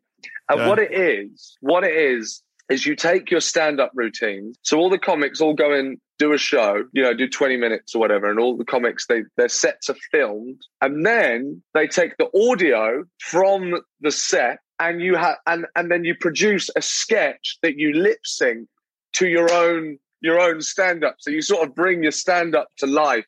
And 0.51 0.61
Okay. 0.61 0.69
what 0.69 0.79
it 0.79 0.93
is, 0.93 1.57
what 1.63 1.85
it 1.85 1.97
is, 1.97 2.43
is 2.69 2.85
you 2.85 2.95
take 2.95 3.31
your 3.31 3.41
stand 3.41 3.81
up 3.81 3.93
routine. 3.95 4.53
So 4.63 4.79
all 4.79 4.91
the 4.91 4.99
comics 4.99 5.41
all 5.41 5.55
go 5.55 5.73
and 5.73 5.99
do 6.19 6.33
a 6.33 6.39
show, 6.39 6.85
you 6.93 7.03
know, 7.03 7.15
do 7.15 7.29
20 7.29 7.57
minutes 7.57 7.95
or 7.95 7.99
whatever. 7.99 8.29
And 8.29 8.39
all 8.39 8.57
the 8.57 8.65
comics, 8.65 9.07
they, 9.07 9.23
their 9.37 9.49
sets 9.49 9.89
are 9.89 9.97
filmed. 10.11 10.61
And 10.81 11.07
then 11.07 11.63
they 11.75 11.87
take 11.87 12.17
the 12.19 12.29
audio 12.37 13.05
from 13.21 13.81
the 14.01 14.11
set 14.11 14.59
and 14.79 15.01
you 15.01 15.17
have, 15.17 15.37
and, 15.47 15.67
and 15.77 15.91
then 15.91 16.05
you 16.05 16.15
produce 16.15 16.69
a 16.77 16.83
sketch 16.83 17.59
that 17.63 17.77
you 17.77 17.93
lip 17.95 18.21
sync 18.25 18.69
to 19.15 19.27
your 19.27 19.51
own 19.53 19.99
your 20.21 20.41
own 20.41 20.61
stand 20.61 21.05
up. 21.05 21.17
So 21.19 21.31
you 21.31 21.43
sort 21.43 21.67
of 21.67 21.75
bring 21.75 22.03
your 22.03 22.13
stand 22.13 22.55
up 22.55 22.69
to 22.79 22.87
life 22.87 23.27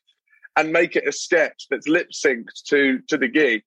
and 0.55 0.71
make 0.71 0.95
it 0.95 1.07
a 1.07 1.11
sketch 1.11 1.67
that's 1.69 1.87
lip 1.87 2.09
synced 2.13 2.63
to 2.67 2.99
to 3.07 3.17
the 3.17 3.27
gig. 3.27 3.63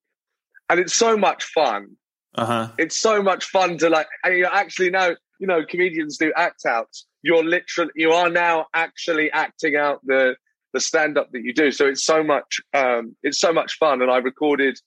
And 0.69 0.79
it's 0.79 0.93
so 0.93 1.17
much 1.17 1.43
fun. 1.43 1.97
Uh 2.35 2.45
huh. 2.45 2.71
It's 2.77 2.97
so 2.97 3.23
much 3.23 3.45
fun 3.45 3.77
to 3.79 3.89
like 3.89 4.07
and 4.23 4.37
you 4.37 4.45
actually 4.45 4.89
know, 4.89 5.15
you 5.39 5.47
know, 5.47 5.65
comedians 5.65 6.17
do 6.17 6.31
act 6.35 6.65
outs. 6.65 7.05
You're 7.21 7.43
literally 7.43 7.91
you 7.95 8.11
are 8.11 8.29
now 8.29 8.67
actually 8.73 9.31
acting 9.31 9.75
out 9.75 9.99
the 10.05 10.35
the 10.73 10.79
stand 10.79 11.17
up 11.17 11.31
that 11.31 11.43
you 11.43 11.53
do. 11.53 11.71
So 11.71 11.87
it's 11.87 12.03
so 12.03 12.23
much 12.23 12.59
um 12.73 13.15
it's 13.23 13.39
so 13.39 13.53
much 13.53 13.77
fun 13.77 14.01
and 14.01 14.11
I 14.11 14.17
recorded 14.17 14.77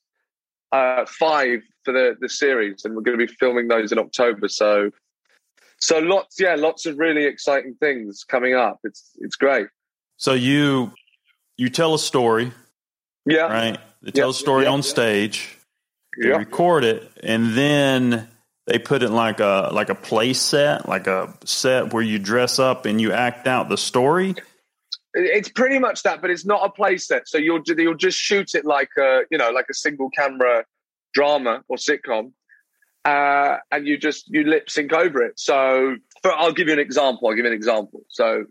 uh 0.73 1.07
five 1.07 1.61
for 1.85 1.93
the 1.93 2.17
the 2.21 2.29
series 2.29 2.85
and 2.85 2.95
we're 2.95 3.03
going 3.03 3.19
to 3.19 3.27
be 3.27 3.33
filming 3.41 3.69
those 3.69 3.93
in 3.93 3.99
October. 3.99 4.49
So 4.49 4.91
so 5.81 5.99
lots, 5.99 6.41
yeah, 6.41 6.57
lots 6.57 6.87
of 6.87 6.99
really 6.99 7.25
exciting 7.25 7.75
things 7.81 8.25
coming 8.25 8.55
up. 8.55 8.81
It's 8.85 9.13
it's 9.21 9.37
great. 9.37 9.69
So 10.17 10.33
you, 10.35 10.93
you 11.57 11.69
tell 11.71 11.95
a 11.95 11.99
story, 11.99 12.53
Yeah, 13.25 13.43
right? 13.43 13.79
They 14.03 14.11
tell 14.11 14.29
Yeah. 14.29 14.31
a 14.31 14.35
story 14.35 14.65
Yeah. 14.65 14.71
on 14.73 14.83
stage. 14.83 15.57
They 16.21 16.29
yeah, 16.31 16.37
record 16.37 16.83
it, 16.83 17.09
and 17.23 17.55
then 17.55 18.29
they 18.69 18.79
put 18.79 19.03
it 19.03 19.11
like 19.11 19.41
a 19.41 19.71
like 19.73 19.89
a 19.89 19.95
play 19.95 20.35
set, 20.35 20.89
like 20.89 21.07
a 21.07 21.35
set 21.45 21.93
where 21.93 22.03
you 22.03 22.19
dress 22.19 22.59
up 22.59 22.85
and 22.85 23.01
you 23.01 23.13
act 23.13 23.49
out 23.49 23.69
the 23.69 23.79
story. 23.79 24.35
it's 25.15 25.49
pretty 25.49 25.79
much 25.79 26.03
that, 26.03 26.21
but 26.21 26.31
it's 26.31 26.45
not 26.45 26.65
a 26.65 26.71
play 26.71 26.99
set. 26.99 27.27
So 27.27 27.39
you'll 27.39 27.63
you'll 27.67 27.95
just 27.95 28.19
shoot 28.19 28.55
it 28.55 28.65
like 28.65 28.91
a 28.99 29.23
you 29.31 29.39
know 29.39 29.51
like 29.51 29.67
a 29.71 29.75
single 29.75 30.11
camera 30.11 30.65
drama 31.15 31.63
or 31.69 31.79
sitcom, 31.79 32.33
uh, 33.07 33.57
and 33.73 33.87
you 33.87 33.97
just 33.97 34.29
you 34.29 34.45
lip 34.45 34.69
sync 34.69 34.93
over 34.93 35.23
it. 35.23 35.41
So 35.41 35.97
for, 36.23 36.33
I'll 36.33 36.53
give 36.53 36.69
you 36.69 36.75
an 36.75 36.79
example. 36.79 37.29
I'll 37.29 37.35
give 37.35 37.47
you 37.47 37.51
an 37.51 37.57
example. 37.57 38.03
So 38.09 38.45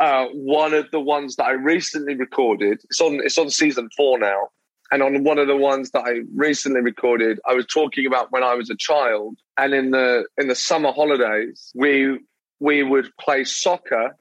uh, 0.00 0.26
one 0.34 0.74
of 0.74 0.90
the 0.90 1.00
ones 1.00 1.36
that 1.36 1.44
I 1.44 1.52
recently 1.52 2.14
recorded, 2.14 2.80
it's 2.84 3.00
on 3.00 3.20
it's 3.24 3.38
on 3.38 3.48
season 3.48 3.88
four 3.96 4.18
now. 4.18 4.48
And 4.92 5.02
on 5.02 5.24
one 5.24 5.38
of 5.38 5.46
the 5.46 5.56
ones 5.56 5.90
that 5.92 6.04
I 6.04 6.20
recently 6.34 6.82
recorded, 6.82 7.40
I 7.48 7.54
was 7.54 7.64
talking 7.64 8.06
about 8.06 8.30
when 8.30 8.44
I 8.44 8.54
was 8.54 8.68
a 8.68 8.76
child, 8.76 9.38
and 9.56 9.72
in 9.72 9.90
the 9.90 10.26
in 10.36 10.48
the 10.48 10.54
summer 10.54 10.92
holidays, 10.92 11.72
we 11.74 12.20
we 12.60 12.82
would 12.82 13.08
play 13.18 13.44
soccer, 13.44 14.14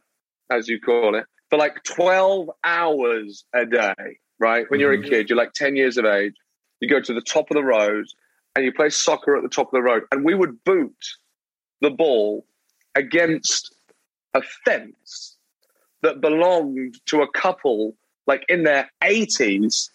as 0.50 0.70
you 0.70 0.80
call 0.80 1.14
it, 1.16 1.26
for 1.50 1.60
like 1.60 1.84
twelve 1.84 2.50
hours 2.64 3.44
a 3.54 3.66
day. 3.66 4.18
Right 4.39 4.66
when 4.70 4.80
you're 4.80 4.93
a 4.93 4.98
mm-hmm. 4.98 5.10
kid, 5.10 5.30
you're 5.30 5.38
like 5.38 5.52
ten 5.52 5.76
years 5.76 5.98
of 5.98 6.06
age. 6.06 6.36
You 6.80 6.88
go 6.88 7.02
to 7.02 7.14
the 7.14 7.22
top 7.22 7.52
of 7.52 7.56
the 7.56 7.64
road 7.64 8.06
and 8.56 8.64
you 8.64 8.72
play 8.72 8.89
soccer 8.89 9.36
at 9.36 9.43
the 9.43 9.50
top 9.50 9.68
of 9.68 9.74
the 9.74 9.82
road, 9.82 10.04
and 10.10 10.24
we 10.24 10.34
would 10.34 10.64
boot 10.64 11.06
the 11.82 11.91
ball 11.91 12.45
against 12.95 13.76
a 14.34 14.41
fence 14.64 15.36
that 16.02 16.22
belonged 16.22 16.95
to 17.08 17.22
a 17.22 17.32
couple 17.32 17.95
like 18.26 18.45
in 18.48 18.64
their 18.64 18.89
80s 19.04 19.89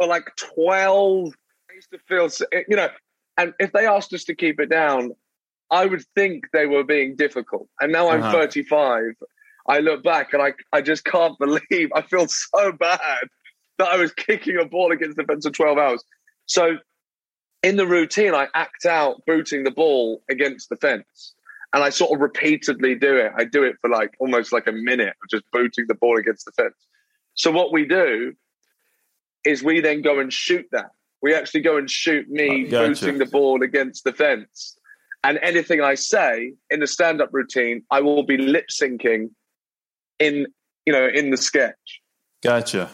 for 0.00 0.06
like 0.06 0.34
12 0.54 1.34
used 1.74 1.90
to 1.90 1.98
feel, 2.08 2.30
you 2.68 2.76
know, 2.76 2.88
and 3.36 3.52
if 3.58 3.72
they 3.72 3.86
asked 3.86 4.12
us 4.14 4.24
to 4.24 4.34
keep 4.34 4.58
it 4.58 4.70
down, 4.70 5.12
I 5.70 5.84
would 5.86 6.02
think 6.14 6.44
they 6.52 6.66
were 6.66 6.84
being 6.84 7.16
difficult. 7.16 7.68
And 7.80 7.92
now 7.92 8.08
I'm 8.08 8.22
uh-huh. 8.22 8.32
35. 8.32 9.14
I 9.68 9.78
look 9.80 10.02
back 10.02 10.32
and 10.32 10.42
I, 10.42 10.54
I 10.72 10.80
just 10.80 11.04
can't 11.04 11.38
believe 11.38 11.90
I 11.94 12.02
feel 12.02 12.26
so 12.28 12.72
bad 12.72 13.28
that 13.78 13.88
I 13.88 13.96
was 13.96 14.12
kicking 14.12 14.58
a 14.58 14.64
ball 14.64 14.90
against 14.90 15.16
the 15.16 15.24
fence 15.24 15.46
for 15.46 15.52
12 15.52 15.78
hours. 15.78 16.02
So 16.46 16.78
in 17.62 17.76
the 17.76 17.86
routine, 17.86 18.34
I 18.34 18.48
act 18.54 18.86
out 18.86 19.22
booting 19.26 19.64
the 19.64 19.70
ball 19.70 20.22
against 20.30 20.70
the 20.70 20.76
fence. 20.76 21.34
And 21.72 21.84
I 21.84 21.90
sort 21.90 22.12
of 22.12 22.20
repeatedly 22.20 22.94
do 22.94 23.16
it. 23.16 23.32
I 23.36 23.44
do 23.44 23.62
it 23.64 23.76
for 23.80 23.90
like 23.90 24.14
almost 24.18 24.52
like 24.52 24.66
a 24.66 24.72
minute 24.72 25.14
of 25.22 25.30
just 25.30 25.44
booting 25.52 25.84
the 25.88 25.94
ball 25.94 26.18
against 26.18 26.46
the 26.46 26.52
fence. 26.52 26.74
So 27.34 27.52
what 27.52 27.70
we 27.70 27.84
do 27.86 28.34
is 29.44 29.62
we 29.62 29.80
then 29.80 30.02
go 30.02 30.18
and 30.18 30.32
shoot 30.32 30.66
that. 30.72 30.90
We 31.22 31.34
actually 31.34 31.60
go 31.60 31.76
and 31.76 31.90
shoot 31.90 32.28
me 32.28 32.64
gotcha. 32.64 32.88
booting 32.88 33.18
the 33.18 33.26
ball 33.26 33.62
against 33.62 34.04
the 34.04 34.12
fence. 34.12 34.76
And 35.22 35.38
anything 35.42 35.82
I 35.82 35.94
say 35.96 36.54
in 36.70 36.80
the 36.80 36.86
stand-up 36.86 37.28
routine, 37.32 37.82
I 37.90 38.00
will 38.00 38.22
be 38.22 38.38
lip 38.38 38.68
syncing 38.70 39.30
in 40.18 40.46
you 40.86 40.92
know 40.92 41.06
in 41.06 41.30
the 41.30 41.36
sketch. 41.36 42.00
Gotcha. 42.42 42.90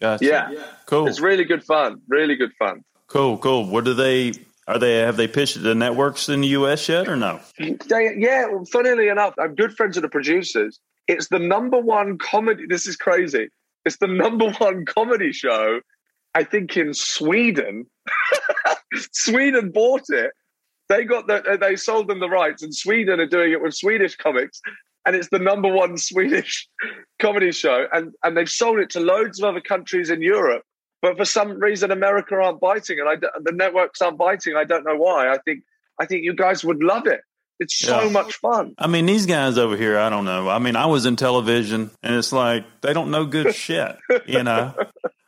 Gotcha. 0.00 0.24
Yeah. 0.24 0.50
yeah. 0.50 0.64
Cool. 0.86 1.06
It's 1.06 1.20
really 1.20 1.44
good 1.44 1.62
fun. 1.62 2.00
Really 2.08 2.34
good 2.34 2.52
fun. 2.58 2.82
Cool, 3.06 3.38
cool. 3.38 3.66
What 3.66 3.84
do 3.84 3.94
they 3.94 4.32
are 4.66 4.78
they 4.78 4.98
have 4.98 5.16
they 5.16 5.28
pitched 5.28 5.56
it 5.56 5.62
to 5.62 5.74
networks 5.74 6.28
in 6.28 6.40
the 6.40 6.48
US 6.48 6.88
yet 6.88 7.08
or 7.08 7.16
no? 7.16 7.40
They, 7.58 8.14
yeah, 8.16 8.46
funnily 8.72 9.08
enough, 9.08 9.34
I'm 9.38 9.54
good 9.54 9.76
friends 9.76 9.96
with 9.96 10.02
the 10.02 10.08
producers. 10.08 10.80
It's 11.06 11.28
the 11.28 11.38
number 11.38 11.78
one 11.78 12.18
comedy. 12.18 12.66
This 12.68 12.86
is 12.86 12.96
crazy. 12.96 13.48
It's 13.84 13.98
the 13.98 14.06
number 14.06 14.50
one 14.52 14.84
comedy 14.84 15.32
show, 15.32 15.80
I 16.34 16.44
think, 16.44 16.76
in 16.76 16.94
Sweden. 16.94 17.86
Sweden 19.12 19.70
bought 19.70 20.04
it. 20.08 20.32
They 20.88 21.04
got 21.04 21.28
the, 21.28 21.42
uh, 21.44 21.56
they 21.56 21.76
sold 21.76 22.08
them 22.08 22.20
the 22.20 22.28
rights, 22.28 22.62
and 22.62 22.74
Sweden 22.74 23.20
are 23.20 23.26
doing 23.26 23.52
it 23.52 23.62
with 23.62 23.74
Swedish 23.74 24.16
comics, 24.16 24.60
and 25.06 25.14
it's 25.14 25.28
the 25.28 25.38
number 25.38 25.72
one 25.72 25.96
Swedish 25.96 26.68
comedy 27.20 27.52
show, 27.52 27.86
and 27.92 28.12
and 28.24 28.36
they've 28.36 28.50
sold 28.50 28.80
it 28.80 28.90
to 28.90 29.00
loads 29.00 29.40
of 29.40 29.48
other 29.48 29.60
countries 29.60 30.10
in 30.10 30.20
Europe. 30.20 30.64
But 31.00 31.16
for 31.16 31.24
some 31.24 31.58
reason, 31.58 31.90
America 31.90 32.34
aren't 32.34 32.60
biting, 32.60 32.98
and 32.98 33.08
I, 33.08 33.16
the 33.16 33.52
networks 33.52 34.02
aren't 34.02 34.18
biting. 34.18 34.56
I 34.56 34.64
don't 34.64 34.84
know 34.84 34.96
why. 34.96 35.32
I 35.32 35.38
think 35.38 35.62
I 36.00 36.06
think 36.06 36.24
you 36.24 36.34
guys 36.34 36.64
would 36.64 36.82
love 36.82 37.06
it. 37.06 37.20
It's 37.60 37.76
so 37.76 38.04
yeah. 38.04 38.10
much 38.10 38.36
fun. 38.36 38.74
I 38.78 38.86
mean, 38.86 39.04
these 39.04 39.26
guys 39.26 39.58
over 39.58 39.76
here, 39.76 39.98
I 39.98 40.08
don't 40.08 40.24
know. 40.24 40.48
I 40.48 40.58
mean, 40.58 40.76
I 40.76 40.86
was 40.86 41.04
in 41.04 41.16
television, 41.16 41.90
and 42.02 42.14
it's 42.14 42.32
like 42.32 42.64
they 42.80 42.94
don't 42.94 43.10
know 43.10 43.26
good 43.26 43.54
shit. 43.66 43.96
You 44.26 44.42
know. 44.42 44.74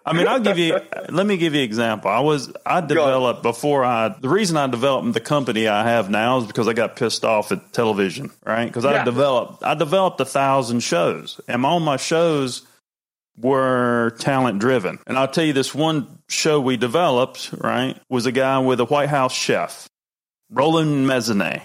I 0.05 0.15
mean, 0.15 0.27
I'll 0.27 0.41
give 0.41 0.59
you. 0.59 0.81
Let 1.11 1.27
me 1.27 1.37
give 1.37 1.55
you 1.55 1.61
an 1.61 1.65
example. 1.65 2.11
I 2.11 2.21
was 2.21 2.51
I 2.65 2.81
developed 2.81 3.43
before 3.43 3.85
I. 3.85 4.09
The 4.09 4.31
reason 4.31 4.57
I 4.57 4.67
developed 4.67 5.13
the 5.13 5.21
company 5.21 5.69
I 5.69 5.85
have 5.85 6.11
now 6.11 6.39
is 6.39 6.47
because 6.47 6.67
I 6.69 6.73
got 6.73 6.97
pissed 6.97 7.25
off 7.25 7.53
at 7.53 7.73
television, 7.73 8.31
right? 8.45 8.65
Because 8.65 8.85
yeah. 8.85 9.03
I 9.03 9.05
developed 9.05 9.63
I 9.63 9.75
developed 9.75 10.21
a 10.21 10.25
thousand 10.25 10.81
shows, 10.81 11.41
and 11.47 11.65
all 11.65 11.81
my 11.81 11.99
shows 11.99 12.63
were 13.37 14.17
talent 14.19 14.59
driven. 14.59 14.99
And 15.07 15.19
I'll 15.19 15.29
tell 15.29 15.45
you, 15.45 15.53
this 15.53 15.75
one 15.75 16.19
show 16.29 16.61
we 16.61 16.77
developed, 16.77 17.51
right, 17.59 18.01
was 18.09 18.27
a 18.27 18.33
guy 18.33 18.59
with 18.59 18.81
a 18.81 18.85
White 18.85 19.09
House 19.09 19.35
chef, 19.35 19.89
Roland 20.51 21.07
Mesnier, 21.07 21.63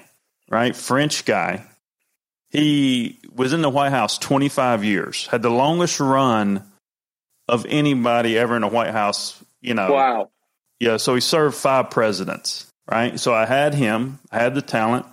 right, 0.49 0.75
French 0.75 1.25
guy. 1.25 1.65
He 2.49 3.19
was 3.33 3.53
in 3.53 3.61
the 3.61 3.69
White 3.69 3.91
House 3.91 4.17
25 4.17 4.83
years, 4.83 5.27
had 5.27 5.41
the 5.41 5.49
longest 5.49 5.99
run 5.99 6.63
of 7.47 7.65
anybody 7.67 8.37
ever 8.37 8.55
in 8.55 8.61
the 8.61 8.67
White 8.67 8.91
House, 8.91 9.41
you 9.61 9.73
know. 9.73 9.91
Wow. 9.91 10.29
Yeah, 10.79 10.97
so 10.97 11.15
he 11.15 11.21
served 11.21 11.55
five 11.55 11.89
presidents, 11.89 12.71
right? 12.89 13.19
So 13.19 13.33
I 13.33 13.45
had 13.45 13.73
him, 13.73 14.19
I 14.31 14.39
had 14.39 14.55
the 14.55 14.61
talent. 14.61 15.05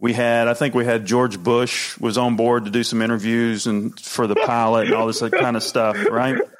We 0.00 0.12
had, 0.12 0.48
I 0.48 0.54
think 0.54 0.74
we 0.74 0.84
had 0.84 1.06
George 1.06 1.38
Bush 1.40 1.96
was 1.98 2.18
on 2.18 2.34
board 2.34 2.64
to 2.64 2.72
do 2.72 2.82
some 2.82 3.00
interviews 3.02 3.68
and 3.68 3.98
for 4.00 4.26
the 4.26 4.34
pilot 4.34 4.86
and 4.86 4.94
all 4.94 5.06
this 5.06 5.20
kind 5.20 5.56
of 5.56 5.62
stuff, 5.62 5.96
right? 6.10 6.40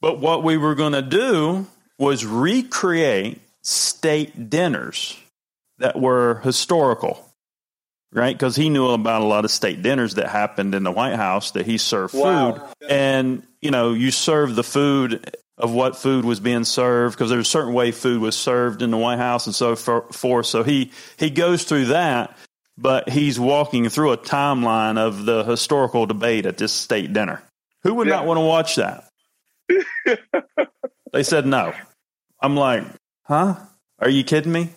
But 0.00 0.18
what 0.18 0.42
we 0.42 0.56
were 0.56 0.74
going 0.74 0.94
to 0.94 1.02
do 1.02 1.66
was 1.98 2.24
recreate 2.24 3.40
state 3.62 4.48
dinners 4.48 5.16
that 5.80 6.00
were 6.00 6.40
historical 6.44 7.30
right? 8.12 8.36
Because 8.36 8.56
he 8.56 8.68
knew 8.68 8.88
about 8.88 9.22
a 9.22 9.26
lot 9.26 9.44
of 9.44 9.50
state 9.50 9.82
dinners 9.82 10.14
that 10.14 10.28
happened 10.28 10.74
in 10.74 10.82
the 10.82 10.90
White 10.90 11.16
House 11.16 11.52
that 11.52 11.66
he 11.66 11.78
served 11.78 12.14
wow. 12.14 12.52
food. 12.52 12.90
And, 12.90 13.46
you 13.60 13.70
know, 13.70 13.92
you 13.92 14.10
serve 14.10 14.56
the 14.56 14.64
food 14.64 15.34
of 15.56 15.72
what 15.72 15.96
food 15.96 16.24
was 16.24 16.40
being 16.40 16.64
served 16.64 17.16
because 17.16 17.30
there's 17.30 17.46
a 17.46 17.50
certain 17.50 17.74
way 17.74 17.92
food 17.92 18.20
was 18.20 18.36
served 18.36 18.82
in 18.82 18.90
the 18.90 18.96
White 18.96 19.18
House 19.18 19.46
and 19.46 19.54
so 19.54 19.76
forth. 19.76 20.46
So 20.46 20.62
he, 20.62 20.90
he 21.18 21.30
goes 21.30 21.64
through 21.64 21.86
that, 21.86 22.36
but 22.78 23.08
he's 23.08 23.38
walking 23.38 23.88
through 23.88 24.12
a 24.12 24.18
timeline 24.18 24.98
of 24.98 25.24
the 25.24 25.44
historical 25.44 26.06
debate 26.06 26.46
at 26.46 26.56
this 26.56 26.72
state 26.72 27.12
dinner. 27.12 27.42
Who 27.82 27.94
would 27.94 28.08
yeah. 28.08 28.16
not 28.16 28.26
want 28.26 28.38
to 28.38 28.44
watch 28.44 28.76
that? 28.76 29.04
they 31.12 31.22
said 31.22 31.46
no. 31.46 31.72
I'm 32.40 32.56
like, 32.56 32.84
huh? 33.24 33.56
Are 33.98 34.08
you 34.08 34.24
kidding 34.24 34.52
me? 34.52 34.70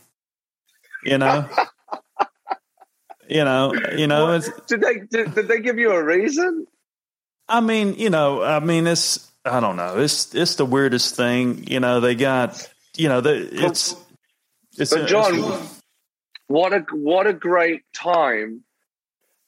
You 1.05 1.17
know? 1.17 1.49
You 3.29 3.45
know, 3.45 3.73
you 3.95 4.07
know. 4.07 4.39
did 4.67 4.81
they 4.81 4.99
did, 5.09 5.33
did 5.33 5.47
they 5.47 5.59
give 5.59 5.79
you 5.79 5.91
a 5.91 6.03
reason? 6.03 6.67
I 7.47 7.61
mean, 7.61 7.95
you 7.95 8.09
know, 8.09 8.43
I 8.43 8.59
mean, 8.59 8.85
it's 8.85 9.31
I 9.45 9.59
don't 9.59 9.75
know. 9.75 9.99
It's 9.99 10.35
it's 10.35 10.55
the 10.55 10.65
weirdest 10.65 11.15
thing. 11.15 11.65
You 11.67 11.79
know, 11.79 11.99
they 11.99 12.15
got 12.15 12.69
you 12.95 13.09
know, 13.09 13.21
the, 13.21 13.65
it's 13.65 13.95
it's. 14.77 14.93
But 14.93 15.07
John, 15.07 15.35
it's, 15.35 15.81
what 16.47 16.73
a 16.73 16.85
what 16.91 17.27
a 17.27 17.33
great 17.33 17.81
time! 17.93 18.63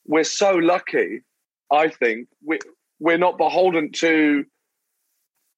We're 0.05 0.23
so 0.23 0.53
lucky. 0.53 1.21
I 1.71 1.89
think 1.89 2.27
we 2.43 2.59
we're 2.99 3.17
not 3.17 3.37
beholden 3.37 3.91
to 3.93 4.45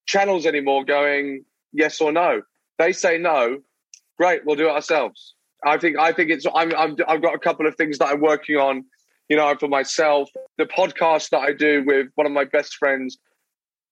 channels 0.05 0.45
anymore. 0.45 0.85
Going 0.85 1.45
yes 1.71 2.01
or 2.01 2.11
no. 2.11 2.41
They 2.77 2.93
say 2.93 3.17
no. 3.17 3.59
Great, 4.17 4.45
we'll 4.45 4.55
do 4.55 4.67
it 4.67 4.71
ourselves. 4.71 5.35
I 5.65 5.77
think 5.77 5.97
I 5.97 6.11
think 6.11 6.29
it's 6.29 6.45
I'm, 6.53 6.73
I'm 6.75 6.95
I've 7.07 7.21
got 7.21 7.33
a 7.35 7.39
couple 7.39 7.67
of 7.67 7.75
things 7.75 7.97
that 7.97 8.07
I'm 8.07 8.21
working 8.21 8.57
on, 8.57 8.85
you 9.29 9.37
know, 9.37 9.55
for 9.59 9.67
myself. 9.67 10.29
The 10.57 10.65
podcast 10.65 11.29
that 11.29 11.39
I 11.39 11.53
do 11.53 11.83
with 11.85 12.07
one 12.15 12.27
of 12.27 12.33
my 12.33 12.45
best 12.45 12.75
friends 12.75 13.17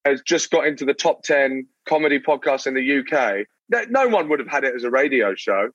has 0.05 0.21
just 0.21 0.51
got 0.51 0.67
into 0.67 0.85
the 0.85 0.93
top 0.93 1.23
ten 1.23 1.67
comedy 1.87 2.19
podcasts 2.19 2.67
in 2.67 2.73
the 2.75 2.99
UK. 2.99 3.47
No 3.89 4.07
one 4.07 4.29
would 4.29 4.39
have 4.39 4.47
had 4.47 4.63
it 4.63 4.75
as 4.75 4.83
a 4.83 4.91
radio 4.91 5.33
show, 5.35 5.69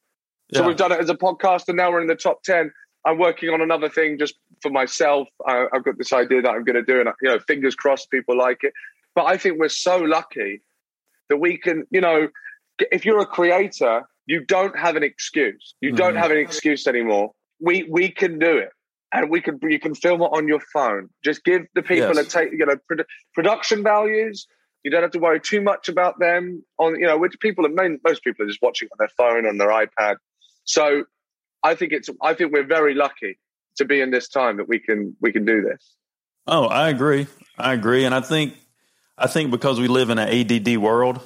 so 0.54 0.60
yeah. 0.60 0.66
we've 0.66 0.76
done 0.76 0.92
it 0.92 1.00
as 1.00 1.10
a 1.10 1.16
podcast, 1.16 1.68
and 1.68 1.76
now 1.76 1.90
we're 1.90 2.00
in 2.00 2.06
the 2.06 2.14
top 2.14 2.42
ten. 2.42 2.72
I'm 3.04 3.18
working 3.18 3.48
on 3.48 3.60
another 3.60 3.88
thing 3.88 4.18
just 4.18 4.34
for 4.62 4.70
myself. 4.70 5.28
I, 5.46 5.66
I've 5.72 5.84
got 5.84 5.96
this 5.98 6.12
idea 6.12 6.42
that 6.42 6.50
I'm 6.50 6.64
going 6.64 6.76
to 6.76 6.82
do, 6.82 7.00
and 7.00 7.08
you 7.22 7.30
know, 7.30 7.38
fingers 7.40 7.74
crossed, 7.74 8.10
people 8.10 8.36
like 8.36 8.58
it. 8.62 8.72
But 9.14 9.24
I 9.24 9.36
think 9.38 9.58
we're 9.58 9.68
so 9.68 9.98
lucky 9.98 10.60
that 11.28 11.38
we 11.38 11.56
can, 11.56 11.86
you 11.90 12.00
know, 12.00 12.28
if 12.92 13.04
you're 13.04 13.20
a 13.20 13.26
creator 13.26 14.04
you 14.30 14.38
don't 14.38 14.78
have 14.78 14.94
an 14.94 15.02
excuse. 15.02 15.74
You 15.80 15.90
don't 15.90 16.14
mm. 16.14 16.18
have 16.18 16.30
an 16.30 16.36
excuse 16.36 16.86
anymore. 16.86 17.32
We 17.60 17.82
we 17.90 18.12
can 18.12 18.38
do 18.38 18.58
it, 18.58 18.70
and 19.12 19.28
we 19.28 19.40
can 19.40 19.58
you 19.60 19.80
can 19.80 19.96
film 19.96 20.22
it 20.22 20.26
on 20.26 20.46
your 20.46 20.60
phone. 20.72 21.08
Just 21.24 21.42
give 21.42 21.62
the 21.74 21.82
people 21.82 22.14
yes. 22.14 22.18
a 22.18 22.24
take 22.24 22.52
you 22.52 22.64
know 22.64 22.76
produ- 22.88 23.06
production 23.34 23.82
values. 23.82 24.46
You 24.84 24.92
don't 24.92 25.02
have 25.02 25.10
to 25.10 25.18
worry 25.18 25.40
too 25.40 25.60
much 25.60 25.88
about 25.88 26.20
them. 26.20 26.64
On 26.78 26.94
you 26.94 27.08
know, 27.08 27.18
which 27.18 27.34
people 27.40 27.66
are 27.66 27.98
most 28.04 28.22
people 28.22 28.44
are 28.44 28.48
just 28.48 28.62
watching 28.62 28.86
on 28.92 28.98
their 29.00 29.10
phone 29.16 29.46
on 29.46 29.58
their 29.58 29.70
iPad. 29.70 30.18
So 30.62 31.06
I 31.64 31.74
think 31.74 31.90
it's 31.90 32.08
I 32.22 32.34
think 32.34 32.52
we're 32.52 32.72
very 32.78 32.94
lucky 32.94 33.36
to 33.78 33.84
be 33.84 34.00
in 34.00 34.12
this 34.12 34.28
time 34.28 34.58
that 34.58 34.68
we 34.68 34.78
can 34.78 35.16
we 35.20 35.32
can 35.32 35.44
do 35.44 35.60
this. 35.60 35.96
Oh, 36.46 36.66
I 36.66 36.88
agree. 36.88 37.26
I 37.58 37.72
agree, 37.72 38.04
and 38.04 38.14
I 38.14 38.20
think 38.20 38.54
I 39.18 39.26
think 39.26 39.50
because 39.50 39.80
we 39.80 39.88
live 39.88 40.08
in 40.08 40.20
an 40.20 40.28
ADD 40.28 40.76
world, 40.78 41.20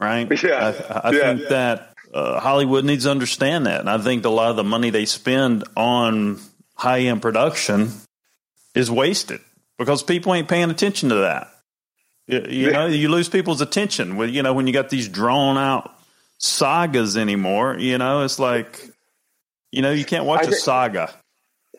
right? 0.00 0.26
Yeah, 0.42 0.72
I, 0.88 1.08
I 1.08 1.12
yeah, 1.12 1.20
think 1.20 1.40
yeah. 1.42 1.48
that 1.50 1.95
uh, 2.12 2.40
Hollywood 2.40 2.84
needs 2.84 3.04
to 3.04 3.10
understand 3.10 3.66
that. 3.66 3.80
And 3.80 3.90
I 3.90 3.98
think 3.98 4.24
a 4.24 4.30
lot 4.30 4.50
of 4.50 4.56
the 4.56 4.64
money 4.64 4.90
they 4.90 5.06
spend 5.06 5.64
on 5.76 6.40
high 6.74 7.00
end 7.00 7.22
production 7.22 7.90
is 8.74 8.90
wasted 8.90 9.40
because 9.78 10.02
people 10.02 10.34
ain't 10.34 10.48
paying 10.48 10.70
attention 10.70 11.08
to 11.10 11.16
that. 11.16 11.50
You, 12.26 12.44
you 12.48 12.66
yeah. 12.66 12.72
know, 12.72 12.86
you 12.86 13.08
lose 13.08 13.28
people's 13.28 13.60
attention 13.60 14.16
with, 14.16 14.30
you 14.30 14.42
know, 14.42 14.52
when 14.52 14.66
you 14.66 14.72
got 14.72 14.88
these 14.88 15.08
drawn 15.08 15.56
out 15.56 15.94
sagas 16.38 17.16
anymore, 17.16 17.78
you 17.78 17.98
know, 17.98 18.22
it's 18.22 18.38
like, 18.38 18.90
you 19.70 19.82
know, 19.82 19.92
you 19.92 20.04
can't 20.04 20.24
watch 20.24 20.42
think, 20.42 20.54
a 20.54 20.56
saga. 20.56 21.14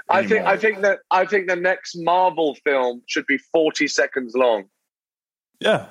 I 0.10 0.26
think, 0.26 0.46
I 0.46 0.58
think 0.58 0.82
that, 0.82 1.00
I 1.12 1.26
think 1.26 1.50
the 1.50 1.56
next 1.56 1.98
Marvel 1.98 2.56
film 2.64 3.02
should 3.08 3.26
be 3.26 3.38
40 3.38 3.88
seconds 3.88 4.36
long. 4.36 4.66
Yeah. 5.60 5.88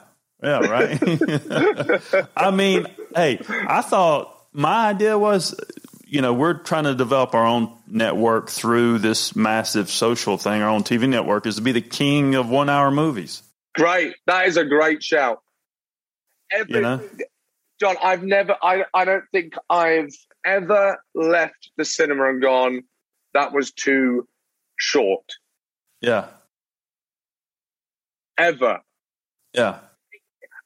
Yeah, 0.47 0.59
right. 0.61 2.29
I 2.37 2.53
mean, 2.53 2.87
hey, 3.17 3.41
I 3.49 3.83
thought 3.83 4.47
my 4.53 4.91
idea 4.91 5.19
was, 5.19 5.59
you 6.07 6.21
know, 6.21 6.33
we're 6.33 6.55
trying 6.55 6.85
to 6.85 6.95
develop 6.95 7.35
our 7.35 7.45
own 7.45 7.77
network 7.89 8.49
through 8.49 8.99
this 8.99 9.35
massive 9.35 9.91
social 9.91 10.39
thing. 10.39 10.63
Our 10.63 10.69
own 10.69 10.85
TV 10.85 11.09
network 11.09 11.47
is 11.47 11.57
to 11.57 11.63
be 11.63 11.73
the 11.73 11.81
king 11.81 12.37
of 12.37 12.49
one 12.49 12.69
hour 12.69 12.93
movies. 12.93 13.43
Great. 13.75 14.15
That 14.29 14.47
is 14.47 14.57
a 14.57 14.65
great 14.65 15.03
shout. 15.03 15.43
Every, 16.53 16.77
you 16.77 16.81
know? 16.81 17.01
John, 17.81 17.97
I've 18.01 18.23
never, 18.23 18.55
I, 18.63 18.85
I 18.95 19.05
don't 19.05 19.25
think 19.33 19.55
I've 19.69 20.15
ever 20.45 20.99
left 21.13 21.73
the 21.77 21.85
cinema 21.85 22.31
and 22.31 22.41
gone, 22.41 22.83
that 23.35 23.53
was 23.53 23.73
too 23.73 24.29
short. 24.79 25.25
Yeah. 26.01 26.29
Ever. 28.39 28.79
Yeah. 29.53 29.81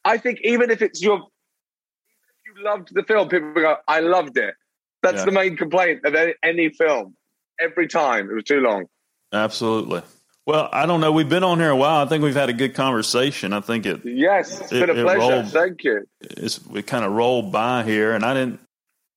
I 0.05 0.19
think 0.19 0.41
even 0.45 0.71
if 0.71 0.83
it's 0.83 1.03
your, 1.03 1.17
if 1.19 2.57
you 2.57 2.65
loved 2.65 2.89
the 2.95 3.03
film, 3.03 3.29
people 3.29 3.53
go, 3.55 3.77
I 3.87 4.01
loved 4.01 4.37
it. 4.39 4.55
That's 5.03 5.19
Yeah. 5.19 5.25
the 5.27 5.33
main 5.33 5.57
complaint 5.57 6.05
of 6.05 6.15
any, 6.15 6.35
any 6.43 6.69
film. 6.71 7.17
Every 7.61 7.89
time 7.89 8.31
it 8.31 8.35
was 8.35 8.45
too 8.45 8.61
long. 8.61 8.87
Absolutely. 9.33 10.03
Well, 10.47 10.69
I 10.73 10.87
don't 10.87 11.01
know. 11.03 11.13
We've 11.13 11.29
been 11.29 11.45
on 11.45 11.59
here 11.61 11.69
a 11.71 11.77
while. 11.77 12.05
I 12.05 12.09
think 12.09 12.25
we've 12.25 12.35
had 12.35 12.49
a 12.49 12.55
good 12.55 12.75
conversation. 12.75 13.53
I 13.53 13.61
think 13.61 13.85
it 13.87 14.01
Yes, 14.05 14.61
it's 14.63 14.73
It- 14.73 14.87
been 14.87 14.99
a 14.99 15.03
pleasure. 15.03 15.19
rolled. 15.19 15.49
Thank 15.53 15.85
you. 15.85 16.07
it's 16.23 16.65
we 16.67 16.83
kind 16.83 17.05
of 17.05 17.13
rolled 17.13 17.53
by 17.53 17.83
here, 17.83 18.13
and 18.13 18.25
I 18.25 18.33
didn't 18.35 18.61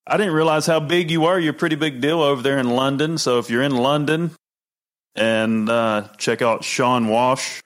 I 0.06 0.18
didn't 0.18 0.34
realize 0.34 0.66
how 0.66 0.82
big 0.82 1.10
you 1.10 1.24
are. 1.26 1.40
You're 1.40 1.54
a 1.54 1.58
pretty 1.58 1.78
big 1.78 2.02
deal 2.02 2.22
over 2.22 2.42
there 2.42 2.58
in 2.60 2.70
London. 2.72 3.18
So 3.18 3.40
if 3.40 3.50
you're 3.50 3.64
in 3.64 3.76
London, 3.78 4.32
and 5.16 5.70
uh, 5.70 6.10
check 6.18 6.42
out 6.42 6.66
Sean 6.66 7.08
Walsh, 7.08 7.62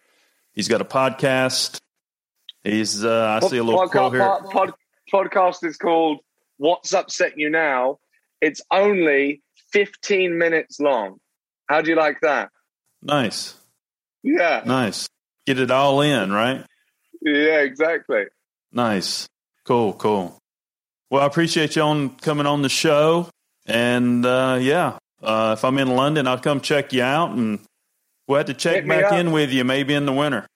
he's 0.54 0.68
got 0.68 0.80
a 0.80 0.86
podcast. 0.86 1.80
He's 2.68 3.04
uh, 3.06 3.40
I 3.42 3.48
see 3.48 3.58
a 3.58 3.64
little 3.64 3.82
podcast, 3.82 3.92
quote 3.92 4.14
here. 4.14 4.22
pod- 4.22 4.50
pod- 4.52 4.74
podcast 5.12 5.64
is 5.66 5.78
called 5.78 6.20
"What's 6.58 6.94
Upsetting 6.94 7.40
You 7.40 7.50
Now." 7.50 8.00
It's 8.42 8.62
only 8.72 9.42
15 9.72 10.38
minutes 10.38 10.80
long. 10.80 11.20
How 11.68 11.82
do 11.82 11.90
you 11.90 11.96
like 11.96 12.20
that? 12.22 12.50
Nice, 13.02 13.56
Yeah, 14.24 14.62
nice. 14.66 15.08
Get 15.46 15.60
it 15.60 15.72
all 15.72 16.02
in, 16.02 16.32
right? 16.32 16.64
yeah, 17.22 17.62
exactly. 17.62 18.26
Nice. 18.72 19.28
Cool, 19.66 19.94
cool. 19.94 20.38
Well, 21.10 21.22
I 21.24 21.26
appreciate 21.26 21.76
you 21.76 21.82
on 21.82 22.10
coming 22.18 22.46
on 22.46 22.62
the 22.62 22.70
show. 22.70 23.30
And 23.66 24.26
uh, 24.26 24.58
yeah, 24.62 24.98
uh, 25.22 25.56
if 25.58 25.66
I'm 25.66 25.78
in 25.78 25.96
London, 25.96 26.28
I'll 26.28 26.40
come 26.40 26.62
check 26.62 26.94
you 26.94 27.02
out 27.04 27.32
and 27.32 27.60
we'll 28.28 28.38
have 28.38 28.48
to 28.48 28.54
check 28.54 28.86
back 28.88 29.06
up. 29.06 29.14
in 29.14 29.32
with 29.32 29.52
you 29.52 29.64
maybe 29.64 29.94
in 29.94 30.06
the 30.06 30.14
winter. 30.14 30.48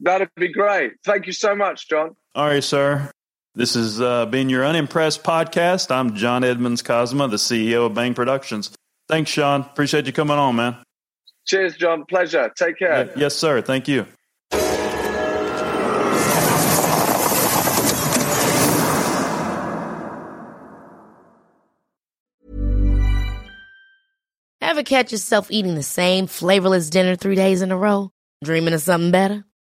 That'd 0.00 0.30
be 0.36 0.52
great. 0.52 0.92
Thank 1.04 1.26
you 1.26 1.32
so 1.32 1.54
much, 1.54 1.88
John. 1.88 2.16
All 2.34 2.46
right, 2.46 2.64
sir. 2.64 3.10
This 3.54 3.74
has 3.74 4.00
uh, 4.00 4.26
been 4.26 4.48
your 4.48 4.64
Unimpressed 4.64 5.22
podcast. 5.22 5.90
I'm 5.90 6.16
John 6.16 6.42
Edmonds 6.42 6.82
Cosma, 6.82 7.30
the 7.30 7.36
CEO 7.36 7.86
of 7.86 7.94
Bang 7.94 8.14
Productions. 8.14 8.70
Thanks, 9.08 9.30
Sean. 9.30 9.60
Appreciate 9.60 10.06
you 10.06 10.12
coming 10.12 10.36
on, 10.36 10.56
man. 10.56 10.76
Cheers, 11.46 11.76
John. 11.76 12.04
Pleasure. 12.06 12.50
Take 12.56 12.78
care. 12.78 13.12
Yes, 13.16 13.36
sir. 13.36 13.60
Thank 13.60 13.86
you. 13.86 14.06
Ever 24.60 24.82
catch 24.82 25.12
yourself 25.12 25.52
eating 25.52 25.76
the 25.76 25.84
same 25.84 26.26
flavorless 26.26 26.90
dinner 26.90 27.14
three 27.14 27.36
days 27.36 27.62
in 27.62 27.70
a 27.70 27.76
row? 27.76 28.10
Dreaming 28.42 28.74
of 28.74 28.80
something 28.80 29.12
better? 29.12 29.44